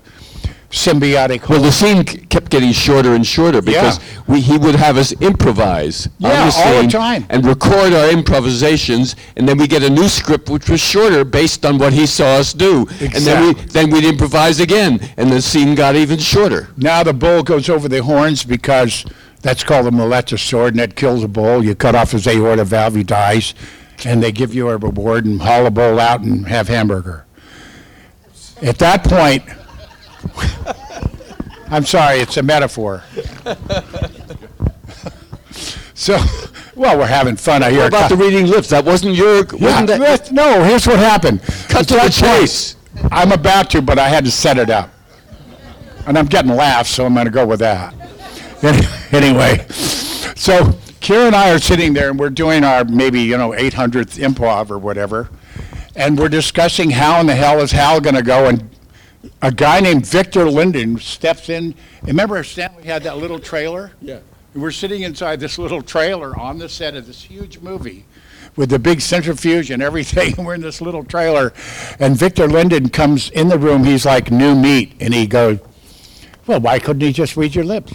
symbiotic 0.72 1.48
Well, 1.48 1.60
the 1.62 1.70
scene 1.70 2.06
c- 2.06 2.18
kept 2.30 2.50
getting 2.50 2.72
shorter 2.72 3.14
and 3.14 3.26
shorter 3.26 3.60
because 3.62 4.00
we, 4.26 4.40
he 4.40 4.56
would 4.56 4.74
have 4.74 4.96
us 4.96 5.12
improvise 5.20 6.06
on 6.06 6.12
Yeah, 6.30 6.30
the 6.30 6.56
all 6.56 6.72
the 6.72 6.80
scene 6.80 6.88
time. 6.90 7.26
and 7.28 7.44
record 7.44 7.92
our 7.92 8.10
improvisations, 8.10 9.14
and 9.36 9.46
then 9.46 9.58
we 9.58 9.66
get 9.68 9.82
a 9.82 9.90
new 9.90 10.08
script 10.08 10.48
which 10.48 10.68
was 10.70 10.80
shorter 10.80 11.24
based 11.24 11.64
on 11.66 11.76
what 11.78 11.92
he 11.92 12.06
saw 12.06 12.36
us 12.36 12.52
do. 12.54 12.86
And 13.00 13.12
then 13.12 13.42
we 13.44 13.50
Exactly. 13.50 13.64
then 13.66 13.90
we'd 13.90 14.04
improvise 14.04 14.60
again, 14.60 14.98
and 15.18 15.30
the 15.30 15.42
scene 15.42 15.74
got 15.74 15.94
even 15.94 16.18
shorter. 16.18 16.70
Now 16.78 17.02
the 17.02 17.12
bull 17.12 17.42
goes 17.42 17.68
over 17.68 17.86
the 17.88 18.02
horns 18.02 18.42
because 18.42 19.04
that's 19.42 19.62
called 19.62 19.86
a 19.86 19.90
Moletta 19.90 20.38
sword, 20.38 20.72
and 20.72 20.80
that 20.80 20.96
kills 20.96 21.22
a 21.22 21.28
bull. 21.28 21.62
You 21.62 21.74
cut 21.74 21.94
off 21.94 22.12
his 22.12 22.26
aorta 22.26 22.64
valve, 22.64 22.94
he 22.94 23.02
dies, 23.04 23.54
and 24.06 24.22
they 24.22 24.32
give 24.32 24.54
you 24.54 24.70
a 24.70 24.78
reward 24.78 25.26
and 25.26 25.42
haul 25.42 25.64
the 25.64 25.70
bull 25.70 26.00
out 26.00 26.22
and 26.22 26.46
have 26.48 26.68
hamburger. 26.68 27.26
At 28.62 28.78
that 28.78 29.04
point, 29.04 29.42
I'm 31.70 31.84
sorry, 31.84 32.18
it's 32.18 32.36
a 32.36 32.42
metaphor. 32.42 33.02
So, 35.94 36.18
well, 36.74 36.98
we're 36.98 37.06
having 37.06 37.36
fun. 37.36 37.62
I 37.62 37.70
hear. 37.70 37.82
What 37.82 37.88
about 37.88 38.08
the 38.08 38.16
reading 38.16 38.46
lips? 38.46 38.68
That 38.70 38.84
wasn't 38.84 39.14
your. 39.14 39.36
Yeah, 39.36 39.42
Wasn't 39.52 39.86
that, 39.86 40.00
that's- 40.00 40.32
no, 40.32 40.64
here's 40.64 40.84
what 40.84 40.98
happened. 40.98 41.42
Cut 41.68 41.86
to 41.88 41.94
the 41.94 42.08
chase. 42.08 42.74
I'm 43.12 43.30
about 43.30 43.70
to, 43.70 43.82
but 43.82 44.00
I 44.00 44.08
had 44.08 44.24
to 44.24 44.30
set 44.32 44.58
it 44.58 44.68
up. 44.68 44.90
And 46.06 46.18
I'm 46.18 46.26
getting 46.26 46.50
laughs, 46.50 46.90
so 46.90 47.06
I'm 47.06 47.14
going 47.14 47.26
to 47.26 47.30
go 47.30 47.46
with 47.46 47.60
that. 47.60 47.94
Any- 48.64 48.86
Anyway, 49.12 49.64
so 49.68 50.64
Kira 51.00 51.26
and 51.26 51.36
I 51.36 51.52
are 51.54 51.58
sitting 51.60 51.92
there 51.92 52.10
and 52.10 52.18
we're 52.18 52.30
doing 52.30 52.64
our 52.64 52.82
maybe, 52.84 53.20
you 53.20 53.36
know, 53.36 53.50
800th 53.50 54.18
improv 54.18 54.70
or 54.70 54.78
whatever. 54.78 55.28
And 55.94 56.18
we're 56.18 56.30
discussing 56.30 56.90
how 56.90 57.20
in 57.20 57.26
the 57.26 57.34
hell 57.36 57.60
is 57.60 57.70
Hal 57.72 58.00
going 58.00 58.16
to 58.16 58.22
go 58.22 58.48
and 58.48 58.68
a 59.40 59.52
guy 59.52 59.80
named 59.80 60.06
Victor 60.06 60.50
Lyndon 60.50 60.98
steps 60.98 61.48
in. 61.48 61.74
Remember 62.02 62.42
Stanley 62.44 62.84
had 62.84 63.02
that 63.04 63.18
little 63.18 63.38
trailer? 63.38 63.92
Yeah. 64.00 64.20
We're 64.54 64.70
sitting 64.70 65.02
inside 65.02 65.40
this 65.40 65.58
little 65.58 65.82
trailer 65.82 66.38
on 66.38 66.58
the 66.58 66.68
set 66.68 66.94
of 66.94 67.06
this 67.06 67.22
huge 67.22 67.60
movie 67.60 68.04
with 68.54 68.70
the 68.70 68.78
big 68.78 69.00
centrifuge 69.00 69.70
and 69.70 69.82
everything. 69.82 70.34
We're 70.44 70.54
in 70.54 70.60
this 70.60 70.80
little 70.80 71.04
trailer. 71.04 71.52
And 71.98 72.16
Victor 72.16 72.46
Lyndon 72.46 72.90
comes 72.90 73.30
in 73.30 73.48
the 73.48 73.58
room. 73.58 73.84
He's 73.84 74.04
like 74.04 74.30
new 74.30 74.54
meat. 74.54 74.94
And 75.00 75.14
he 75.14 75.26
goes, 75.26 75.58
Well, 76.46 76.60
why 76.60 76.78
couldn't 76.78 77.00
he 77.00 77.12
just 77.12 77.36
read 77.36 77.54
your 77.54 77.64
lips? 77.64 77.94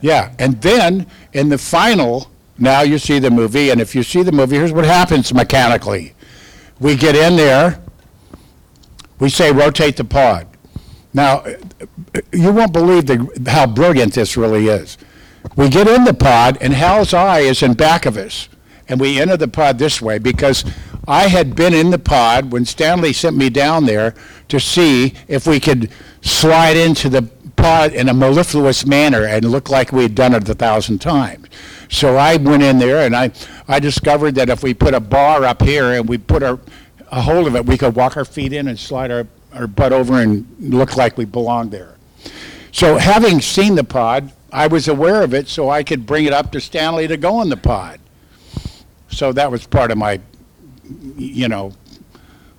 Yeah. 0.00 0.34
And 0.38 0.60
then 0.60 1.06
in 1.32 1.48
the 1.48 1.58
final, 1.58 2.30
now 2.58 2.82
you 2.82 2.98
see 2.98 3.18
the 3.18 3.30
movie. 3.30 3.70
And 3.70 3.80
if 3.80 3.94
you 3.94 4.02
see 4.02 4.22
the 4.22 4.32
movie, 4.32 4.56
here's 4.56 4.72
what 4.72 4.84
happens 4.84 5.32
mechanically 5.32 6.14
we 6.80 6.96
get 6.96 7.14
in 7.14 7.36
there, 7.36 7.80
we 9.18 9.28
say 9.28 9.52
rotate 9.52 9.96
the 9.96 10.04
pod. 10.04 10.46
Now, 11.12 11.44
you 12.32 12.52
won't 12.52 12.72
believe 12.72 13.06
the, 13.06 13.50
how 13.50 13.66
brilliant 13.66 14.14
this 14.14 14.36
really 14.36 14.66
is. 14.66 14.98
We 15.56 15.68
get 15.68 15.86
in 15.86 16.04
the 16.04 16.14
pod, 16.14 16.58
and 16.60 16.72
Hal's 16.72 17.14
eye 17.14 17.40
is 17.40 17.62
in 17.62 17.74
back 17.74 18.06
of 18.06 18.16
us. 18.16 18.48
And 18.88 19.00
we 19.00 19.20
enter 19.20 19.36
the 19.36 19.48
pod 19.48 19.78
this 19.78 20.02
way 20.02 20.18
because 20.18 20.64
I 21.06 21.28
had 21.28 21.54
been 21.54 21.72
in 21.72 21.90
the 21.90 21.98
pod 21.98 22.52
when 22.52 22.64
Stanley 22.64 23.12
sent 23.12 23.36
me 23.36 23.48
down 23.48 23.86
there 23.86 24.14
to 24.48 24.60
see 24.60 25.14
if 25.28 25.46
we 25.46 25.60
could 25.60 25.90
slide 26.20 26.76
into 26.76 27.08
the 27.08 27.22
pod 27.56 27.92
in 27.92 28.08
a 28.08 28.14
mellifluous 28.14 28.84
manner 28.84 29.24
and 29.24 29.44
look 29.44 29.70
like 29.70 29.92
we 29.92 30.02
had 30.02 30.14
done 30.14 30.34
it 30.34 30.48
a 30.48 30.54
thousand 30.54 30.98
times. 30.98 31.48
So 31.88 32.16
I 32.16 32.36
went 32.36 32.62
in 32.62 32.78
there 32.78 33.06
and 33.06 33.14
I, 33.14 33.30
I 33.68 33.78
discovered 33.78 34.34
that 34.34 34.50
if 34.50 34.62
we 34.62 34.74
put 34.74 34.94
a 34.94 35.00
bar 35.00 35.44
up 35.44 35.62
here 35.62 35.92
and 35.92 36.08
we 36.08 36.18
put 36.18 36.42
our, 36.42 36.58
a 37.14 37.20
hold 37.20 37.46
of 37.46 37.54
it, 37.54 37.64
we 37.64 37.78
could 37.78 37.94
walk 37.94 38.16
our 38.16 38.24
feet 38.24 38.52
in 38.52 38.66
and 38.66 38.76
slide 38.76 39.12
our, 39.12 39.26
our 39.52 39.68
butt 39.68 39.92
over 39.92 40.20
and 40.20 40.44
look 40.58 40.96
like 40.96 41.16
we 41.16 41.24
belonged 41.24 41.70
there. 41.70 41.94
So 42.72 42.98
having 42.98 43.40
seen 43.40 43.76
the 43.76 43.84
pod, 43.84 44.32
I 44.52 44.66
was 44.66 44.88
aware 44.88 45.22
of 45.22 45.32
it, 45.32 45.46
so 45.46 45.70
I 45.70 45.84
could 45.84 46.06
bring 46.06 46.24
it 46.24 46.32
up 46.32 46.50
to 46.52 46.60
Stanley 46.60 47.06
to 47.06 47.16
go 47.16 47.40
in 47.40 47.50
the 47.50 47.56
pod. 47.56 48.00
So 49.10 49.32
that 49.32 49.48
was 49.48 49.64
part 49.64 49.92
of 49.92 49.98
my, 49.98 50.20
you 51.16 51.46
know, 51.46 51.72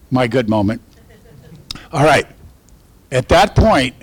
my 0.10 0.26
good 0.26 0.48
moment. 0.48 0.82
All 1.92 2.06
right. 2.06 2.26
At 3.12 3.28
that 3.28 3.58
point, 3.58 3.94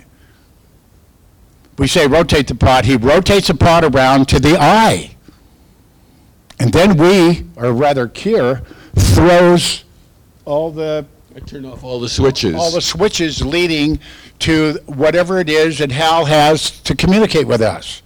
we 1.79 1.87
say 1.87 2.05
rotate 2.05 2.47
the 2.47 2.55
pod. 2.55 2.85
He 2.85 2.95
rotates 2.95 3.47
the 3.47 3.55
pod 3.55 3.83
around 3.83 4.27
to 4.29 4.39
the 4.39 4.55
eye. 4.59 5.15
And 6.59 6.71
then 6.71 6.95
we, 6.95 7.47
or 7.55 7.73
rather 7.73 8.07
Keir, 8.07 8.61
throws 8.95 9.82
all 10.45 10.71
the 10.71 11.05
I 11.35 11.39
turn 11.39 11.65
off 11.65 11.83
all 11.83 11.99
the 11.99 12.09
switches. 12.09 12.53
all 12.53 12.71
the 12.71 12.81
switches 12.81 13.43
leading 13.43 13.99
to 14.39 14.77
whatever 14.85 15.39
it 15.39 15.49
is 15.49 15.79
that 15.79 15.91
Hal 15.91 16.25
has 16.25 16.79
to 16.81 16.95
communicate 16.95 17.47
with 17.47 17.61
us. 17.61 18.03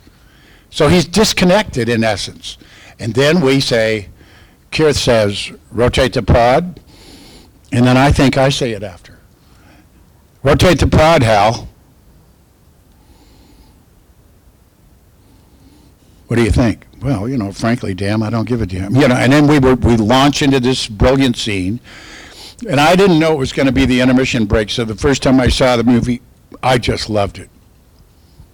So 0.69 0.87
he's 0.87 1.05
disconnected 1.05 1.89
in 1.89 2.03
essence. 2.03 2.57
And 2.99 3.13
then 3.13 3.41
we 3.41 3.59
say, 3.59 4.09
Kirth 4.71 4.95
says, 4.95 5.51
rotate 5.71 6.13
the 6.13 6.23
pod, 6.23 6.79
and 7.71 7.85
then 7.85 7.97
I 7.97 8.11
think 8.11 8.37
I 8.37 8.49
say 8.49 8.71
it 8.71 8.83
after. 8.83 9.19
Rotate 10.43 10.79
the 10.79 10.87
pod, 10.87 11.23
Hal. 11.23 11.67
What 16.27 16.35
do 16.35 16.43
you 16.43 16.51
think? 16.51 16.85
Well, 17.01 17.27
you 17.29 17.37
know, 17.37 17.51
frankly, 17.51 17.93
damn, 17.93 18.23
I 18.23 18.29
don't 18.29 18.47
give 18.47 18.61
a 18.61 18.65
damn. 18.65 18.95
You 18.95 19.07
know, 19.07 19.15
and 19.15 19.31
then 19.31 19.47
we 19.47 19.59
were, 19.59 19.75
we 19.75 19.97
launch 19.97 20.41
into 20.41 20.59
this 20.59 20.87
brilliant 20.87 21.37
scene. 21.37 21.79
And 22.65 22.79
I 22.79 22.95
didn't 22.95 23.19
know 23.19 23.33
it 23.33 23.37
was 23.37 23.53
going 23.53 23.67
to 23.67 23.71
be 23.71 23.85
the 23.85 24.01
intermission 24.01 24.45
break, 24.45 24.69
so 24.69 24.83
the 24.83 24.95
first 24.95 25.21
time 25.21 25.39
I 25.39 25.47
saw 25.47 25.75
the 25.75 25.83
movie, 25.83 26.21
I 26.63 26.77
just 26.77 27.09
loved 27.09 27.37
it. 27.37 27.49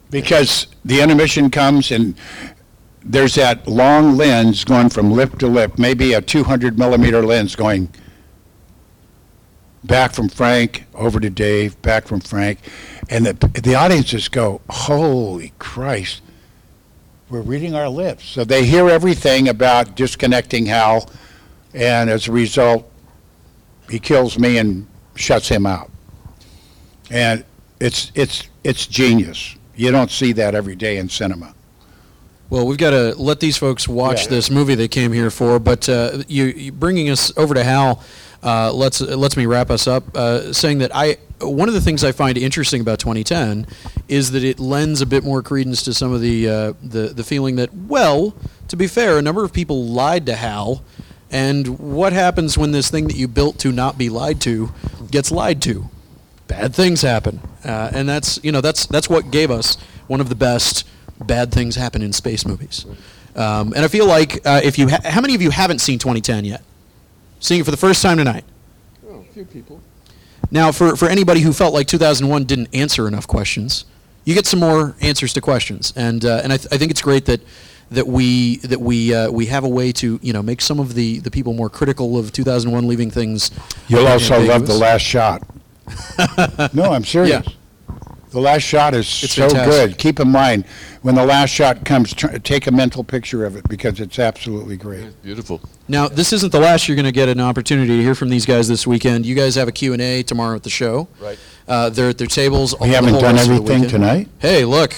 Because 0.09 0.67
the 0.83 1.01
intermission 1.01 1.49
comes 1.49 1.91
and 1.91 2.15
there's 3.03 3.35
that 3.35 3.67
long 3.67 4.17
lens 4.17 4.63
going 4.63 4.89
from 4.89 5.11
lip 5.11 5.37
to 5.39 5.47
lip, 5.47 5.77
maybe 5.77 6.13
a 6.13 6.21
200 6.21 6.77
millimeter 6.77 7.23
lens 7.23 7.55
going 7.55 7.89
back 9.83 10.13
from 10.13 10.29
Frank 10.29 10.85
over 10.93 11.19
to 11.19 11.29
Dave, 11.29 11.81
back 11.81 12.07
from 12.07 12.19
Frank, 12.19 12.59
and 13.09 13.25
the, 13.25 13.33
the 13.61 13.75
audiences 13.75 14.27
go, 14.27 14.61
holy 14.69 15.53
Christ, 15.59 16.21
we're 17.29 17.41
reading 17.41 17.75
our 17.75 17.89
lips. 17.89 18.25
So 18.25 18.43
they 18.43 18.65
hear 18.65 18.89
everything 18.89 19.49
about 19.49 19.95
disconnecting 19.95 20.67
Hal, 20.67 21.09
and 21.73 22.09
as 22.09 22.27
a 22.27 22.31
result, 22.31 22.89
he 23.93 23.99
kills 23.99 24.39
me 24.39 24.57
and 24.57 24.87
shuts 25.13 25.47
him 25.47 25.67
out. 25.67 25.91
And 27.11 27.45
it's 27.79 28.11
it's 28.15 28.49
it's 28.63 28.87
genius. 28.87 29.55
You 29.75 29.91
don't 29.91 30.09
see 30.09 30.31
that 30.33 30.55
every 30.55 30.75
day 30.75 30.97
in 30.97 31.09
cinema. 31.09 31.53
Well, 32.49 32.65
we've 32.65 32.77
got 32.79 32.91
to 32.91 33.13
let 33.21 33.39
these 33.39 33.55
folks 33.57 33.87
watch 33.87 34.23
Yeah. 34.23 34.29
this 34.29 34.49
movie 34.49 34.73
they 34.73 34.87
came 34.87 35.11
here 35.13 35.29
for. 35.29 35.59
But 35.59 35.87
uh, 35.89 36.23
you, 36.27 36.45
you 36.45 36.71
bringing 36.71 37.09
us 37.11 37.31
over 37.37 37.53
to 37.53 37.63
Hal 37.63 38.03
uh, 38.41 38.73
lets 38.73 38.99
lets 39.01 39.37
me 39.37 39.45
wrap 39.45 39.69
us 39.69 39.85
up, 39.87 40.03
uh, 40.17 40.51
saying 40.53 40.79
that 40.79 40.89
I 40.95 41.17
one 41.39 41.67
of 41.67 41.75
the 41.75 41.81
things 41.81 42.03
I 42.03 42.11
find 42.13 42.35
interesting 42.35 42.81
about 42.81 42.97
2010 42.97 43.67
is 44.07 44.31
that 44.31 44.43
it 44.43 44.59
lends 44.59 45.01
a 45.01 45.05
bit 45.05 45.23
more 45.23 45.43
credence 45.43 45.83
to 45.83 45.93
some 45.93 46.11
of 46.13 46.21
the 46.21 46.49
uh, 46.49 46.73
the 46.81 47.09
the 47.09 47.23
feeling 47.23 47.57
that 47.57 47.71
well, 47.75 48.33
to 48.69 48.75
be 48.75 48.87
fair, 48.87 49.19
a 49.19 49.21
number 49.21 49.43
of 49.43 49.53
people 49.53 49.85
lied 49.85 50.25
to 50.25 50.35
Hal. 50.35 50.81
And 51.33 51.79
what 51.79 52.13
happens 52.13 52.57
when 52.57 52.71
this 52.71 52.89
thing 52.91 53.07
that 53.07 53.17
you 53.17 53.27
built 53.27 53.57
to 53.59 53.71
not 53.71 53.97
be 53.97 54.07
lied 54.07 54.39
to 54.41 54.71
gets 55.09 55.31
lied 55.31 55.61
to? 55.63 55.89
Bad 56.47 56.75
things 56.75 57.01
happen, 57.01 57.41
uh, 57.65 57.89
and 57.93 58.07
that's 58.07 58.39
you 58.43 58.51
know 58.51 58.61
that's 58.61 58.85
that's 58.85 59.09
what 59.09 59.31
gave 59.31 59.49
us 59.49 59.75
one 60.07 60.21
of 60.21 60.29
the 60.29 60.35
best 60.35 60.85
bad 61.19 61.51
things 61.51 61.75
happen 61.75 62.01
in 62.01 62.13
space 62.13 62.45
movies. 62.45 62.85
Um, 63.35 63.73
and 63.73 63.83
I 63.83 63.87
feel 63.87 64.05
like 64.05 64.45
uh, 64.45 64.61
if 64.63 64.77
you, 64.77 64.89
ha- 64.89 65.01
how 65.03 65.21
many 65.21 65.33
of 65.33 65.41
you 65.41 65.49
haven't 65.49 65.79
seen 65.79 65.97
2010 65.97 66.45
yet? 66.45 66.61
Seeing 67.39 67.61
it 67.61 67.63
for 67.63 67.71
the 67.71 67.77
first 67.77 68.01
time 68.03 68.17
tonight. 68.17 68.43
Oh, 69.07 69.21
a 69.27 69.33
few 69.33 69.45
people. 69.45 69.81
Now, 70.51 70.71
for, 70.71 70.95
for 70.95 71.07
anybody 71.07 71.41
who 71.41 71.51
felt 71.51 71.73
like 71.73 71.87
2001 71.87 72.43
didn't 72.43 72.69
answer 72.73 73.07
enough 73.07 73.27
questions, 73.27 73.85
you 74.23 74.35
get 74.35 74.45
some 74.45 74.59
more 74.59 74.95
answers 75.01 75.33
to 75.33 75.41
questions, 75.41 75.93
and 75.95 76.23
uh, 76.23 76.41
and 76.43 76.53
I, 76.53 76.57
th- 76.57 76.69
I 76.71 76.77
think 76.77 76.91
it's 76.91 77.01
great 77.01 77.25
that 77.25 77.41
that 77.93 78.07
we 78.07 78.57
that 78.57 78.79
we 78.81 79.13
uh, 79.13 79.29
we 79.31 79.45
have 79.47 79.63
a 79.63 79.67
way 79.69 79.91
to 79.93 80.19
you 80.21 80.33
know 80.33 80.41
make 80.43 80.61
some 80.61 80.79
of 80.79 80.93
the, 80.95 81.19
the 81.19 81.31
people 81.31 81.53
more 81.53 81.69
critical 81.69 82.17
of 82.17 82.31
2001 82.31 82.87
leaving 82.87 83.09
things. 83.11 83.51
You'll 83.87 84.07
also 84.07 84.39
love 84.41 84.67
the 84.67 84.73
last 84.73 85.01
shot. 85.01 85.41
No, 86.73 86.91
I'm 86.93 87.03
serious. 87.03 87.45
The 88.31 88.39
last 88.39 88.63
shot 88.63 88.95
is 88.95 89.05
It's 89.23 89.33
so 89.33 89.47
fantastic. 89.47 89.91
good. 89.91 89.97
Keep 89.99 90.19
in 90.19 90.29
mind, 90.29 90.65
when 91.03 91.13
the 91.13 91.23
last 91.25 91.51
shot 91.51 91.85
comes, 91.85 92.13
tr- 92.15 92.37
take 92.39 92.65
a 92.65 92.71
mental 92.71 93.03
picture 93.03 93.45
of 93.45 93.55
it 93.55 93.67
because 93.69 93.99
it's 93.99 94.17
absolutely 94.17 94.75
great. 94.75 95.21
Beautiful. 95.21 95.61
Now, 95.87 96.07
this 96.07 96.33
isn't 96.33 96.51
the 96.51 96.59
last 96.59 96.87
you're 96.87 96.95
going 96.95 97.05
to 97.05 97.11
get 97.11 97.29
an 97.29 97.39
opportunity 97.39 97.95
to 97.95 98.01
hear 98.01 98.15
from 98.15 98.29
these 98.29 98.45
guys 98.47 98.67
this 98.67 98.87
weekend. 98.87 99.27
You 99.27 99.35
guys 99.35 99.53
have 99.53 99.67
a 99.67 99.71
Q&A 99.71 100.23
tomorrow 100.23 100.55
at 100.55 100.63
the 100.63 100.71
show. 100.71 101.07
Right. 101.19 101.37
Uh, 101.67 101.89
they're 101.91 102.09
at 102.09 102.17
their 102.17 102.25
tables. 102.25 102.73
all- 102.73 102.79
We 102.87 102.89
the 102.89 102.95
haven't 102.95 103.11
whole 103.11 103.21
done 103.21 103.35
rest 103.35 103.51
everything 103.51 103.87
tonight? 103.87 104.29
Hey, 104.39 104.65
look. 104.65 104.95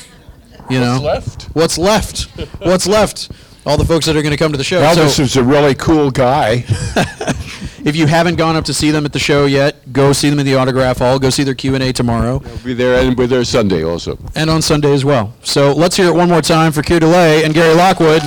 You 0.70 0.80
know. 0.80 1.00
left? 1.02 1.44
What's 1.54 1.78
left? 1.78 2.24
What's 2.62 2.88
left? 2.88 3.32
All 3.66 3.78
the 3.78 3.86
folks 3.86 4.06
that 4.06 4.16
are 4.16 4.22
going 4.22 4.32
to 4.32 4.38
come 4.38 4.52
to 4.52 4.58
the 4.58 4.64
show. 4.64 4.82
Elvis 4.82 5.16
So- 5.16 5.24
is 5.24 5.36
a 5.38 5.44
really 5.44 5.76
cool 5.76 6.12
guy. 6.12 6.66
If 7.86 7.96
you 7.96 8.08
haven't 8.08 8.38
gone 8.38 8.56
up 8.56 8.66
to 8.66 8.74
see 8.74 8.90
them 8.90 9.06
at 9.06 9.14
the 9.14 9.20
show 9.20 9.46
yet, 9.46 9.94
go 9.94 10.12
see 10.12 10.28
them 10.32 10.40
in 10.40 10.46
the 10.48 10.56
autograph 10.56 10.98
hall. 10.98 11.20
Go 11.20 11.30
see 11.30 11.44
their 11.44 11.54
Q 11.54 11.76
and 11.76 11.84
A 11.84 11.94
tomorrow, 11.94 12.40
We'll 12.44 12.58
be 12.64 12.74
there 12.74 12.96
and 13.08 13.16
we're 13.16 13.28
there 13.28 13.44
Sunday 13.44 13.84
also. 13.84 14.18
and 14.34 14.50
on 14.50 14.64
Sunday 14.64 14.92
as 14.92 15.06
well. 15.06 15.36
So 15.44 15.72
let's 15.72 15.96
hear 15.96 16.08
it 16.08 16.16
one 16.16 16.28
more 16.28 16.42
time 16.42 16.72
for 16.72 16.82
Keir 16.82 17.00
Dullea 17.00 17.46
and 17.46 17.54
Gary 17.54 17.76
Lockwood. 17.76 18.24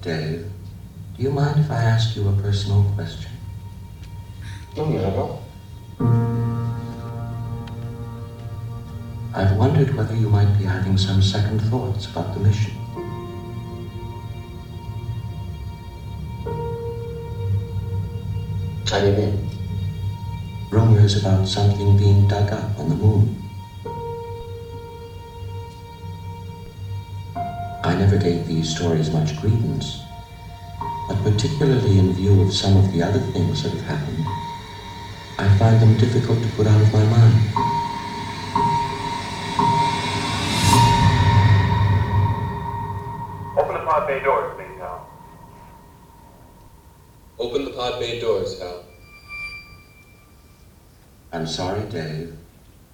Dave, 0.00 0.50
do 1.16 1.22
you 1.22 1.30
mind 1.30 1.60
if 1.60 1.61
I 1.72 1.84
ask 1.84 2.14
you 2.14 2.28
a 2.28 2.32
personal 2.32 2.84
question? 2.94 3.30
I've 9.34 9.56
wondered 9.56 9.96
whether 9.96 10.14
you 10.14 10.28
might 10.28 10.58
be 10.58 10.64
having 10.64 10.98
some 10.98 11.22
second 11.22 11.60
thoughts 11.60 12.04
about 12.10 12.34
the 12.34 12.40
mission. 12.40 12.72
How 18.90 19.00
do 19.00 19.06
you 19.06 19.12
mean? 19.16 19.48
Rumors 20.70 21.16
about 21.24 21.48
something 21.48 21.96
being 21.96 22.28
dug 22.28 22.52
up 22.52 22.78
on 22.78 22.90
the 22.90 22.94
moon. 22.94 23.34
I 27.82 27.94
never 27.96 28.18
gave 28.18 28.46
these 28.46 28.68
stories 28.68 29.10
much 29.10 29.38
credence, 29.38 30.01
but 31.08 31.22
particularly 31.22 31.98
in 31.98 32.12
view 32.12 32.40
of 32.42 32.52
some 32.52 32.76
of 32.76 32.92
the 32.92 33.02
other 33.02 33.18
things 33.18 33.62
that 33.62 33.72
have 33.72 33.82
happened, 33.82 34.24
I 35.38 35.48
find 35.58 35.80
them 35.80 35.96
difficult 35.96 36.40
to 36.42 36.48
put 36.50 36.66
out 36.66 36.80
of 36.80 36.92
my 36.92 37.04
mind. 37.04 37.34
Open 43.58 43.74
the 43.74 43.84
pod 43.84 44.06
bay 44.06 44.20
doors, 44.20 44.54
please, 44.56 44.78
Hal. 44.78 45.08
Open 47.38 47.64
the 47.64 47.70
pod 47.70 48.00
bay 48.00 48.20
doors, 48.20 48.60
Hal. 48.60 48.84
I'm 51.32 51.46
sorry, 51.46 51.82
Dave. 51.88 52.36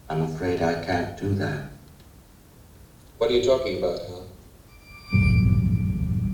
I'm 0.09 0.22
afraid 0.22 0.62
I 0.62 0.84
can't 0.84 1.18
do 1.18 1.34
that. 1.34 1.70
What 3.18 3.30
are 3.30 3.34
you 3.34 3.42
talking 3.44 3.78
about, 3.78 3.98
Hal? 4.06 4.26